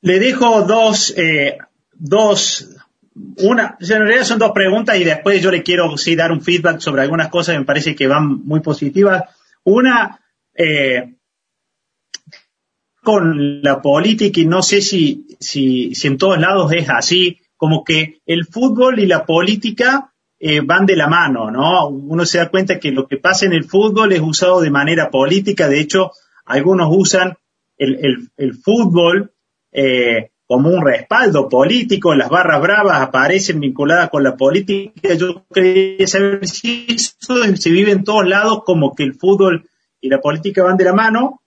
Le 0.00 0.18
dejo 0.18 0.62
dos, 0.62 1.12
eh, 1.16 1.58
dos, 1.92 2.68
una, 3.38 3.76
en 3.80 3.88
realidad 3.88 4.24
son 4.24 4.38
dos 4.38 4.52
preguntas 4.52 4.96
y 4.98 5.04
después 5.04 5.42
yo 5.42 5.50
le 5.50 5.62
quiero 5.62 5.96
sí 5.96 6.14
dar 6.14 6.32
un 6.32 6.40
feedback 6.40 6.80
sobre 6.80 7.02
algunas 7.02 7.28
cosas 7.28 7.54
que 7.54 7.60
me 7.60 7.64
parece 7.64 7.94
que 7.94 8.06
van 8.06 8.44
muy 8.44 8.60
positivas. 8.60 9.24
Una, 9.64 10.20
eh, 10.54 11.14
con 13.02 13.62
la 13.62 13.80
política 13.80 14.40
y 14.40 14.46
no 14.46 14.62
sé 14.62 14.82
si, 14.82 15.26
si, 15.40 15.94
si 15.94 16.08
en 16.08 16.18
todos 16.18 16.38
lados 16.38 16.70
es 16.72 16.90
así, 16.90 17.40
como 17.56 17.82
que 17.82 18.20
el 18.26 18.44
fútbol 18.44 18.98
y 18.98 19.06
la 19.06 19.24
política 19.24 20.12
eh, 20.38 20.60
van 20.60 20.86
de 20.86 20.94
la 20.94 21.08
mano, 21.08 21.50
¿no? 21.50 21.88
Uno 21.88 22.24
se 22.24 22.38
da 22.38 22.48
cuenta 22.48 22.78
que 22.78 22.92
lo 22.92 23.08
que 23.08 23.16
pasa 23.16 23.46
en 23.46 23.52
el 23.52 23.64
fútbol 23.64 24.12
es 24.12 24.20
usado 24.20 24.60
de 24.60 24.70
manera 24.70 25.10
política, 25.10 25.68
de 25.68 25.80
hecho, 25.80 26.12
algunos 26.44 26.88
usan 26.90 27.36
el, 27.76 28.30
el, 28.36 28.54
fútbol 28.54 29.32
eh, 29.78 30.30
como 30.44 30.70
un 30.70 30.84
respaldo 30.84 31.48
político, 31.48 32.14
las 32.14 32.28
barras 32.30 32.60
bravas 32.60 33.00
aparecen 33.00 33.60
vinculadas 33.60 34.10
con 34.10 34.24
la 34.24 34.36
política, 34.36 35.14
yo 35.14 35.44
quería 35.52 36.06
saber 36.06 36.48
si 36.48 36.86
eso 36.88 37.54
se 37.54 37.70
vive 37.70 37.92
en 37.92 38.02
todos 38.02 38.26
lados 38.26 38.62
como 38.64 38.94
que 38.94 39.04
el 39.04 39.14
fútbol 39.14 39.68
y 40.00 40.08
la 40.08 40.20
política 40.20 40.64
van 40.64 40.76
de 40.76 40.84
la 40.84 40.94
mano. 40.94 41.42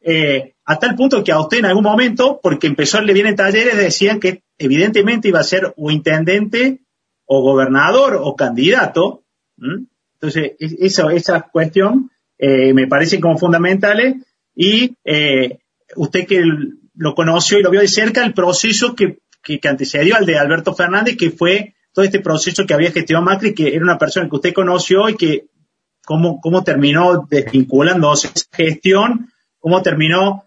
Eh, 0.00 0.54
a 0.64 0.78
tal 0.78 0.96
punto 0.96 1.22
que 1.22 1.30
a 1.30 1.40
usted 1.40 1.58
en 1.58 1.66
algún 1.66 1.84
momento, 1.84 2.40
porque 2.42 2.66
empezó 2.66 2.98
a 2.98 3.02
le 3.02 3.12
vienen 3.12 3.36
talleres, 3.36 3.76
decían 3.76 4.18
que 4.18 4.42
evidentemente 4.56 5.28
iba 5.28 5.40
a 5.40 5.44
ser 5.44 5.72
o 5.76 5.90
intendente 5.90 6.80
o 7.26 7.42
gobernador 7.42 8.18
o 8.20 8.34
candidato. 8.34 9.22
Entonces, 10.14 10.52
esa, 10.58 11.12
esa 11.12 11.42
cuestión 11.42 12.10
eh, 12.38 12.72
me 12.72 12.86
parece 12.86 13.20
como 13.20 13.38
fundamentales 13.38 14.16
y 14.54 14.96
eh, 15.04 15.58
usted 15.96 16.26
que 16.26 16.42
lo 16.98 17.14
conoció 17.14 17.58
y 17.58 17.62
lo 17.62 17.70
vio 17.70 17.80
de 17.80 17.88
cerca, 17.88 18.24
el 18.24 18.34
proceso 18.34 18.94
que, 18.94 19.20
que, 19.42 19.60
antecedió 19.68 20.16
al 20.16 20.26
de 20.26 20.38
Alberto 20.38 20.74
Fernández, 20.74 21.16
que 21.16 21.30
fue 21.30 21.74
todo 21.92 22.04
este 22.04 22.20
proceso 22.20 22.66
que 22.66 22.74
había 22.74 22.92
gestionado 22.92 23.24
Macri, 23.24 23.54
que 23.54 23.74
era 23.74 23.82
una 23.82 23.98
persona 23.98 24.28
que 24.28 24.36
usted 24.36 24.52
conoció 24.52 25.08
y 25.08 25.16
que 25.16 25.46
cómo, 26.04 26.40
cómo 26.40 26.64
terminó 26.64 27.26
desvinculándose 27.30 28.28
esa 28.34 28.46
gestión, 28.52 29.32
cómo 29.58 29.80
terminó 29.80 30.44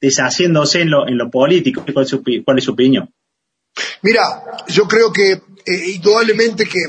deshaciéndose 0.00 0.82
en 0.82 0.90
lo, 0.90 1.08
en 1.08 1.16
lo 1.16 1.30
político. 1.30 1.84
¿Cuál 1.92 2.04
es, 2.04 2.10
su, 2.10 2.22
¿Cuál 2.44 2.58
es 2.58 2.64
su 2.64 2.72
opinión? 2.72 3.12
Mira, 4.02 4.22
yo 4.68 4.86
creo 4.86 5.12
que 5.12 5.32
eh, 5.32 5.90
indudablemente 5.94 6.66
que, 6.66 6.80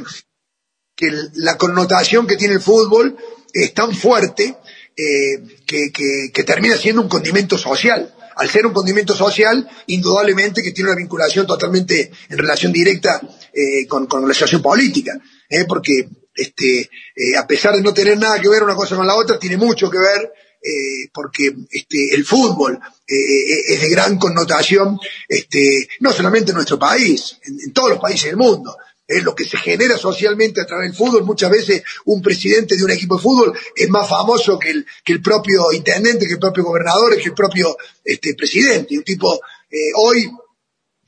que 0.96 1.08
la 1.36 1.58
connotación 1.58 2.28
que 2.28 2.36
tiene 2.36 2.56
el 2.56 2.62
fútbol 2.62 3.16
es 3.54 3.74
tan 3.74 3.94
fuerte 3.94 4.58
eh, 4.98 5.62
que, 5.66 5.92
que, 6.34 6.44
termina 6.44 6.76
siendo 6.78 7.02
un 7.02 7.10
condimento 7.10 7.58
social. 7.58 8.14
Al 8.36 8.50
ser 8.50 8.66
un 8.66 8.74
condimento 8.74 9.16
social, 9.16 9.68
indudablemente 9.88 10.62
que 10.62 10.72
tiene 10.72 10.92
una 10.92 11.00
vinculación 11.00 11.48
totalmente 11.48 12.12
en 12.30 12.38
relación 12.38 12.72
directa 12.72 13.22
eh, 13.54 13.88
con, 13.88 14.08
con, 14.08 14.28
la 14.28 14.34
situación 14.34 14.62
política, 14.62 15.20
eh, 15.50 15.66
porque 15.66 16.08
este, 16.36 16.82
eh, 17.16 17.38
a 17.38 17.48
pesar 17.48 17.76
de 17.76 17.82
no 17.82 17.94
tener 17.94 18.18
nada 18.18 18.42
que 18.42 18.50
ver 18.50 18.64
una 18.64 18.76
cosa 18.76 18.96
con 18.96 19.08
la 19.08 19.16
otra, 19.16 19.40
tiene 19.40 19.58
mucho 19.58 19.90
que 19.90 19.98
ver 19.98 20.32
eh, 20.62 21.10
porque 21.14 21.56
este, 21.70 22.14
el 22.14 22.26
fútbol 22.26 22.80
eh, 23.08 23.74
es 23.74 23.82
de 23.82 23.90
gran 23.90 24.18
connotación, 24.18 25.00
este, 25.28 25.88
no 26.00 26.12
solamente 26.12 26.52
en 26.52 26.56
nuestro 26.56 26.80
país, 26.80 27.38
en 27.44 27.72
todos 27.72 27.92
los 27.92 28.00
países 28.00 28.26
del 28.26 28.38
mundo 28.38 28.76
es 29.08 29.24
lo 29.24 29.36
que 29.36 29.46
se 29.46 29.58
genera 29.58 29.98
socialmente 29.98 30.62
a 30.62 30.66
través 30.66 30.90
del 30.90 30.98
fútbol. 30.98 31.24
Muchas 31.24 31.52
veces 31.52 31.84
un 32.06 32.22
presidente 32.22 32.76
de 32.76 32.84
un 32.84 32.92
equipo 32.92 33.18
de 33.18 33.24
fútbol 33.24 33.54
es 33.76 33.90
más 33.90 34.10
famoso 34.10 34.58
que 34.58 34.72
el, 34.72 34.86
que 35.04 35.14
el 35.14 35.22
propio 35.22 35.72
intendente, 35.72 36.26
que 36.26 36.34
el 36.34 36.40
propio 36.40 36.64
gobernador, 36.64 37.16
que 37.18 37.30
el 37.30 37.34
propio 37.34 37.78
este, 38.04 38.34
presidente. 38.34 38.98
Un 38.98 39.04
tipo, 39.04 39.40
eh, 39.70 39.92
hoy 39.96 40.30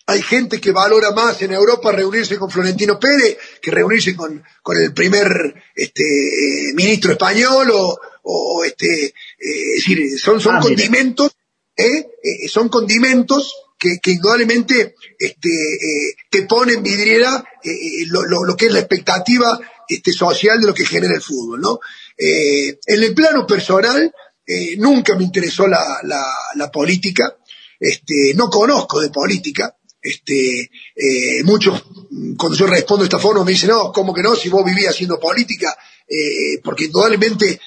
hay 0.06 0.22
gente 0.22 0.62
que 0.62 0.72
valora 0.72 1.12
más 1.12 1.42
en 1.42 1.52
Europa 1.52 1.92
reunirse 1.92 2.38
con 2.38 2.50
Florentino 2.50 3.00
Pérez 3.00 3.38
que 3.62 3.72
reunirse 3.72 4.16
con, 4.16 4.42
con 4.62 4.78
el 4.78 4.94
primer 4.94 5.56
este, 5.76 6.04
eh, 6.04 6.74
ministro 6.74 7.12
español 7.12 7.70
o, 7.74 8.00
o 8.24 8.64
este, 8.64 9.06
eh, 9.06 9.14
es 9.40 9.86
decir, 9.86 10.20
son, 10.20 10.40
son 10.40 10.58
ah, 10.58 10.60
condimentos, 10.62 11.36
¿eh? 11.76 12.08
son 12.48 12.70
condimentos 12.70 13.54
que, 13.78 14.00
indudablemente 14.12 14.96
este, 15.20 15.50
eh, 15.50 16.16
te 16.30 16.44
pone 16.44 16.74
en 16.74 16.84
vidriera 16.84 17.44
eh, 17.64 17.72
eh, 17.72 18.06
lo, 18.08 18.26
lo, 18.26 18.44
lo, 18.44 18.56
que 18.56 18.68
es 18.68 18.74
la 18.74 18.80
expectativa 18.80 19.60
este, 19.88 20.12
social 20.12 20.60
de 20.60 20.68
lo 20.68 20.74
que 20.74 20.86
genera 20.86 21.14
el 21.14 21.22
fútbol, 21.22 21.62
¿no? 21.62 21.80
En 22.20 23.04
el 23.04 23.14
plano 23.14 23.46
personal, 23.46 24.12
nunca 24.78 25.16
me 25.16 25.24
interesó 25.24 25.68
la, 25.68 26.00
la, 26.56 26.72
política, 26.72 27.38
este, 27.80 28.34
no 28.34 28.50
conozco 28.50 29.00
de 29.00 29.12
política, 29.12 29.78
este, 30.02 30.72
muchos, 31.44 31.84
cuando 32.36 32.58
yo 32.58 32.66
respondo 32.66 33.04
de 33.04 33.08
esta 33.08 33.20
forma, 33.20 33.44
me 33.44 33.52
dicen, 33.52 33.70
no, 33.70 33.92
¿cómo 33.92 34.16
que 34.16 34.24
no? 34.24 34.36
Si 34.36 34.50
vos 34.50 34.66
vivías 34.66 34.96
haciendo 34.96 35.20
política, 35.20 35.78
porque 36.64 36.86
indudablemente 36.86 37.62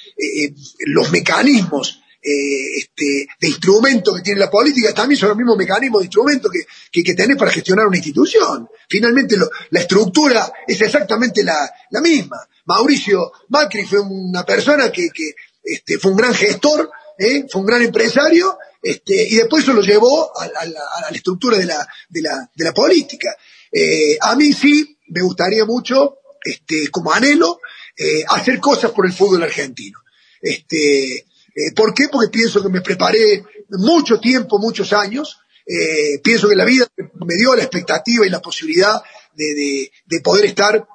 los 0.86 1.12
mecanismos 1.12 2.00
eh, 2.22 2.78
este, 2.78 3.26
de 3.40 3.48
instrumento 3.48 4.14
que 4.14 4.20
tiene 4.20 4.40
la 4.40 4.50
política 4.50 4.92
también 4.92 5.18
son 5.18 5.30
los 5.30 5.38
mismos 5.38 5.56
mecanismos 5.56 6.00
de 6.00 6.06
instrumento 6.06 6.50
que, 6.50 6.60
que, 6.92 7.02
que 7.02 7.14
tenés 7.14 7.36
para 7.38 7.50
gestionar 7.50 7.86
una 7.86 7.96
institución. 7.96 8.68
Finalmente 8.88 9.36
la 9.70 9.80
estructura 9.80 10.52
es 10.66 10.80
exactamente 10.80 11.42
la, 11.42 11.70
la, 11.90 12.00
misma. 12.00 12.36
Mauricio 12.66 13.32
Macri 13.48 13.84
fue 13.84 14.00
una 14.00 14.44
persona 14.44 14.92
que, 14.92 15.08
que 15.08 15.34
este, 15.62 15.98
fue 15.98 16.10
un 16.10 16.18
gran 16.18 16.34
gestor, 16.34 16.90
¿eh? 17.18 17.46
fue 17.50 17.62
un 17.62 17.66
gran 17.66 17.82
empresario, 17.82 18.58
este, 18.82 19.26
y 19.28 19.36
después 19.36 19.62
eso 19.62 19.72
lo 19.72 19.82
llevó 19.82 20.30
a, 20.38 20.44
a, 20.44 20.46
a, 20.46 21.10
la 21.10 21.16
estructura 21.16 21.56
de 21.56 21.66
la, 21.66 21.86
de 22.08 22.22
la, 22.22 22.50
de 22.54 22.64
la 22.64 22.74
política. 22.74 23.34
Eh, 23.72 24.18
a 24.20 24.36
mí 24.36 24.52
sí 24.52 24.98
me 25.08 25.22
gustaría 25.22 25.64
mucho, 25.64 26.18
este, 26.42 26.88
como 26.90 27.12
anhelo, 27.12 27.60
eh, 27.96 28.24
hacer 28.28 28.58
cosas 28.60 28.90
por 28.92 29.06
el 29.06 29.12
fútbol 29.12 29.42
argentino. 29.42 30.00
Este, 30.40 31.26
eh, 31.54 31.72
¿Por 31.74 31.94
qué? 31.94 32.08
Porque 32.10 32.30
pienso 32.30 32.62
que 32.62 32.68
me 32.68 32.80
preparé 32.80 33.44
mucho 33.70 34.18
tiempo, 34.20 34.58
muchos 34.58 34.92
años. 34.92 35.38
Eh, 35.66 36.20
pienso 36.22 36.48
que 36.48 36.56
la 36.56 36.64
vida 36.64 36.86
me 37.26 37.34
dio 37.36 37.54
la 37.54 37.62
expectativa 37.62 38.26
y 38.26 38.30
la 38.30 38.40
posibilidad 38.40 39.02
de, 39.34 39.54
de, 39.54 39.92
de 40.06 40.20
poder 40.20 40.46
estar 40.46 40.86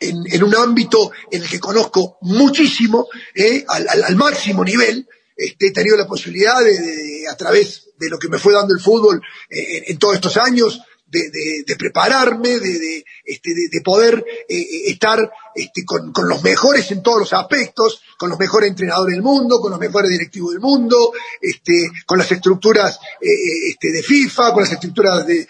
en, 0.00 0.42
un 0.42 0.54
ámbito 0.54 1.12
en 1.30 1.42
el 1.42 1.48
que 1.48 1.60
conozco 1.60 2.18
muchísimo, 2.22 3.08
eh, 3.34 3.64
al, 3.68 4.16
máximo 4.16 4.64
nivel. 4.64 5.06
Este, 5.36 5.68
he 5.68 5.72
tenido 5.72 5.96
la 5.96 6.06
posibilidad 6.06 6.60
de, 6.60 6.78
de, 6.78 7.28
a 7.28 7.36
través 7.36 7.90
de 7.98 8.08
lo 8.08 8.18
que 8.18 8.28
me 8.28 8.38
fue 8.38 8.54
dando 8.54 8.74
el 8.74 8.80
fútbol 8.80 9.22
en, 9.48 9.84
en 9.86 9.98
todos 9.98 10.14
estos 10.14 10.36
años, 10.36 10.80
de, 11.10 11.30
de, 11.30 11.64
de, 11.66 11.76
prepararme, 11.76 12.60
de, 12.60 13.04
este, 13.24 13.50
de 13.70 13.80
poder 13.80 14.24
eh, 14.48 14.56
eh, 14.56 14.90
estar 14.90 15.18
este, 15.54 15.84
con, 15.84 16.12
con, 16.12 16.28
los 16.28 16.42
mejores 16.42 16.90
en 16.92 17.02
todos 17.02 17.18
los 17.18 17.32
aspectos, 17.32 18.00
con 18.16 18.30
los 18.30 18.38
mejores 18.38 18.70
entrenadores 18.70 19.14
del 19.14 19.22
mundo, 19.22 19.60
con 19.60 19.72
los 19.72 19.80
mejores 19.80 20.10
directivos 20.10 20.52
del 20.52 20.60
mundo, 20.60 21.12
este, 21.40 21.90
con 22.06 22.18
las 22.18 22.30
estructuras 22.30 22.98
eh, 23.20 23.28
eh 23.28 23.70
este, 23.70 23.90
de 23.90 24.02
FIFA, 24.02 24.52
con 24.52 24.62
las 24.62 24.72
estructuras 24.72 25.26
de, 25.26 25.46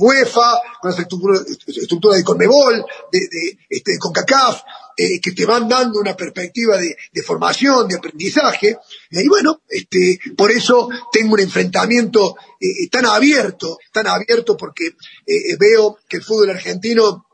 UEFA, 0.00 0.60
con 0.80 0.90
las 0.90 1.00
estructuras, 1.00 2.16
de 2.16 2.24
Conmebol, 2.24 2.84
de, 3.12 3.58
este, 3.68 3.92
de 3.92 3.98
CONCACAF, 3.98 4.62
eh, 4.96 5.20
que 5.20 5.32
te 5.32 5.44
van 5.44 5.68
dando 5.68 6.00
una 6.00 6.16
perspectiva 6.16 6.76
de, 6.78 7.22
formación, 7.22 7.88
de 7.88 7.96
aprendizaje. 7.96 8.76
Y 9.10 9.28
bueno, 9.28 9.62
este, 9.68 10.18
por 10.36 10.50
eso 10.50 10.88
tengo 11.12 11.34
un 11.34 11.40
enfrentamiento 11.40 12.36
eh, 12.60 12.88
tan 12.90 13.06
abierto, 13.06 13.78
tan 13.92 14.06
abierto 14.06 14.56
porque 14.56 14.96
eh, 15.26 15.56
veo 15.58 15.98
que 16.08 16.18
el 16.18 16.24
fútbol 16.24 16.50
argentino 16.50 17.26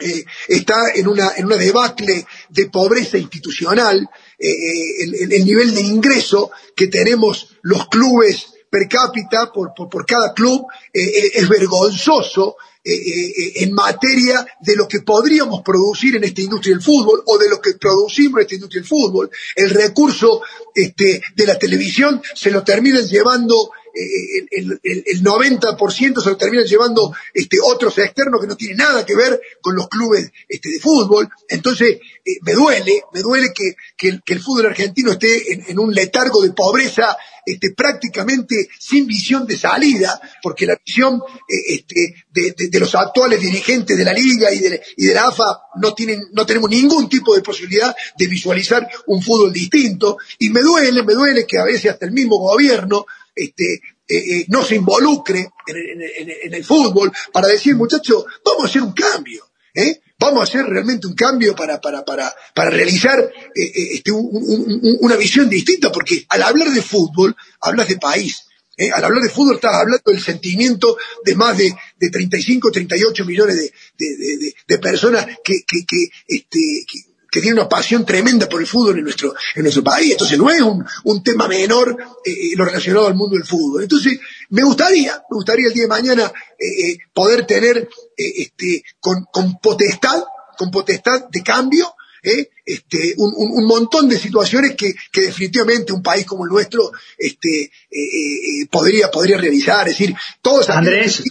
eh, 0.00 0.24
está 0.48 0.90
en 0.94 1.08
una, 1.08 1.32
en 1.36 1.46
una 1.46 1.56
debacle 1.56 2.26
de 2.50 2.66
pobreza 2.66 3.16
institucional, 3.16 4.06
eh, 4.38 5.02
el, 5.02 5.32
el, 5.32 5.44
nivel 5.44 5.74
de 5.74 5.80
ingreso 5.80 6.50
que 6.74 6.88
tenemos 6.88 7.56
los 7.62 7.88
clubes 7.88 8.46
per 8.70 8.88
cápita 8.88 9.50
por, 9.52 9.72
por, 9.74 10.04
cada 10.04 10.34
club 10.34 10.66
eh, 10.92 11.30
es 11.34 11.48
vergonzoso 11.48 12.48
eh, 12.50 12.56
eh, 12.56 12.75
en 12.86 13.72
materia 13.72 14.46
de 14.60 14.76
lo 14.76 14.86
que 14.86 15.00
podríamos 15.00 15.62
producir 15.62 16.16
en 16.16 16.24
esta 16.24 16.40
industria 16.40 16.74
del 16.74 16.84
fútbol 16.84 17.22
o 17.26 17.38
de 17.38 17.48
lo 17.48 17.60
que 17.60 17.74
producimos 17.74 18.38
en 18.38 18.42
esta 18.42 18.54
industria 18.54 18.80
del 18.80 18.88
fútbol. 18.88 19.30
El 19.56 19.70
recurso 19.70 20.40
este, 20.74 21.20
de 21.34 21.46
la 21.46 21.58
televisión 21.58 22.22
se 22.34 22.50
lo 22.50 22.62
terminan 22.62 23.06
llevando 23.06 23.70
eh, 23.96 24.46
el, 24.50 24.80
el, 24.82 25.04
el 25.06 25.24
90% 25.24 26.22
se 26.22 26.30
lo 26.30 26.36
terminan 26.36 26.66
llevando 26.66 27.14
este, 27.32 27.56
otros 27.62 27.96
externos 27.96 28.42
que 28.42 28.46
no 28.46 28.56
tienen 28.56 28.76
nada 28.76 29.06
que 29.06 29.16
ver 29.16 29.40
con 29.62 29.74
los 29.74 29.88
clubes 29.88 30.30
este, 30.48 30.68
de 30.68 30.80
fútbol. 30.80 31.28
Entonces, 31.48 31.98
eh, 32.24 32.38
me 32.42 32.52
duele, 32.52 33.02
me 33.14 33.20
duele 33.20 33.48
que, 33.54 33.74
que, 33.96 34.20
el, 34.26 34.40
fútbol 34.40 34.66
argentino 34.66 35.12
esté 35.12 35.70
en, 35.70 35.78
un 35.78 35.94
letargo 35.94 36.42
de 36.42 36.52
pobreza 36.52 37.16
este, 37.46 37.70
prácticamente 37.70 38.68
sin 38.78 39.06
visión 39.06 39.46
de 39.46 39.56
salida, 39.56 40.20
porque 40.42 40.66
la 40.66 40.78
visión 40.84 41.22
eh, 41.48 41.74
este, 41.76 42.26
de, 42.30 42.54
de, 42.56 42.68
de, 42.68 42.80
los 42.80 42.94
actuales 42.94 43.40
dirigentes 43.40 43.96
de 43.96 44.04
la 44.04 44.12
Liga 44.12 44.52
y 44.52 44.58
de, 44.58 44.82
y 44.98 45.06
de 45.06 45.14
la 45.14 45.28
AFA 45.28 45.60
no, 45.76 45.94
tienen, 45.94 46.22
no 46.32 46.44
tenemos 46.44 46.68
ningún 46.68 47.08
tipo 47.08 47.34
de 47.34 47.40
posibilidad 47.40 47.96
de 48.18 48.26
visualizar 48.26 48.86
un 49.06 49.22
fútbol 49.22 49.54
distinto. 49.54 50.18
Y 50.38 50.50
me 50.50 50.60
duele, 50.60 51.02
me 51.02 51.14
duele 51.14 51.46
que 51.46 51.58
a 51.58 51.64
veces 51.64 51.92
hasta 51.92 52.04
el 52.04 52.12
mismo 52.12 52.36
gobierno 52.36 53.06
este, 53.36 53.74
eh, 53.74 54.16
eh, 54.16 54.44
no 54.48 54.64
se 54.64 54.76
involucre 54.76 55.50
en, 55.66 55.76
en, 55.76 56.30
en, 56.44 56.54
el 56.54 56.64
fútbol 56.64 57.12
para 57.32 57.48
decir, 57.48 57.76
muchachos, 57.76 58.24
vamos 58.44 58.64
a 58.64 58.68
hacer 58.68 58.82
un 58.82 58.92
cambio, 58.92 59.48
¿eh? 59.74 60.00
Vamos 60.18 60.40
a 60.40 60.44
hacer 60.44 60.64
realmente 60.64 61.06
un 61.06 61.14
cambio 61.14 61.54
para, 61.54 61.78
para, 61.78 62.02
para, 62.02 62.34
para 62.54 62.70
realizar 62.70 63.20
eh, 63.20 63.62
eh 63.62 63.88
este, 63.94 64.12
un, 64.12 64.30
un, 64.32 64.96
una 65.00 65.16
visión 65.16 65.50
distinta, 65.50 65.92
porque 65.92 66.24
al 66.30 66.42
hablar 66.42 66.70
de 66.70 66.80
fútbol, 66.80 67.36
hablas 67.60 67.88
de 67.88 67.98
país. 67.98 68.44
¿Eh? 68.78 68.90
Al 68.90 69.04
hablar 69.04 69.22
de 69.22 69.30
fútbol 69.30 69.56
estás 69.56 69.74
hablando 69.74 70.10
del 70.10 70.22
sentimiento 70.22 70.98
de 71.24 71.34
más 71.34 71.56
de, 71.56 71.74
de 71.98 72.10
35, 72.10 72.70
38 72.70 73.24
millones 73.24 73.56
de, 73.56 73.72
de, 73.98 74.54
de 74.68 74.78
personas 74.78 75.26
que, 75.42 75.64
que, 75.66 75.84
que, 75.86 76.08
este, 76.28 76.58
que, 76.86 76.98
que 77.30 77.40
tiene 77.40 77.60
una 77.60 77.68
pasión 77.68 78.04
tremenda 78.04 78.48
por 78.48 78.60
el 78.60 78.66
fútbol 78.66 78.98
en 78.98 79.04
nuestro, 79.04 79.34
en 79.54 79.62
nuestro 79.62 79.82
país. 79.82 80.12
Entonces 80.12 80.38
no 80.38 80.50
es 80.50 80.60
un, 80.60 80.84
un 81.04 81.22
tema 81.22 81.48
menor 81.48 81.96
eh, 82.24 82.30
eh, 82.30 82.56
lo 82.56 82.64
relacionado 82.64 83.06
al 83.06 83.14
mundo 83.14 83.36
del 83.36 83.46
fútbol. 83.46 83.82
Entonces 83.82 84.18
me 84.50 84.62
gustaría, 84.62 85.12
me 85.30 85.34
gustaría 85.36 85.68
el 85.68 85.74
día 85.74 85.84
de 85.84 85.88
mañana 85.88 86.32
eh, 86.58 86.98
poder 87.12 87.46
tener 87.46 87.88
este, 88.16 88.82
con, 89.00 89.24
con 89.32 89.58
potestad, 89.58 90.24
con 90.56 90.70
potestad 90.70 91.28
de 91.30 91.42
cambio, 91.42 91.94
¿eh? 92.26 92.50
este, 92.64 93.14
un, 93.18 93.32
un, 93.36 93.64
montón 93.66 94.08
de 94.08 94.18
situaciones 94.18 94.74
que, 94.74 94.94
que, 95.12 95.22
definitivamente 95.22 95.92
un 95.92 96.02
país 96.02 96.26
como 96.26 96.44
el 96.44 96.50
nuestro 96.50 96.90
este, 97.16 97.62
eh, 97.62 97.70
eh, 97.90 98.66
podría, 98.70 99.10
podría 99.10 99.38
realizar. 99.38 99.88
Es 99.88 99.98
decir, 99.98 100.14
todos 100.42 100.68
aquellos, 100.68 101.18
que, 101.18 101.30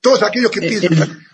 todos 0.00 0.22
aquellos 0.22 0.50
que 0.50 0.60
piensan, 0.60 1.26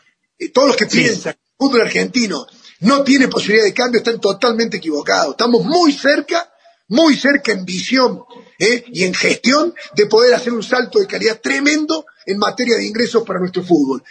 todos 0.52 0.68
los 0.68 0.76
que 0.76 0.86
piensan 0.86 1.32
el 1.32 1.56
fútbol 1.56 1.82
argentino 1.82 2.46
no 2.80 3.04
tiene 3.04 3.28
posibilidad 3.28 3.64
de 3.64 3.74
cambio 3.74 3.98
están 3.98 4.20
totalmente 4.20 4.78
equivocados. 4.78 5.32
Estamos 5.32 5.64
muy 5.64 5.92
cerca, 5.92 6.52
muy 6.88 7.16
cerca 7.16 7.52
en 7.52 7.64
visión 7.64 8.24
y 8.58 9.04
en 9.04 9.14
gestión 9.14 9.74
de 9.94 10.06
poder 10.06 10.34
hacer 10.34 10.52
un 10.52 10.62
salto 10.62 10.98
de 10.98 11.06
calidad 11.06 11.40
tremendo 11.40 12.04
en 12.26 12.38
materia 12.38 12.76
de 12.76 12.86
ingresos 12.86 13.22
para 13.24 13.40
nuestro 13.40 13.62
fútbol. 13.62 14.02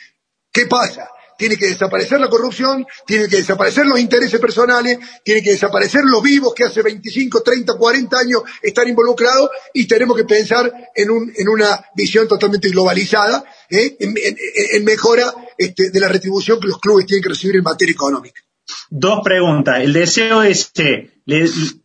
¿Qué 0.51 0.65
pasa? 0.65 1.09
tiene 1.39 1.55
que 1.55 1.67
desaparecer 1.67 2.19
la 2.19 2.29
corrupción, 2.29 2.85
tiene 3.07 3.29
que 3.29 3.37
desaparecer 3.37 3.85
los 3.85 3.97
intereses 3.97 4.41
personales, 4.41 4.99
tiene 5.23 5.41
que 5.41 5.51
desaparecer 5.51 6.01
los 6.03 6.21
vivos 6.21 6.53
que 6.53 6.65
hace 6.65 6.81
25, 6.81 7.41
30, 7.41 7.75
40 7.75 8.19
años 8.19 8.41
están 8.61 8.89
involucrados 8.89 9.49
y 9.73 9.87
tenemos 9.87 10.17
que 10.17 10.25
pensar 10.25 10.69
en 10.93 11.47
una 11.47 11.85
visión 11.95 12.27
totalmente 12.27 12.67
globalizada, 12.67 13.45
¿eh? 13.69 13.95
en, 14.01 14.83
mejora 14.83 15.33
este, 15.57 15.91
de 15.91 15.99
la 16.01 16.09
retribución 16.09 16.59
que 16.59 16.67
los 16.67 16.79
clubes 16.79 17.05
tienen 17.05 17.23
que 17.23 17.29
recibir 17.29 17.55
en 17.55 17.63
materia 17.63 17.93
económica. 17.93 18.41
Dos 18.89 19.21
preguntas. 19.23 19.81
El 19.81 19.93
deseo 19.93 20.43
es, 20.43 20.71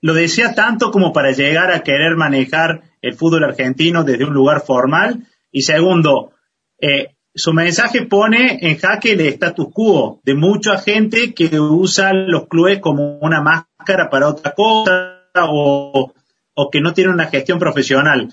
¿lo 0.00 0.14
desea 0.14 0.54
tanto 0.54 0.90
como 0.90 1.12
para 1.12 1.32
llegar 1.32 1.70
a 1.70 1.82
querer 1.82 2.16
manejar 2.16 2.82
el 3.02 3.14
fútbol 3.14 3.44
argentino 3.44 4.04
desde 4.04 4.24
un 4.24 4.34
lugar 4.34 4.62
formal? 4.64 5.26
Y 5.50 5.62
segundo, 5.62 6.32
eh, 6.80 7.14
su 7.34 7.52
mensaje 7.52 8.06
pone 8.06 8.58
en 8.62 8.78
jaque 8.78 9.12
el 9.12 9.20
status 9.22 9.68
quo 9.72 10.20
de 10.24 10.34
mucha 10.34 10.78
gente 10.78 11.34
que 11.34 11.58
usa 11.58 12.12
los 12.12 12.46
clubes 12.46 12.78
como 12.78 13.18
una 13.18 13.40
máscara 13.40 14.08
para 14.08 14.28
otra 14.28 14.52
cosa 14.54 15.20
o, 15.48 16.12
que 16.70 16.80
no 16.80 16.94
tiene 16.94 17.10
una 17.10 17.26
gestión 17.26 17.58
profesional. 17.58 18.32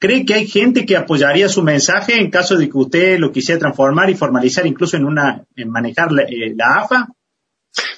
¿Cree 0.00 0.24
que 0.24 0.34
hay 0.34 0.46
gente 0.48 0.84
que 0.84 0.96
apoyaría 0.96 1.48
su 1.48 1.62
mensaje 1.62 2.20
en 2.20 2.30
caso 2.30 2.56
de 2.56 2.68
que 2.68 2.78
usted 2.78 3.18
lo 3.18 3.30
quisiera 3.30 3.60
transformar 3.60 4.10
y 4.10 4.14
formalizar 4.14 4.66
incluso 4.66 4.96
en 4.96 5.04
una, 5.04 5.44
en 5.54 5.70
manejar 5.70 6.10
la, 6.10 6.22
eh, 6.22 6.56
AFA? 6.58 7.08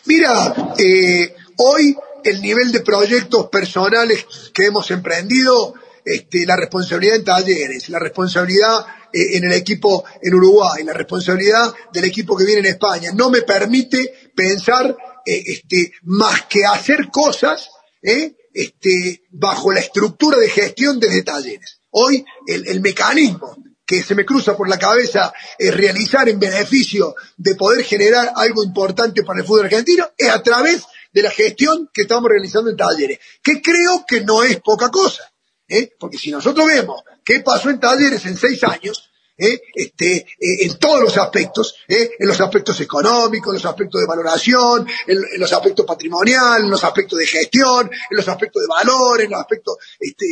Mira, 0.06 0.74
eh, 0.78 1.34
hoy 1.56 1.96
el 2.24 2.40
nivel 2.40 2.72
de 2.72 2.80
proyectos 2.80 3.48
personales 3.48 4.26
que 4.52 4.66
hemos 4.66 4.90
emprendido, 4.90 5.74
este, 6.04 6.46
la 6.46 6.56
responsabilidad 6.56 7.16
en 7.16 7.24
talleres, 7.24 7.88
la 7.88 7.98
responsabilidad 7.98 8.86
eh, 9.12 9.36
en 9.36 9.44
el 9.44 9.52
equipo 9.52 10.04
en 10.20 10.34
Uruguay, 10.34 10.82
la 10.84 10.92
responsabilidad 10.92 11.72
del 11.92 12.04
equipo 12.04 12.36
que 12.36 12.44
viene 12.44 12.60
en 12.60 12.74
España. 12.74 13.10
No 13.14 13.30
me 13.30 13.42
permite 13.42 14.30
pensar 14.34 14.96
eh, 15.24 15.42
este, 15.46 15.92
más 16.02 16.46
que 16.46 16.64
hacer 16.64 17.08
cosas 17.10 17.68
eh, 18.02 18.34
este, 18.52 19.22
bajo 19.30 19.72
la 19.72 19.80
estructura 19.80 20.38
de 20.38 20.48
gestión 20.48 20.98
de 20.98 21.22
talleres. 21.22 21.80
Hoy 21.90 22.24
el, 22.46 22.80
mecanismo 22.80 23.56
que 23.84 24.02
se 24.02 24.14
me 24.14 24.24
cruza 24.24 24.56
por 24.56 24.68
la 24.68 24.78
cabeza 24.78 25.32
es 25.58 25.74
realizar 25.74 26.28
en 26.28 26.38
beneficio 26.38 27.14
de 27.36 27.54
poder 27.54 27.84
generar 27.84 28.32
algo 28.36 28.64
importante 28.64 29.22
para 29.22 29.40
el 29.40 29.46
fútbol 29.46 29.66
argentino 29.66 30.10
es 30.16 30.28
a 30.28 30.42
través 30.42 30.84
de 31.12 31.22
la 31.22 31.30
gestión 31.30 31.90
que 31.92 32.02
estamos 32.02 32.30
realizando 32.30 32.70
en 32.70 32.76
talleres, 32.76 33.18
que 33.42 33.60
creo 33.60 34.04
que 34.06 34.22
no 34.22 34.42
es 34.42 34.60
poca 34.60 34.90
cosa. 34.90 35.32
¿eh? 35.68 35.92
porque 35.98 36.18
si 36.18 36.30
nosotros 36.30 36.66
vemos 36.66 37.02
qué 37.24 37.40
pasó 37.40 37.70
en 37.70 37.80
talleres 37.80 38.24
en 38.26 38.36
seis 38.36 38.62
años, 38.64 39.10
¿eh? 39.36 39.60
este, 39.74 40.16
eh, 40.16 40.26
en 40.38 40.78
todos 40.78 41.02
los 41.02 41.16
aspectos, 41.16 41.74
en 41.88 42.26
los 42.26 42.40
aspectos 42.40 42.80
económicos, 42.80 43.48
en 43.48 43.54
los 43.54 43.64
aspectos 43.64 44.00
de 44.00 44.06
valoración, 44.06 44.86
en, 45.06 45.40
los 45.40 45.52
aspectos 45.52 45.86
patrimoniales, 45.86 46.64
en 46.64 46.70
los 46.70 46.84
aspectos 46.84 47.18
de 47.18 47.26
gestión, 47.26 47.90
en 48.10 48.16
los 48.16 48.28
aspectos 48.28 48.62
de 48.62 48.68
valores, 48.68 49.26
en 49.26 49.32
los 49.32 49.40
aspectos 49.40 49.76
este, 49.98 50.26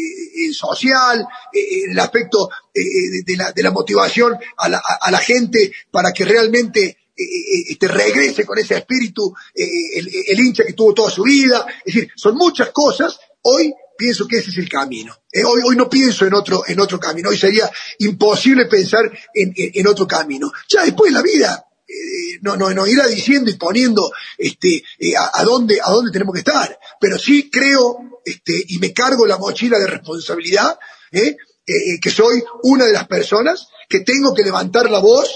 social, 0.53 1.27
en 1.53 1.93
el 1.93 1.99
aspecto 1.99 2.51
de, 2.75 3.37
la, 3.37 3.53
de, 3.53 3.63
la, 3.63 3.71
motivación 3.71 4.37
a 4.57 4.69
la, 4.69 4.79
a 4.79 5.11
la 5.11 5.19
gente 5.19 5.73
para 5.91 6.13
que 6.13 6.25
realmente 6.25 6.99
este, 7.17 7.89
regrese 7.89 8.47
con 8.47 8.59
ese 8.59 8.79
espíritu 8.79 9.35
el, 9.55 10.11
el, 10.29 10.41
hincha 10.41 10.65
que 10.65 10.73
tuvo 10.73 10.95
toda 10.95 11.11
su 11.11 11.23
vida. 11.23 11.67
Es 11.85 11.95
decir, 11.95 12.11
son 12.17 12.37
muchas 12.37 12.71
cosas. 12.71 13.19
Hoy 13.43 13.75
pienso 14.01 14.27
que 14.27 14.39
ese 14.39 14.49
es 14.49 14.57
el 14.57 14.69
camino. 14.69 15.15
Eh, 15.31 15.45
hoy, 15.45 15.61
hoy 15.63 15.77
no 15.77 15.91
pienso 15.91 16.27
en 16.27 16.33
otro, 16.33 16.63
en 16.67 16.81
otro 16.81 16.99
camino. 16.99 17.29
Hoy 17.29 17.37
sería 17.37 17.71
imposible 17.99 18.65
pensar 18.65 19.13
en, 19.35 19.53
en, 19.55 19.87
otro 19.87 20.07
camino. 20.07 20.51
Ya 20.71 20.85
después 20.85 21.13
la 21.13 21.21
vida 21.21 21.67
eh, 21.87 22.39
no, 22.41 22.57
no, 22.57 22.71
no 22.71 22.87
irá 22.87 23.07
diciendo 23.07 23.51
y 23.51 23.57
poniendo 23.57 24.11
este, 24.39 24.83
eh, 24.99 25.13
a, 25.17 25.45
dónde, 25.45 25.79
a 25.83 25.91
dónde 25.91 26.11
tenemos 26.11 26.33
que 26.33 26.39
estar. 26.39 26.79
Pero 26.99 27.19
sí 27.19 27.51
creo 27.51 28.23
este, 28.25 28.65
y 28.69 28.79
me 28.79 28.95
cargo 28.95 29.27
la 29.27 29.37
mochila 29.37 29.79
de 29.79 29.87
responsabilidad 29.87 30.79
que 31.13 32.11
soy 32.11 32.43
una 32.63 32.87
de 32.87 32.93
las 32.93 33.07
personas 33.07 33.69
que 33.89 34.01
tengo 34.01 34.35
que 34.35 34.43
levantar 34.43 34.91
la 34.91 34.99
voz 35.01 35.31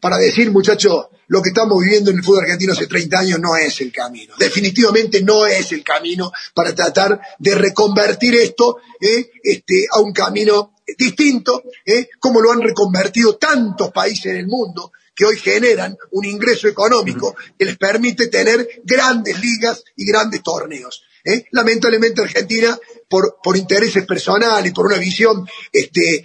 para 0.00 0.16
decir, 0.16 0.50
muchachos, 0.50 1.06
lo 1.34 1.42
que 1.42 1.48
estamos 1.48 1.82
viviendo 1.82 2.12
en 2.12 2.18
el 2.18 2.22
fútbol 2.22 2.44
argentino 2.44 2.74
hace 2.74 2.86
30 2.86 3.18
años 3.18 3.40
no 3.40 3.56
es 3.56 3.80
el 3.80 3.90
camino. 3.90 4.34
Definitivamente 4.38 5.20
no 5.20 5.44
es 5.46 5.72
el 5.72 5.82
camino 5.82 6.30
para 6.54 6.72
tratar 6.72 7.20
de 7.40 7.56
reconvertir 7.56 8.36
esto 8.36 8.76
¿eh? 9.00 9.32
este, 9.42 9.88
a 9.90 9.98
un 9.98 10.12
camino 10.12 10.74
distinto, 10.96 11.64
¿eh? 11.84 12.08
como 12.20 12.40
lo 12.40 12.52
han 12.52 12.62
reconvertido 12.62 13.36
tantos 13.36 13.90
países 13.90 14.26
en 14.26 14.36
el 14.36 14.46
mundo 14.46 14.92
que 15.12 15.24
hoy 15.24 15.36
generan 15.36 15.96
un 16.12 16.24
ingreso 16.24 16.68
económico 16.68 17.34
que 17.58 17.64
les 17.64 17.78
permite 17.78 18.28
tener 18.28 18.68
grandes 18.84 19.40
ligas 19.40 19.82
y 19.96 20.06
grandes 20.06 20.40
torneos. 20.40 21.02
¿eh? 21.24 21.46
Lamentablemente 21.50 22.22
Argentina, 22.22 22.78
por, 23.08 23.38
por 23.42 23.56
intereses 23.56 24.06
personales 24.06 24.70
y 24.70 24.72
por 24.72 24.86
una 24.86 24.98
visión 24.98 25.44
este, 25.72 26.24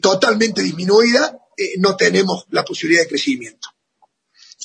totalmente 0.00 0.62
disminuida, 0.62 1.42
no 1.78 1.94
tenemos 1.94 2.46
la 2.50 2.64
posibilidad 2.64 3.02
de 3.02 3.08
crecimiento. 3.08 3.75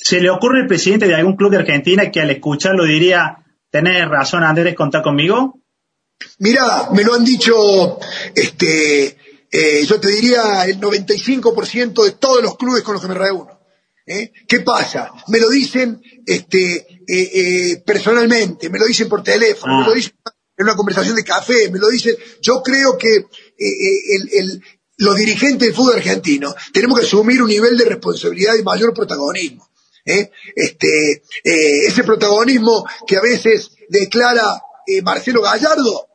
¿Se 0.02 0.20
le 0.20 0.30
ocurre 0.30 0.60
al 0.62 0.66
presidente 0.66 1.06
de 1.06 1.14
algún 1.14 1.36
club 1.36 1.52
de 1.52 1.58
Argentina 1.58 2.10
que 2.10 2.20
al 2.20 2.30
escucharlo 2.30 2.84
diría, 2.84 3.44
tenés 3.70 4.08
razón 4.08 4.42
Andrés, 4.42 4.74
contá 4.74 5.00
conmigo? 5.00 5.60
Mira, 6.38 6.88
me 6.92 7.04
lo 7.04 7.14
han 7.14 7.24
dicho, 7.24 7.98
este, 8.34 9.16
eh, 9.50 9.84
yo 9.86 10.00
te 10.00 10.08
diría 10.08 10.64
el 10.64 10.80
95% 10.80 12.04
de 12.04 12.12
todos 12.12 12.42
los 12.42 12.56
clubes 12.56 12.82
con 12.82 12.94
los 12.94 13.02
que 13.02 13.08
me 13.08 13.14
reúno. 13.14 13.60
¿eh? 14.06 14.32
¿Qué 14.48 14.60
pasa? 14.60 15.12
Me 15.28 15.38
lo 15.38 15.48
dicen 15.48 16.00
este, 16.26 17.04
eh, 17.06 17.82
personalmente, 17.86 18.70
me 18.70 18.78
lo 18.78 18.86
dicen 18.86 19.08
por 19.08 19.22
teléfono, 19.22 19.80
me 19.80 19.86
lo 19.86 19.92
ah. 19.92 19.94
dicen 19.94 20.14
en 20.56 20.64
una 20.64 20.76
conversación 20.76 21.14
de 21.14 21.24
café, 21.24 21.70
me 21.70 21.78
lo 21.78 21.88
dicen. 21.88 22.16
Yo 22.40 22.60
creo 22.62 22.98
que 22.98 23.26
los 24.98 25.16
dirigentes 25.16 25.68
del 25.68 25.74
fútbol 25.74 25.96
argentino 25.96 26.54
tenemos 26.72 26.98
que 26.98 27.06
asumir 27.06 27.42
un 27.42 27.48
nivel 27.48 27.76
de 27.76 27.84
responsabilidad 27.84 28.54
y 28.58 28.62
mayor 28.62 28.92
protagonismo. 28.92 29.71
¿Eh? 30.04 30.30
Este, 30.54 31.22
eh, 31.44 31.86
ese 31.86 32.04
protagonismo 32.04 32.84
que 33.06 33.16
a 33.16 33.20
veces 33.20 33.72
declara 33.88 34.62
eh, 34.86 35.02
Marcelo 35.02 35.42
Gallardo, 35.42 36.08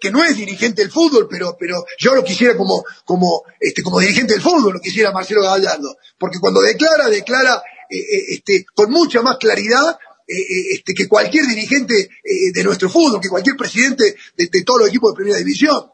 que 0.00 0.12
no 0.12 0.22
es 0.22 0.36
dirigente 0.36 0.82
del 0.82 0.92
fútbol, 0.92 1.26
pero, 1.28 1.56
pero 1.58 1.84
yo 1.98 2.14
lo 2.14 2.22
quisiera 2.22 2.56
como, 2.56 2.84
como, 3.04 3.42
este, 3.58 3.82
como 3.82 3.98
dirigente 3.98 4.34
del 4.34 4.42
fútbol, 4.42 4.74
lo 4.74 4.80
quisiera 4.80 5.10
Marcelo 5.10 5.42
Gallardo, 5.42 5.96
porque 6.16 6.38
cuando 6.38 6.60
declara, 6.60 7.08
declara 7.08 7.60
este, 7.90 8.66
con 8.72 8.92
mucha 8.92 9.20
más 9.20 9.36
claridad 9.36 9.98
este, 10.28 10.94
que 10.94 11.08
cualquier 11.08 11.46
dirigente 11.46 12.08
de 12.52 12.62
nuestro 12.62 12.88
fútbol, 12.88 13.20
que 13.20 13.28
cualquier 13.28 13.56
presidente 13.56 14.14
de, 14.36 14.62
todos 14.62 14.78
los 14.78 14.88
equipos 14.90 15.10
de 15.12 15.16
primera 15.16 15.38
división. 15.38 15.90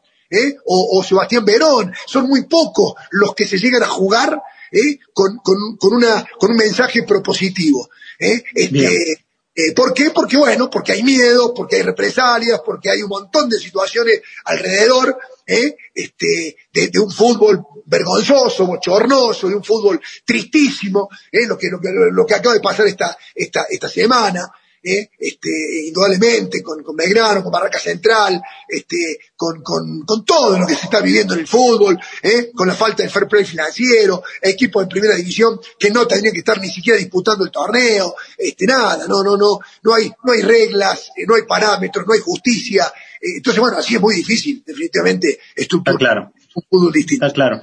O, 0.65 1.03
Sebastián 1.03 1.43
Verón, 1.43 1.91
son 2.05 2.27
muy 2.27 2.45
pocos 2.45 2.93
los 3.09 3.33
que 3.33 3.47
se 3.47 3.57
llegan 3.57 3.81
a 3.81 3.87
jugar 3.87 4.39
¿eh? 4.71 4.99
con, 5.13 5.37
con, 5.37 5.77
con, 5.77 5.93
una, 5.93 6.25
con 6.39 6.51
un 6.51 6.57
mensaje 6.57 7.03
propositivo. 7.03 7.89
¿eh? 8.19 8.43
Este, 8.53 9.25
eh, 9.53 9.73
¿Por 9.75 9.93
qué? 9.93 10.11
Porque 10.11 10.37
bueno, 10.37 10.69
porque 10.69 10.93
hay 10.93 11.03
miedo, 11.03 11.53
porque 11.53 11.75
hay 11.75 11.81
represalias, 11.81 12.61
porque 12.65 12.89
hay 12.89 13.03
un 13.03 13.09
montón 13.09 13.49
de 13.49 13.59
situaciones 13.59 14.21
alrededor 14.45 15.17
¿eh? 15.45 15.75
este, 15.93 16.55
de, 16.71 16.87
de, 16.87 16.99
un 16.99 17.11
fútbol 17.11 17.65
vergonzoso, 17.85 18.65
bochornoso, 18.65 19.49
de 19.49 19.55
un 19.55 19.63
fútbol 19.63 19.99
tristísimo, 20.23 21.09
¿eh? 21.31 21.45
lo, 21.45 21.57
que, 21.57 21.67
lo, 21.69 21.81
que, 21.81 21.89
lo 21.91 22.25
que 22.25 22.35
acaba 22.35 22.55
de 22.55 22.61
pasar 22.61 22.87
esta, 22.87 23.17
esta, 23.35 23.65
esta 23.69 23.89
semana. 23.89 24.49
¿Eh? 24.83 25.09
este, 25.17 25.87
indudablemente 25.87 26.61
con, 26.61 26.83
con 26.83 26.95
Belgrano, 26.95 27.43
con 27.43 27.51
Barraca 27.51 27.79
Central, 27.79 28.41
este, 28.67 29.19
con, 29.35 29.61
con, 29.61 30.03
con, 30.05 30.25
todo 30.25 30.57
lo 30.57 30.65
que 30.65 30.75
se 30.75 30.85
está 30.85 31.01
viviendo 31.01 31.33
en 31.33 31.41
el 31.41 31.47
fútbol, 31.47 31.99
¿eh? 32.23 32.51
con 32.53 32.67
la 32.67 32.73
falta 32.73 33.03
de 33.03 33.09
fair 33.09 33.27
play 33.27 33.45
financiero, 33.45 34.23
equipos 34.41 34.83
en 34.83 34.89
primera 34.89 35.15
división 35.15 35.59
que 35.77 35.91
no 35.91 36.07
tendrían 36.07 36.33
que 36.33 36.39
estar 36.39 36.59
ni 36.59 36.69
siquiera 36.69 36.97
disputando 36.97 37.43
el 37.43 37.51
torneo, 37.51 38.15
este, 38.37 38.65
nada, 38.65 39.05
no, 39.07 39.23
no, 39.23 39.37
no, 39.37 39.59
no 39.83 39.93
hay, 39.93 40.11
no 40.23 40.33
hay 40.33 40.41
reglas, 40.41 41.11
eh, 41.15 41.25
no 41.27 41.35
hay 41.35 41.43
parámetros, 41.43 42.05
no 42.07 42.13
hay 42.13 42.19
justicia, 42.19 42.91
eh, 43.21 43.37
entonces 43.37 43.59
bueno, 43.59 43.77
así 43.77 43.95
es 43.95 44.01
muy 44.01 44.15
difícil, 44.15 44.63
definitivamente, 44.65 45.39
estructurar 45.55 45.97
claro. 45.97 46.33
un 46.55 46.63
fútbol 46.69 46.91
distinto. 46.91 47.25
Está 47.25 47.33
claro. 47.33 47.61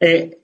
Eh, 0.00 0.37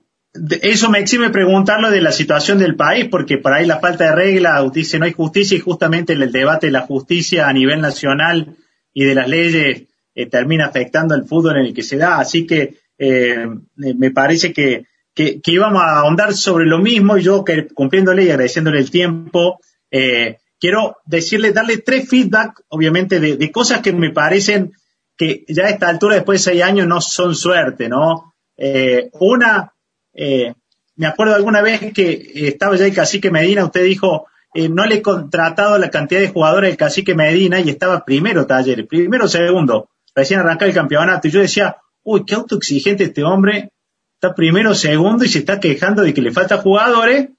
eso 0.61 0.89
me 0.89 0.99
exime 0.99 1.29
preguntarlo 1.29 1.89
de 1.89 2.01
la 2.01 2.11
situación 2.11 2.59
del 2.59 2.75
país, 2.75 3.07
porque 3.09 3.37
por 3.37 3.53
ahí 3.53 3.65
la 3.65 3.79
falta 3.79 4.05
de 4.05 4.15
regla, 4.15 4.63
dice 4.73 4.99
no 4.99 5.05
hay 5.05 5.13
justicia 5.13 5.57
y 5.57 5.61
justamente 5.61 6.13
el 6.13 6.31
debate 6.31 6.67
de 6.67 6.73
la 6.73 6.81
justicia 6.81 7.47
a 7.47 7.53
nivel 7.53 7.81
nacional 7.81 8.55
y 8.93 9.05
de 9.05 9.15
las 9.15 9.27
leyes 9.27 9.83
eh, 10.13 10.25
termina 10.27 10.65
afectando 10.65 11.15
el 11.15 11.25
fútbol 11.25 11.57
en 11.57 11.65
el 11.67 11.73
que 11.73 11.83
se 11.83 11.97
da. 11.97 12.19
Así 12.19 12.45
que 12.45 12.77
eh, 12.97 13.47
me 13.75 14.11
parece 14.11 14.53
que, 14.53 14.85
que, 15.13 15.41
íbamos 15.45 15.81
a 15.81 15.99
ahondar 15.99 16.33
sobre 16.33 16.65
lo 16.65 16.79
mismo 16.79 17.17
y 17.17 17.23
yo 17.23 17.43
que, 17.43 17.67
cumpliéndole 17.67 18.23
y 18.23 18.29
agradeciéndole 18.29 18.79
el 18.79 18.91
tiempo, 18.91 19.59
eh, 19.91 20.37
quiero 20.59 20.97
decirle, 21.05 21.51
darle 21.51 21.77
tres 21.77 22.07
feedback, 22.09 22.61
obviamente, 22.69 23.19
de, 23.19 23.37
de, 23.37 23.51
cosas 23.51 23.81
que 23.81 23.93
me 23.93 24.11
parecen 24.11 24.73
que 25.17 25.45
ya 25.47 25.65
a 25.65 25.69
esta 25.69 25.89
altura, 25.89 26.15
después 26.15 26.43
de 26.43 26.51
seis 26.51 26.63
años, 26.63 26.87
no 26.87 27.01
son 27.01 27.35
suerte, 27.35 27.87
¿no? 27.87 28.33
Eh, 28.57 29.09
una, 29.13 29.73
eh, 30.15 30.53
me 30.95 31.07
acuerdo 31.07 31.35
alguna 31.35 31.61
vez 31.61 31.93
que 31.93 32.31
estaba 32.47 32.75
ya 32.75 32.85
el 32.85 32.93
cacique 32.93 33.29
Medina, 33.29 33.65
usted 33.65 33.83
dijo, 33.83 34.27
eh, 34.53 34.69
no 34.69 34.85
le 34.85 34.95
he 34.95 35.01
contratado 35.01 35.77
la 35.77 35.89
cantidad 35.89 36.21
de 36.21 36.29
jugadores 36.29 36.69
del 36.69 36.77
cacique 36.77 37.13
Medina 37.13 37.59
y 37.59 37.69
estaba 37.69 38.05
primero 38.05 38.47
taller, 38.47 38.87
primero 38.87 39.27
segundo, 39.27 39.89
recién 40.15 40.39
arrancaba 40.39 40.69
el 40.69 40.75
campeonato. 40.75 41.27
Y 41.27 41.31
yo 41.31 41.41
decía, 41.41 41.77
uy, 42.03 42.23
qué 42.25 42.35
autoexigente 42.35 43.03
este 43.03 43.23
hombre, 43.23 43.71
está 44.13 44.33
primero 44.33 44.73
segundo 44.73 45.25
y 45.25 45.27
se 45.27 45.39
está 45.39 45.59
quejando 45.59 46.03
de 46.03 46.13
que 46.13 46.21
le 46.21 46.31
falta 46.31 46.57
jugadores 46.57 47.29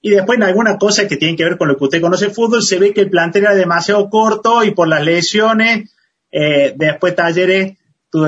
y 0.00 0.10
después 0.10 0.36
en 0.36 0.42
alguna 0.42 0.76
cosa 0.76 1.06
que 1.06 1.16
tiene 1.16 1.36
que 1.36 1.44
ver 1.44 1.56
con 1.56 1.68
lo 1.68 1.78
que 1.78 1.84
usted 1.84 2.02
conoce 2.02 2.26
el 2.26 2.32
fútbol 2.32 2.62
se 2.62 2.78
ve 2.78 2.92
que 2.92 3.02
el 3.02 3.10
plantel 3.10 3.44
era 3.44 3.54
demasiado 3.54 4.10
corto 4.10 4.64
y 4.64 4.72
por 4.72 4.88
las 4.88 5.04
lesiones, 5.04 5.94
eh, 6.32 6.74
después 6.76 7.14
Talleres 7.14 7.78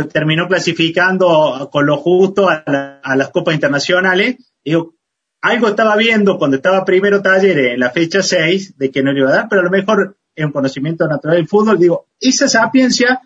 terminó 0.08 0.48
clasificando 0.48 1.68
con 1.70 1.86
lo 1.86 1.96
justo 1.98 2.48
a, 2.48 3.14
las 3.16 3.30
copas 3.30 3.54
internacionales. 3.54 4.36
Digo, 4.64 4.94
algo 5.40 5.68
estaba 5.68 5.96
viendo 5.96 6.38
cuando 6.38 6.56
estaba 6.56 6.84
primero 6.84 7.22
Talleres 7.22 7.74
en 7.74 7.80
la 7.80 7.90
fecha 7.90 8.22
6 8.22 8.76
de 8.76 8.90
que 8.90 9.02
no 9.02 9.12
le 9.12 9.20
iba 9.20 9.30
a 9.30 9.34
dar, 9.34 9.48
pero 9.48 9.60
a 9.60 9.64
lo 9.64 9.70
mejor 9.70 10.18
en 10.34 10.52
conocimiento 10.52 11.06
natural 11.06 11.36
del 11.36 11.48
fútbol, 11.48 11.78
digo, 11.78 12.08
esa 12.20 12.48
sapiencia 12.48 13.20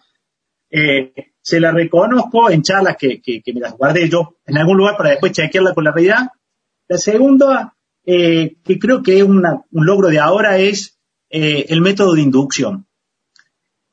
eh, 0.71 1.13
se 1.41 1.59
la 1.59 1.73
reconozco 1.73 2.51
en 2.51 2.63
charlas 2.63 2.97
que, 2.99 3.43
me 3.53 3.61
las 3.61 3.77
guardé 3.77 4.09
yo 4.09 4.37
en 4.47 4.59
algún 4.59 4.77
lugar 4.77 4.97
para 4.97 5.11
después 5.11 5.33
chequearla 5.33 5.75
con 5.75 5.85
la 5.85 5.93
realidad. 5.93 6.29
La 6.89 6.99
segunda, 6.99 7.75
eh, 8.05 8.57
que 8.65 8.79
creo 8.79 9.03
que 9.03 9.19
es 9.19 9.25
un 9.25 9.43
logro 9.71 10.09
de 10.09 10.19
ahora, 10.19 10.59
es 10.59 11.01
eh, 11.31 11.67
el 11.69 11.81
método 11.81 12.15
de 12.15 12.23
inducción. 12.23 12.87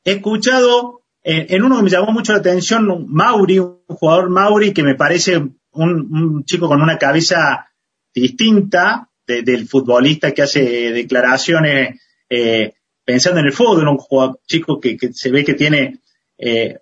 He 0.04 0.12
escuchado 0.12 0.97
en 1.30 1.62
uno 1.62 1.76
que 1.76 1.82
me 1.82 1.90
llamó 1.90 2.10
mucho 2.10 2.32
la 2.32 2.38
atención, 2.38 3.04
Mauri, 3.06 3.58
un 3.58 3.82
jugador 3.86 4.30
Mauri 4.30 4.72
que 4.72 4.82
me 4.82 4.94
parece 4.94 5.36
un, 5.72 6.42
chico 6.46 6.68
con 6.68 6.80
una 6.80 6.96
cabeza 6.96 7.68
distinta 8.14 9.10
del 9.26 9.68
futbolista 9.68 10.32
que 10.32 10.40
hace 10.40 10.62
declaraciones 10.90 12.00
eh, 12.30 12.72
pensando 13.04 13.40
en 13.40 13.46
el 13.46 13.52
fútbol, 13.52 13.88
un 13.88 13.98
jugador, 13.98 14.40
chico 14.46 14.80
que, 14.80 14.96
se 15.12 15.30
ve 15.30 15.44
que 15.44 15.52
tiene, 15.52 16.00
eh, 16.38 16.78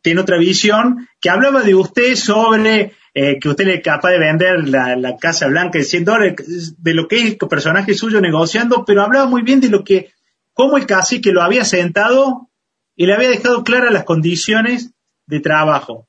tiene 0.00 0.20
otra 0.20 0.38
visión, 0.38 1.08
que 1.20 1.30
hablaba 1.30 1.62
de 1.62 1.74
usted 1.74 2.14
sobre 2.14 2.92
que 3.12 3.48
usted 3.48 3.66
es 3.66 3.82
capaz 3.82 4.10
de 4.10 4.20
vender 4.20 4.68
la, 4.68 5.16
Casa 5.20 5.48
Blanca 5.48 5.78
de 5.78 5.84
100 5.84 6.04
dólares, 6.04 6.80
de 6.80 6.94
lo 6.94 7.08
que 7.08 7.16
es 7.16 7.24
el 7.24 7.48
personaje 7.48 7.94
suyo 7.94 8.20
negociando, 8.20 8.84
pero 8.84 9.02
hablaba 9.02 9.26
muy 9.26 9.42
bien 9.42 9.60
de 9.60 9.68
lo 9.68 9.82
que, 9.82 10.12
cómo 10.52 10.76
el 10.76 10.86
cacique 10.86 11.32
lo 11.32 11.42
había 11.42 11.64
sentado 11.64 12.49
y 12.96 13.06
le 13.06 13.14
había 13.14 13.30
dejado 13.30 13.64
claras 13.64 13.92
las 13.92 14.04
condiciones 14.04 14.92
de 15.26 15.40
trabajo 15.40 16.08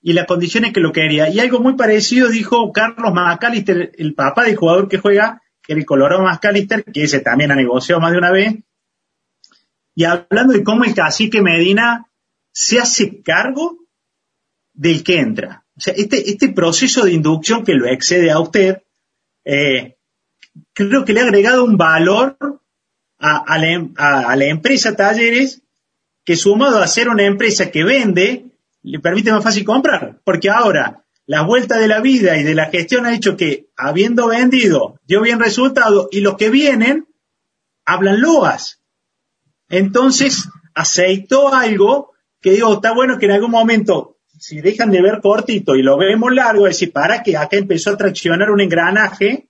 y 0.00 0.12
las 0.12 0.26
condiciones 0.26 0.72
que 0.72 0.80
lo 0.80 0.92
quería. 0.92 1.28
Y 1.28 1.40
algo 1.40 1.60
muy 1.60 1.74
parecido 1.74 2.28
dijo 2.28 2.72
Carlos 2.72 3.12
McAllister, 3.12 3.92
el 3.96 4.14
papá 4.14 4.44
del 4.44 4.56
jugador 4.56 4.88
que 4.88 4.98
juega, 4.98 5.42
que 5.62 5.72
era 5.72 5.80
el 5.80 5.86
Colorado 5.86 6.22
McAllister, 6.22 6.84
que 6.84 7.02
ese 7.02 7.20
también 7.20 7.52
ha 7.52 7.56
negociado 7.56 8.00
más 8.00 8.12
de 8.12 8.18
una 8.18 8.30
vez. 8.30 8.54
Y 9.94 10.04
hablando 10.04 10.54
de 10.54 10.62
cómo 10.62 10.84
el 10.84 10.94
cacique 10.94 11.42
Medina 11.42 12.08
se 12.52 12.78
hace 12.78 13.22
cargo 13.22 13.78
del 14.72 15.02
que 15.02 15.18
entra. 15.18 15.64
O 15.76 15.80
sea, 15.80 15.94
este, 15.94 16.30
este 16.30 16.48
proceso 16.50 17.04
de 17.04 17.12
inducción 17.12 17.64
que 17.64 17.74
lo 17.74 17.86
excede 17.86 18.30
a 18.30 18.40
usted, 18.40 18.82
eh, 19.44 19.96
creo 20.72 21.04
que 21.04 21.12
le 21.12 21.20
ha 21.20 21.24
agregado 21.24 21.64
un 21.64 21.76
valor 21.76 22.36
a, 23.18 23.58
la, 23.58 23.88
a 23.96 24.36
la 24.36 24.44
empresa 24.44 24.94
Talleres 24.94 25.62
que 26.28 26.36
sumado 26.36 26.82
a 26.82 26.86
ser 26.86 27.08
una 27.08 27.24
empresa 27.24 27.70
que 27.70 27.84
vende, 27.84 28.44
le 28.82 29.00
permite 29.00 29.32
más 29.32 29.42
fácil 29.42 29.64
comprar. 29.64 30.20
Porque 30.24 30.50
ahora, 30.50 31.06
la 31.24 31.40
vuelta 31.40 31.78
de 31.78 31.88
la 31.88 32.02
vida 32.02 32.36
y 32.36 32.42
de 32.42 32.54
la 32.54 32.66
gestión 32.66 33.06
ha 33.06 33.14
hecho 33.14 33.34
que, 33.34 33.70
habiendo 33.78 34.28
vendido, 34.28 35.00
dio 35.06 35.22
bien 35.22 35.40
resultado 35.40 36.10
y 36.12 36.20
los 36.20 36.36
que 36.36 36.50
vienen 36.50 37.08
hablan 37.86 38.20
loas. 38.20 38.82
Entonces, 39.70 40.50
aceitó 40.74 41.54
algo 41.54 42.12
que 42.42 42.50
digo, 42.50 42.74
está 42.74 42.92
bueno 42.92 43.18
que 43.18 43.24
en 43.24 43.32
algún 43.32 43.52
momento, 43.52 44.18
si 44.38 44.60
dejan 44.60 44.90
de 44.90 45.00
ver 45.00 45.20
cortito 45.22 45.76
y 45.76 45.82
lo 45.82 45.96
vemos 45.96 46.34
largo, 46.34 46.66
es 46.66 46.74
decir, 46.74 46.92
para 46.92 47.22
que 47.22 47.38
acá 47.38 47.56
empezó 47.56 47.92
a 47.92 47.96
traccionar 47.96 48.50
un 48.50 48.60
engranaje 48.60 49.48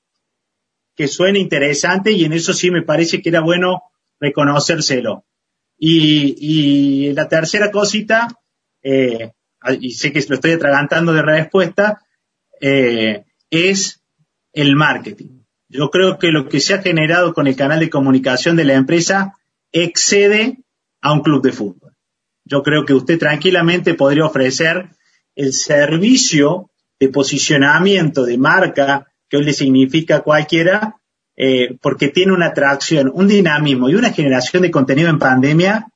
que 0.95 1.09
suene 1.09 1.41
interesante 1.41 2.12
y 2.12 2.24
en 2.24 2.35
eso 2.35 2.53
sí 2.53 2.70
me 2.70 2.83
parece 2.83 3.20
que 3.20 3.31
era 3.31 3.41
bueno 3.41 3.83
reconocérselo. 4.20 5.24
Y, 5.79 7.12
la 7.12 7.29
tercera 7.29 7.70
cosita, 7.70 8.29
eh, 8.83 9.33
y 9.81 9.93
sé 9.93 10.12
que 10.12 10.24
lo 10.29 10.35
estoy 10.35 10.53
atragantando 10.53 11.12
de 11.12 11.22
respuesta, 11.22 12.01
eh, 12.61 13.24
es 13.51 14.03
el 14.53 14.76
marketing. 14.76 15.45
Yo 15.68 15.91
creo 15.91 16.18
que 16.18 16.29
lo 16.29 16.49
que 16.49 16.61
se 16.61 16.74
ha 16.74 16.83
generado 16.83 17.35
con 17.35 17.47
el 17.47 17.57
canal 17.57 17.81
de 17.81 17.91
comunicación 17.91 18.57
de 18.57 18.64
la 18.64 18.74
empresa 18.74 19.35
excede 19.70 20.59
a 21.01 21.12
un 21.12 21.20
club 21.20 21.43
de 21.43 21.53
fútbol. 21.53 21.93
Yo 22.45 22.62
creo 22.62 22.85
que 22.85 22.95
usted 22.95 23.18
tranquilamente 23.18 23.95
podría 23.95 24.24
ofrecer 24.24 24.89
el 25.37 25.53
servicio 25.53 26.70
de 26.99 27.09
posicionamiento 27.09 28.24
de 28.24 28.39
marca 28.39 29.07
que 29.29 29.37
hoy 29.37 29.45
le 29.45 29.53
significa 29.53 30.16
a 30.16 30.22
cualquiera 30.22 30.98
eh, 31.41 31.78
porque 31.80 32.09
tiene 32.09 32.32
una 32.32 32.47
atracción, 32.47 33.12
un 33.14 33.28
dinamismo 33.28 33.89
y 33.89 33.95
una 33.95 34.11
generación 34.11 34.64
de 34.64 34.72
contenido 34.72 35.09
en 35.09 35.20
pandemia 35.20 35.86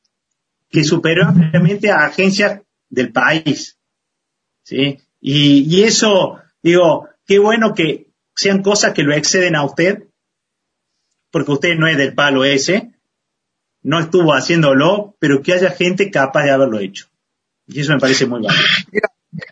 que 0.71 0.85
superó 0.85 1.33
realmente 1.33 1.91
a 1.91 2.05
agencias 2.05 2.61
del 2.89 3.11
país. 3.11 3.77
¿sí? 4.63 5.01
Y, 5.21 5.83
eso, 5.83 6.39
digo, 6.63 7.09
qué 7.27 7.41
bueno 7.41 7.75
que 7.75 8.07
sean 8.37 8.63
cosas 8.63 8.95
que 8.95 9.03
lo 9.03 9.15
exceden 9.15 9.57
a 9.57 9.65
usted, 9.65 10.05
porque 11.33 11.51
usted 11.51 11.75
no 11.77 11.89
es 11.89 11.97
del 11.97 12.15
palo 12.15 12.45
ese, 12.45 12.93
no 13.83 13.99
estuvo 13.99 14.35
haciéndolo, 14.35 15.17
pero 15.19 15.43
que 15.43 15.55
haya 15.55 15.73
gente 15.73 16.13
capaz 16.13 16.45
de 16.45 16.53
haberlo 16.53 16.79
hecho. 16.79 17.09
Y 17.67 17.81
eso 17.81 17.93
me 17.93 17.99
parece 17.99 18.27
muy 18.27 18.43
bueno. 18.43 18.57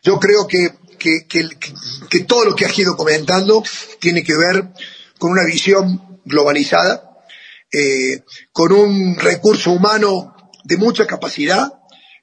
Yo 0.05 0.21
creo 0.21 0.47
que, 0.47 0.69
que, 1.01 1.27
que, 1.29 1.49
que 2.09 2.21
todo 2.21 2.45
lo 2.45 2.55
que 2.55 2.67
has 2.67 2.79
ido 2.79 2.97
comentando 2.97 3.65
tiene 3.99 4.23
que 4.23 4.37
ver 4.37 4.69
con 5.21 5.33
una 5.33 5.45
visión 5.45 6.21
globalizada, 6.25 7.19
eh, 7.71 8.25
con 8.53 8.73
un 8.73 9.17
recurso 9.17 9.71
humano 9.71 10.35
de 10.65 10.79
mucha 10.79 11.07
capacidad 11.07 11.71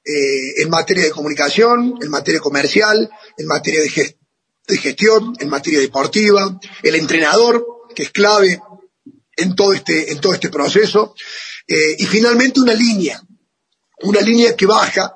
eh, 0.04 0.62
en 0.62 0.68
materia 0.68 1.04
de 1.04 1.12
comunicación, 1.12 1.94
en 2.02 2.10
materia 2.10 2.40
comercial, 2.40 3.08
en 3.36 3.46
materia 3.46 3.80
de, 3.80 4.76
gestión, 4.78 5.34
en 5.38 5.48
materia 5.48 5.78
deportiva, 5.78 6.58
el 6.82 6.94
entrenador, 6.96 7.64
que 7.94 8.02
es 8.02 8.10
clave 8.10 8.60
en 9.36 9.54
todo 9.54 9.72
este, 9.72 10.10
en 10.10 10.20
todo 10.20 10.34
este 10.34 10.50
proceso, 10.50 11.14
eh, 11.68 11.94
y 11.98 12.04
finalmente 12.04 12.60
una 12.60 12.74
línea, 12.74 13.22
una 14.02 14.20
línea 14.20 14.56
que 14.56 14.66
baja, 14.66 15.14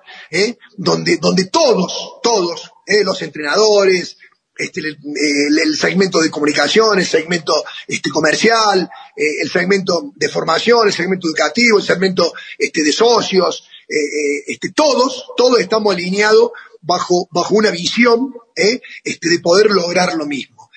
donde, 0.76 1.16
donde 1.16 1.46
todos, 1.46 2.20
todos, 2.22 2.70
los 3.04 3.22
entrenadores, 3.22 4.16
este, 4.56 4.80
el, 4.80 5.76
segmento 5.76 6.20
de 6.20 6.30
comunicación, 6.30 6.98
el 6.98 7.06
segmento 7.06 7.54
este, 7.86 8.10
comercial, 8.10 8.88
eh, 9.16 9.40
el 9.40 9.50
segmento 9.50 10.12
de 10.14 10.28
formación, 10.28 10.86
el 10.86 10.92
segmento 10.92 11.26
educativo, 11.26 11.78
el 11.78 11.84
segmento 11.84 12.34
este, 12.58 12.82
de 12.82 12.92
socios, 12.92 13.64
eh, 13.88 13.94
eh, 13.96 14.44
este, 14.48 14.70
todos, 14.72 15.26
todos 15.36 15.58
estamos 15.58 15.94
alineados 15.94 16.50
bajo, 16.82 17.28
bajo 17.30 17.54
una 17.54 17.70
visión 17.70 18.34
este, 18.54 19.28
de 19.30 19.38
poder 19.38 19.70
lograr 19.70 20.14
lo 20.14 20.26
mismo. 20.26 20.70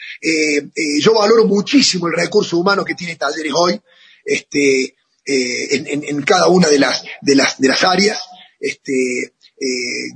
yo 1.02 1.14
valoro 1.14 1.46
muchísimo 1.46 2.08
el 2.08 2.14
recurso 2.14 2.58
humano 2.58 2.86
que 2.86 2.96
tiene 2.96 3.18
Talleres 3.18 3.54
hoy, 3.54 3.82
este, 4.24 4.96
en, 5.26 6.04
en, 6.04 6.22
cada 6.22 6.48
una 6.48 6.70
de 6.70 6.80
las, 6.80 7.04
de 7.22 7.36
las, 7.36 7.60
de 7.60 7.68
las 7.68 7.84
áreas, 7.84 8.22
este, 8.60 9.34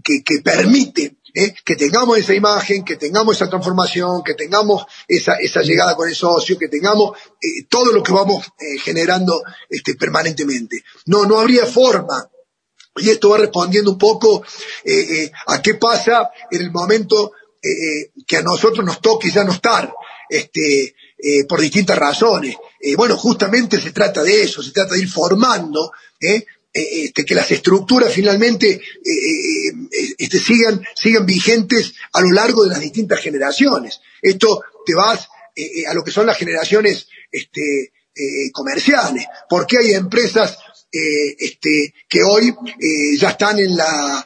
que 0.03 0.41
permite 0.43 1.18
¿eh? 1.33 1.53
que 1.63 1.75
tengamos 1.75 2.17
esa 2.17 2.33
imagen, 2.33 2.83
que 2.83 2.95
tengamos 2.95 3.35
esa 3.35 3.49
transformación, 3.49 4.23
que 4.23 4.33
tengamos 4.33 4.85
esa, 5.07 5.35
esa 5.35 5.61
llegada 5.61 5.95
con 5.95 6.07
el 6.07 6.15
socio, 6.15 6.57
que 6.57 6.67
tengamos 6.67 7.17
eh, 7.41 7.65
todo 7.69 7.91
lo 7.91 8.03
que 8.03 8.11
vamos 8.11 8.45
eh, 8.59 8.79
generando 8.79 9.41
este, 9.69 9.95
permanentemente. 9.95 10.83
No, 11.05 11.25
no 11.25 11.39
habría 11.39 11.65
forma. 11.65 12.29
Y 12.95 13.09
esto 13.09 13.29
va 13.29 13.37
respondiendo 13.37 13.91
un 13.91 13.97
poco 13.97 14.43
a 15.47 15.61
qué 15.61 15.75
pasa 15.75 16.31
en 16.51 16.61
el 16.61 16.71
momento 16.71 17.31
que 18.27 18.37
a 18.37 18.41
nosotros 18.41 18.83
nos 18.85 18.99
toque 18.99 19.31
ya 19.31 19.45
no 19.45 19.53
estar, 19.53 19.93
este, 20.27 20.95
por 21.47 21.61
distintas 21.61 21.97
razones. 21.97 22.57
Bueno, 22.97 23.15
justamente 23.15 23.79
se 23.79 23.91
trata 23.91 24.21
de 24.21 24.43
eso, 24.43 24.61
se 24.61 24.71
trata 24.71 24.95
de 24.95 25.01
ir 25.01 25.09
formando, 25.09 25.93
este, 26.71 27.25
que 27.25 27.35
las 27.35 27.49
estructuras 27.51 28.13
finalmente 28.13 28.81
este, 30.17 30.39
sigan, 30.39 31.25
vigentes 31.25 31.93
a 32.13 32.21
lo 32.21 32.31
largo 32.31 32.63
de 32.63 32.69
las 32.69 32.79
distintas 32.79 33.19
generaciones. 33.19 33.99
Esto 34.21 34.61
te 34.85 34.93
vas 34.93 35.27
a 35.87 35.93
lo 35.93 36.03
que 36.03 36.11
son 36.11 36.25
las 36.25 36.37
generaciones 36.37 37.07
este, 37.31 37.91
comerciales. 38.53 39.25
porque 39.49 39.77
hay 39.77 39.93
empresas 39.93 40.57
este, 40.91 41.93
que 42.07 42.23
hoy 42.23 42.53
ya 43.17 43.29
están 43.29 43.59
en 43.59 43.75
la 43.75 44.25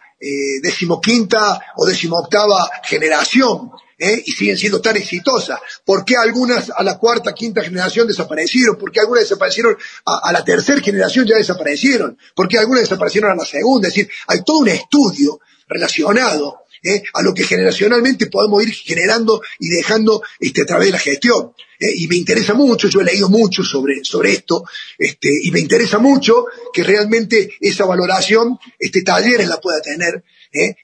decimoquinta 0.62 1.60
o 1.78 1.86
decimoctava 1.86 2.70
generación 2.84 3.72
¿eh? 3.98 4.22
y 4.26 4.32
siguen 4.32 4.58
siendo 4.58 4.82
tan 4.82 4.98
exitosas. 4.98 5.60
¿Por 5.86 6.06
qué 6.06 6.16
algunas 6.16 6.72
a 6.76 6.84
la 6.84 6.98
cuarta, 6.98 7.34
quinta 7.34 7.62
generación 7.62 8.08
desaparecieron? 8.08 8.78
¿Por 8.78 8.92
qué 8.92 9.00
algunas 9.00 9.24
desaparecieron 9.24 9.78
a, 10.06 10.32
la 10.32 10.44
tercera 10.44 10.82
generación 10.82 11.26
ya 11.26 11.36
desaparecieron? 11.36 12.18
¿Por 12.36 12.48
qué 12.48 12.58
algunas 12.58 12.84
desaparecieron 12.84 13.32
a 13.32 13.36
la 13.36 13.46
segunda? 13.46 13.88
Es 13.88 13.94
decir, 13.94 14.12
hay 14.28 14.44
todo 14.44 14.60
un 14.60 14.70
estudio 14.70 15.40
relacionado 15.68 16.64
¿eh? 16.84 17.02
a 17.14 17.22
lo 17.22 17.34
que 17.34 17.44
generacionalmente 17.44 18.28
podemos 18.28 18.64
ir 18.64 18.74
generando 18.74 19.42
y 19.60 19.70
dejando 19.70 20.22
este, 20.40 20.64
a 20.64 20.66
través 20.66 20.88
de 20.88 20.94
la 20.94 21.00
gestión. 21.00 21.54
¿eh? 21.80 21.92
Y 21.96 22.08
me 22.08 22.16
interesa 22.16 22.54
mucho, 22.54 22.88
yo 22.90 23.02
he 23.02 23.06
leído 23.06 23.30
mucho 23.30 23.64
sobre, 23.64 24.04
sobre 24.04 24.34
esto, 24.34 24.66
este, 24.98 25.30
y 25.44 25.52
me 25.52 25.60
interesa 25.60 26.00
mucho 26.00 26.46
que 26.74 26.84
realmente 26.84 27.52
esa 27.60 27.86
valoración 27.86 28.58
este, 28.78 29.02
Talleres 29.02 29.48
la 29.48 29.60
pueda 29.60 29.82
tener, 29.82 30.24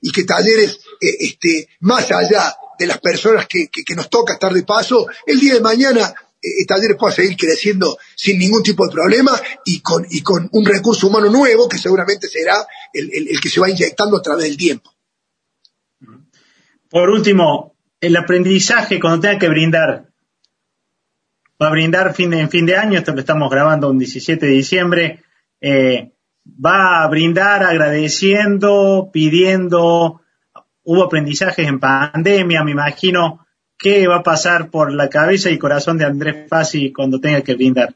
y 0.01 0.11
que 0.11 0.23
Talleres, 0.23 0.79
este, 0.99 1.69
más 1.81 2.11
allá 2.11 2.55
de 2.79 2.87
las 2.87 2.99
personas 2.99 3.45
que, 3.45 3.67
que, 3.67 3.95
nos 3.95 4.09
toca 4.09 4.33
estar 4.33 4.53
de 4.53 4.63
paso, 4.63 5.05
el 5.25 5.39
día 5.39 5.55
de 5.55 5.61
mañana 5.61 6.13
eh, 6.41 6.65
Talleres 6.65 6.95
pueda 6.97 7.13
seguir 7.13 7.35
creciendo 7.35 7.97
sin 8.15 8.39
ningún 8.39 8.63
tipo 8.63 8.87
de 8.87 8.93
problema 8.93 9.31
y 9.65 9.81
con, 9.81 10.05
y 10.09 10.21
con 10.21 10.47
un 10.53 10.65
recurso 10.65 11.07
humano 11.07 11.29
nuevo 11.29 11.67
que 11.67 11.77
seguramente 11.77 12.29
será 12.29 12.65
el, 12.93 13.11
el, 13.13 13.41
que 13.41 13.49
se 13.49 13.59
va 13.59 13.69
inyectando 13.69 14.17
a 14.17 14.21
través 14.21 14.45
del 14.45 14.55
tiempo. 14.55 14.93
Por 16.89 17.09
último, 17.09 17.75
el 17.99 18.15
aprendizaje 18.15 18.99
cuando 18.99 19.19
tenga 19.19 19.37
que 19.37 19.49
brindar, 19.49 20.07
va 21.61 21.67
a 21.67 21.71
brindar 21.71 22.15
fin 22.15 22.33
en 22.33 22.49
fin 22.49 22.65
de 22.65 22.77
año, 22.77 22.97
esto 22.97 23.13
lo 23.13 23.19
estamos 23.19 23.51
grabando 23.51 23.89
un 23.89 23.99
17 23.99 24.45
de 24.45 24.51
diciembre, 24.53 25.23
eh, 25.59 26.13
va 26.45 27.03
a 27.03 27.07
brindar 27.09 27.63
agradeciendo, 27.63 29.09
pidiendo, 29.11 30.21
hubo 30.91 31.03
aprendizajes 31.03 31.67
en 31.67 31.79
pandemia, 31.79 32.63
me 32.63 32.71
imagino 32.71 33.45
qué 33.77 34.07
va 34.07 34.17
a 34.17 34.23
pasar 34.23 34.71
por 34.71 34.91
la 34.91 35.07
cabeza 35.07 35.51
y 35.51 35.59
corazón 35.59 35.99
de 35.99 36.05
Andrés 36.05 36.49
Fassi 36.49 36.91
cuando 36.91 37.19
tenga 37.19 37.43
que 37.43 37.53
brindar. 37.53 37.95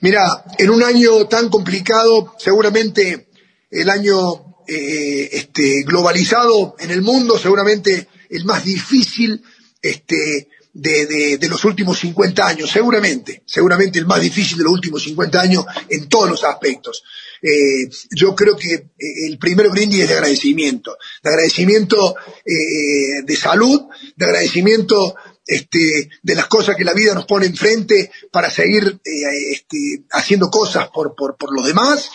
Mira, 0.00 0.44
en 0.56 0.70
un 0.70 0.80
año 0.84 1.26
tan 1.26 1.48
complicado, 1.48 2.36
seguramente 2.38 3.30
el 3.68 3.90
año 3.90 4.62
eh, 4.68 5.28
este, 5.32 5.82
globalizado 5.82 6.76
en 6.78 6.92
el 6.92 7.02
mundo, 7.02 7.36
seguramente 7.36 8.06
el 8.30 8.44
más 8.44 8.64
difícil 8.64 9.42
este, 9.82 10.48
de, 10.72 11.36
de, 11.36 11.48
los 11.48 11.64
últimos 11.64 11.98
50 11.98 12.46
años, 12.46 12.70
seguramente, 12.70 13.42
seguramente 13.44 13.98
el 13.98 14.06
más 14.06 14.20
difícil 14.20 14.56
de 14.58 14.64
los 14.64 14.74
últimos 14.74 15.02
50 15.02 15.40
años 15.40 15.64
en 15.88 16.08
todos 16.08 16.30
los 16.30 16.44
aspectos. 16.44 17.02
Eh, 17.42 17.88
yo 18.14 18.34
creo 18.34 18.56
que 18.56 18.74
eh, 18.74 18.88
el 19.26 19.38
primer 19.38 19.70
brindis 19.70 20.00
es 20.00 20.08
de 20.08 20.14
agradecimiento, 20.14 20.96
de 21.22 21.30
agradecimiento 21.30 22.16
eh, 22.44 23.22
de 23.24 23.36
salud, 23.36 23.82
de 24.16 24.24
agradecimiento 24.26 25.14
este, 25.46 26.10
de 26.22 26.34
las 26.34 26.46
cosas 26.46 26.76
que 26.76 26.84
la 26.84 26.92
vida 26.92 27.14
nos 27.14 27.26
pone 27.26 27.46
enfrente 27.46 28.10
para 28.30 28.50
seguir 28.50 29.00
este, 29.04 30.04
haciendo 30.12 30.50
cosas 30.50 30.88
por, 30.90 31.14
por, 31.16 31.36
por 31.36 31.52
los 31.52 31.66
demás, 31.66 32.10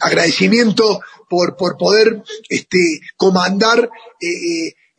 agradecimiento 0.00 1.00
por, 1.30 1.56
por 1.56 1.78
poder 1.78 2.22
este, 2.50 3.00
comandar 3.16 3.88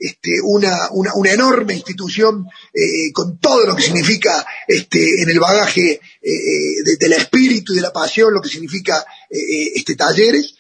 este, 0.04 0.32
una, 0.44 0.90
una, 0.92 1.14
una, 1.16 1.32
enorme 1.32 1.76
institución 1.76 2.46
eh, 2.74 3.10
con 3.14 3.40
todo 3.40 3.66
lo 3.66 3.74
que 3.74 3.84
significa 3.84 4.46
este, 4.68 5.22
en 5.22 5.30
el 5.30 5.40
bagaje 5.40 6.02
eh, 6.22 6.98
del 7.00 7.14
espíritu 7.14 7.72
y 7.72 7.78
de 7.78 7.84
la 7.84 7.94
pasión, 7.94 8.34
lo 8.34 8.42
que 8.42 8.50
significa 8.50 9.06
eh, 9.30 9.72
este, 9.76 9.96
talleres. 9.96 10.56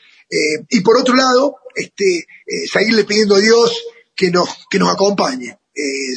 y 0.69 0.79
por 0.79 0.97
otro 0.97 1.13
lado, 1.13 1.57
este, 1.75 2.25
seguirle 2.71 3.03
pidiendo 3.03 3.35
a 3.35 3.39
Dios 3.39 3.77
que 4.15 4.31
nos, 4.31 4.47
que 4.69 4.79
nos 4.79 4.89
acompañe. 4.93 5.57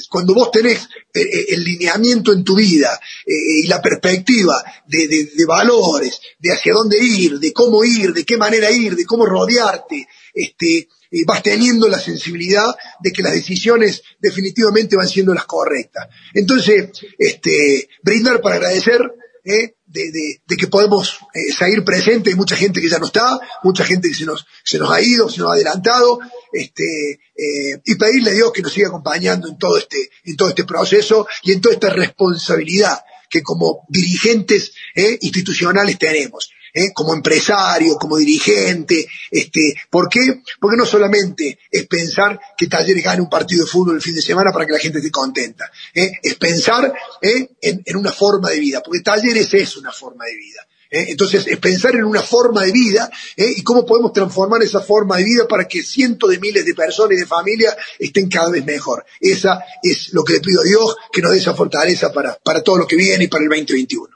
cuando 0.08 0.32
vos 0.32 0.50
tenés 0.52 0.88
el 1.12 1.64
lineamiento 1.64 2.32
en 2.32 2.44
tu 2.44 2.54
vida 2.54 2.98
y 3.26 3.66
la 3.66 3.82
perspectiva 3.82 4.54
de, 4.86 5.08
de, 5.08 5.24
de, 5.34 5.44
valores, 5.46 6.20
de 6.38 6.52
hacia 6.52 6.72
dónde 6.72 6.98
ir, 6.98 7.40
de 7.40 7.52
cómo 7.52 7.84
ir, 7.84 8.12
de 8.12 8.24
qué 8.24 8.36
manera 8.36 8.70
ir, 8.70 8.94
de 8.94 9.04
cómo 9.04 9.26
rodearte, 9.26 10.06
este, 10.32 10.88
vas 11.26 11.42
teniendo 11.42 11.88
la 11.88 11.98
sensibilidad 11.98 12.74
de 13.00 13.12
que 13.12 13.22
las 13.22 13.32
decisiones 13.32 14.02
definitivamente 14.20 14.96
van 14.96 15.08
siendo 15.08 15.34
las 15.34 15.46
correctas. 15.46 16.08
Entonces, 16.34 16.90
este, 17.18 17.88
brindar 18.02 18.40
para 18.40 18.56
agradecer 18.56 19.00
¿eh? 19.46 19.76
de, 19.86 20.56
que 20.56 20.66
podemos 20.66 21.18
eh, 21.32 21.52
seguir 21.52 21.84
presentes, 21.84 22.32
hay 22.32 22.38
mucha 22.38 22.56
gente 22.56 22.80
que 22.80 22.88
ya 22.88 22.98
no 22.98 23.06
está, 23.06 23.38
mucha 23.62 23.84
gente 23.84 24.08
que 24.08 24.14
se 24.14 24.26
nos, 24.26 24.44
se 24.64 24.78
nos 24.78 24.90
ha 24.90 25.00
ido, 25.00 25.28
se 25.30 25.40
nos 25.40 25.50
ha 25.50 25.54
adelantado, 25.54 26.18
este, 26.52 27.12
eh, 27.12 27.80
y 27.84 27.94
pedirle 27.94 28.30
a 28.30 28.34
Dios 28.34 28.52
que 28.52 28.62
nos 28.62 28.72
siga 28.72 28.88
acompañando 28.88 29.48
en 29.48 29.56
todo 29.56 29.78
este, 29.78 30.10
en 30.24 30.36
todo 30.36 30.48
este 30.48 30.64
proceso 30.64 31.26
y 31.44 31.52
en 31.52 31.60
toda 31.60 31.74
esta 31.74 31.90
responsabilidad 31.90 32.98
que 33.30 33.42
como 33.42 33.84
dirigentes 33.88 34.72
institucionales 35.20 35.98
tenemos. 35.98 36.50
¿Eh? 36.76 36.92
como 36.92 37.14
empresario, 37.14 37.96
como 37.96 38.18
dirigente. 38.18 39.08
Este, 39.30 39.74
¿Por 39.90 40.08
qué? 40.08 40.42
Porque 40.60 40.76
no 40.76 40.84
solamente 40.84 41.58
es 41.70 41.86
pensar 41.86 42.38
que 42.56 42.66
Talleres 42.66 43.02
gane 43.02 43.22
un 43.22 43.30
partido 43.30 43.64
de 43.64 43.70
fútbol 43.70 43.96
el 43.96 44.02
fin 44.02 44.14
de 44.14 44.22
semana 44.22 44.52
para 44.52 44.66
que 44.66 44.72
la 44.72 44.78
gente 44.78 44.98
esté 44.98 45.10
contenta. 45.10 45.70
¿eh? 45.94 46.12
Es 46.22 46.34
pensar 46.34 46.92
¿eh? 47.22 47.48
en, 47.62 47.96
una 47.96 48.12
forma 48.12 48.50
de 48.50 48.60
vida, 48.60 48.82
porque 48.84 49.00
Talleres 49.00 49.52
es 49.54 49.76
una 49.78 49.90
forma 49.90 50.26
de 50.26 50.36
vida. 50.36 50.60
Entonces, 50.88 51.46
es 51.48 51.58
pensar 51.58 51.96
en 51.96 52.04
una 52.04 52.22
forma 52.22 52.62
de 52.62 52.70
vida 52.70 53.10
y 53.36 53.60
cómo 53.62 53.84
podemos 53.84 54.12
transformar 54.12 54.62
esa 54.62 54.80
forma 54.80 55.16
de 55.16 55.24
vida 55.24 55.48
para 55.48 55.66
que 55.66 55.82
cientos 55.82 56.30
de 56.30 56.38
miles 56.38 56.64
de 56.64 56.74
personas 56.74 57.16
y 57.16 57.20
de 57.20 57.26
familias 57.26 57.76
estén 57.98 58.28
cada 58.28 58.50
vez 58.50 58.64
mejor. 58.64 59.04
Esa 59.20 59.64
es 59.82 60.12
lo 60.12 60.22
que 60.22 60.34
le 60.34 60.40
pido 60.40 60.60
a 60.60 60.64
Dios, 60.64 60.96
que 61.12 61.20
nos 61.20 61.32
dé 61.32 61.38
esa 61.38 61.54
fortaleza 61.54 62.12
para, 62.12 62.38
para 62.38 62.62
todo 62.62 62.78
lo 62.78 62.86
que 62.86 62.96
viene 62.96 63.24
y 63.24 63.26
para 63.28 63.42
el 63.42 63.50
2021. 63.50 64.15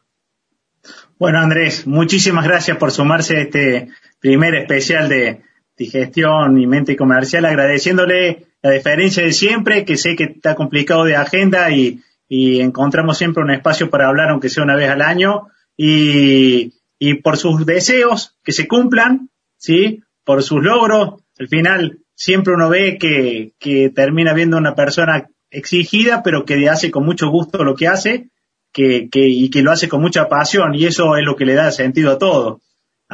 Bueno, 1.21 1.39
Andrés, 1.39 1.87
muchísimas 1.87 2.47
gracias 2.47 2.79
por 2.79 2.93
sumarse 2.93 3.37
a 3.37 3.41
este 3.43 3.89
primer 4.21 4.55
especial 4.55 5.07
de 5.11 5.43
digestión 5.77 6.59
y 6.59 6.67
mente 6.67 6.97
comercial, 6.97 7.45
agradeciéndole 7.45 8.47
la 8.63 8.71
diferencia 8.71 9.23
de 9.23 9.35
siempre, 9.35 9.85
que 9.85 9.99
sé 9.99 10.17
que 10.17 10.25
está 10.25 10.55
complicado 10.55 11.05
de 11.05 11.17
agenda 11.17 11.71
y, 11.71 12.01
encontramos 12.31 13.19
siempre 13.19 13.43
un 13.43 13.51
espacio 13.51 13.91
para 13.91 14.09
hablar, 14.09 14.31
aunque 14.31 14.49
sea 14.49 14.65
una 14.65 14.77
vez 14.77 14.89
al 14.89 15.03
año, 15.03 15.49
y, 15.77 16.73
y 16.99 17.15
por 17.17 17.37
sus 17.37 17.67
deseos 17.67 18.39
que 18.43 18.53
se 18.53 18.67
cumplan, 18.67 19.29
¿sí? 19.59 20.03
Por 20.25 20.43
sus 20.43 20.63
logros. 20.63 21.23
Al 21.39 21.49
final, 21.49 21.99
siempre 22.15 22.55
uno 22.55 22.71
ve 22.71 22.97
que, 22.97 23.53
que 23.59 23.91
termina 23.91 24.33
viendo 24.33 24.57
una 24.57 24.75
persona 24.75 25.29
exigida, 25.51 26.23
pero 26.23 26.47
que 26.47 26.67
hace 26.71 26.91
con 26.91 27.05
mucho 27.05 27.29
gusto 27.29 27.63
lo 27.63 27.75
que 27.75 27.89
hace 27.89 28.31
que, 28.73 29.09
que, 29.11 29.27
y 29.27 29.51
que 29.51 29.63
lo 29.63 29.73
hace 29.73 29.89
con 29.89 30.01
mucha 30.01 30.29
pasión 30.29 30.75
y 30.75 30.87
eso 30.87 31.17
es 31.17 31.25
lo 31.25 31.37
que 31.37 31.45
le 31.45 31.55
da 31.55 31.71
sentido 31.73 32.13
a 32.13 32.19
todo. 32.19 32.61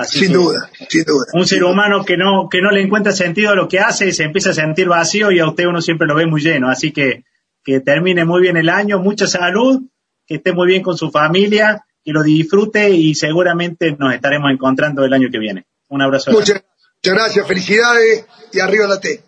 sin 0.04 0.32
duda, 0.32 0.70
sin 0.88 1.04
duda. 1.04 1.24
Un 1.32 1.46
ser 1.46 1.64
humano 1.64 2.04
que 2.04 2.16
no, 2.16 2.48
que 2.50 2.60
no 2.60 2.70
le 2.70 2.82
encuentra 2.82 3.12
sentido 3.12 3.50
a 3.50 3.54
lo 3.54 3.68
que 3.68 3.80
hace 3.80 4.12
se 4.12 4.24
empieza 4.24 4.50
a 4.50 4.54
sentir 4.54 4.88
vacío 4.88 5.30
y 5.30 5.40
a 5.40 5.48
usted 5.48 5.66
uno 5.66 5.80
siempre 5.80 6.06
lo 6.06 6.14
ve 6.14 6.26
muy 6.26 6.40
lleno. 6.40 6.68
Así 6.68 6.92
que 6.92 7.24
que 7.66 7.80
termine 7.80 8.24
muy 8.24 8.40
bien 8.40 8.56
el 8.56 8.68
año, 8.68 9.00
mucha 9.00 9.26
salud, 9.26 9.82
que 10.24 10.36
esté 10.36 10.52
muy 10.52 10.68
bien 10.68 10.82
con 10.84 10.96
su 10.96 11.10
familia, 11.10 11.84
que 12.04 12.12
lo 12.12 12.22
disfrute 12.22 12.90
y 12.90 13.16
seguramente 13.16 13.96
nos 13.98 14.14
estaremos 14.14 14.52
encontrando 14.52 15.04
el 15.04 15.12
año 15.12 15.28
que 15.32 15.40
viene. 15.40 15.66
Un 15.88 16.00
abrazo. 16.00 16.30
Muchas, 16.30 16.62
muchas 16.62 17.14
gracias, 17.14 17.48
felicidades 17.48 18.24
y 18.52 18.60
arriba 18.60 18.86
la 18.86 19.00
T. 19.00 19.20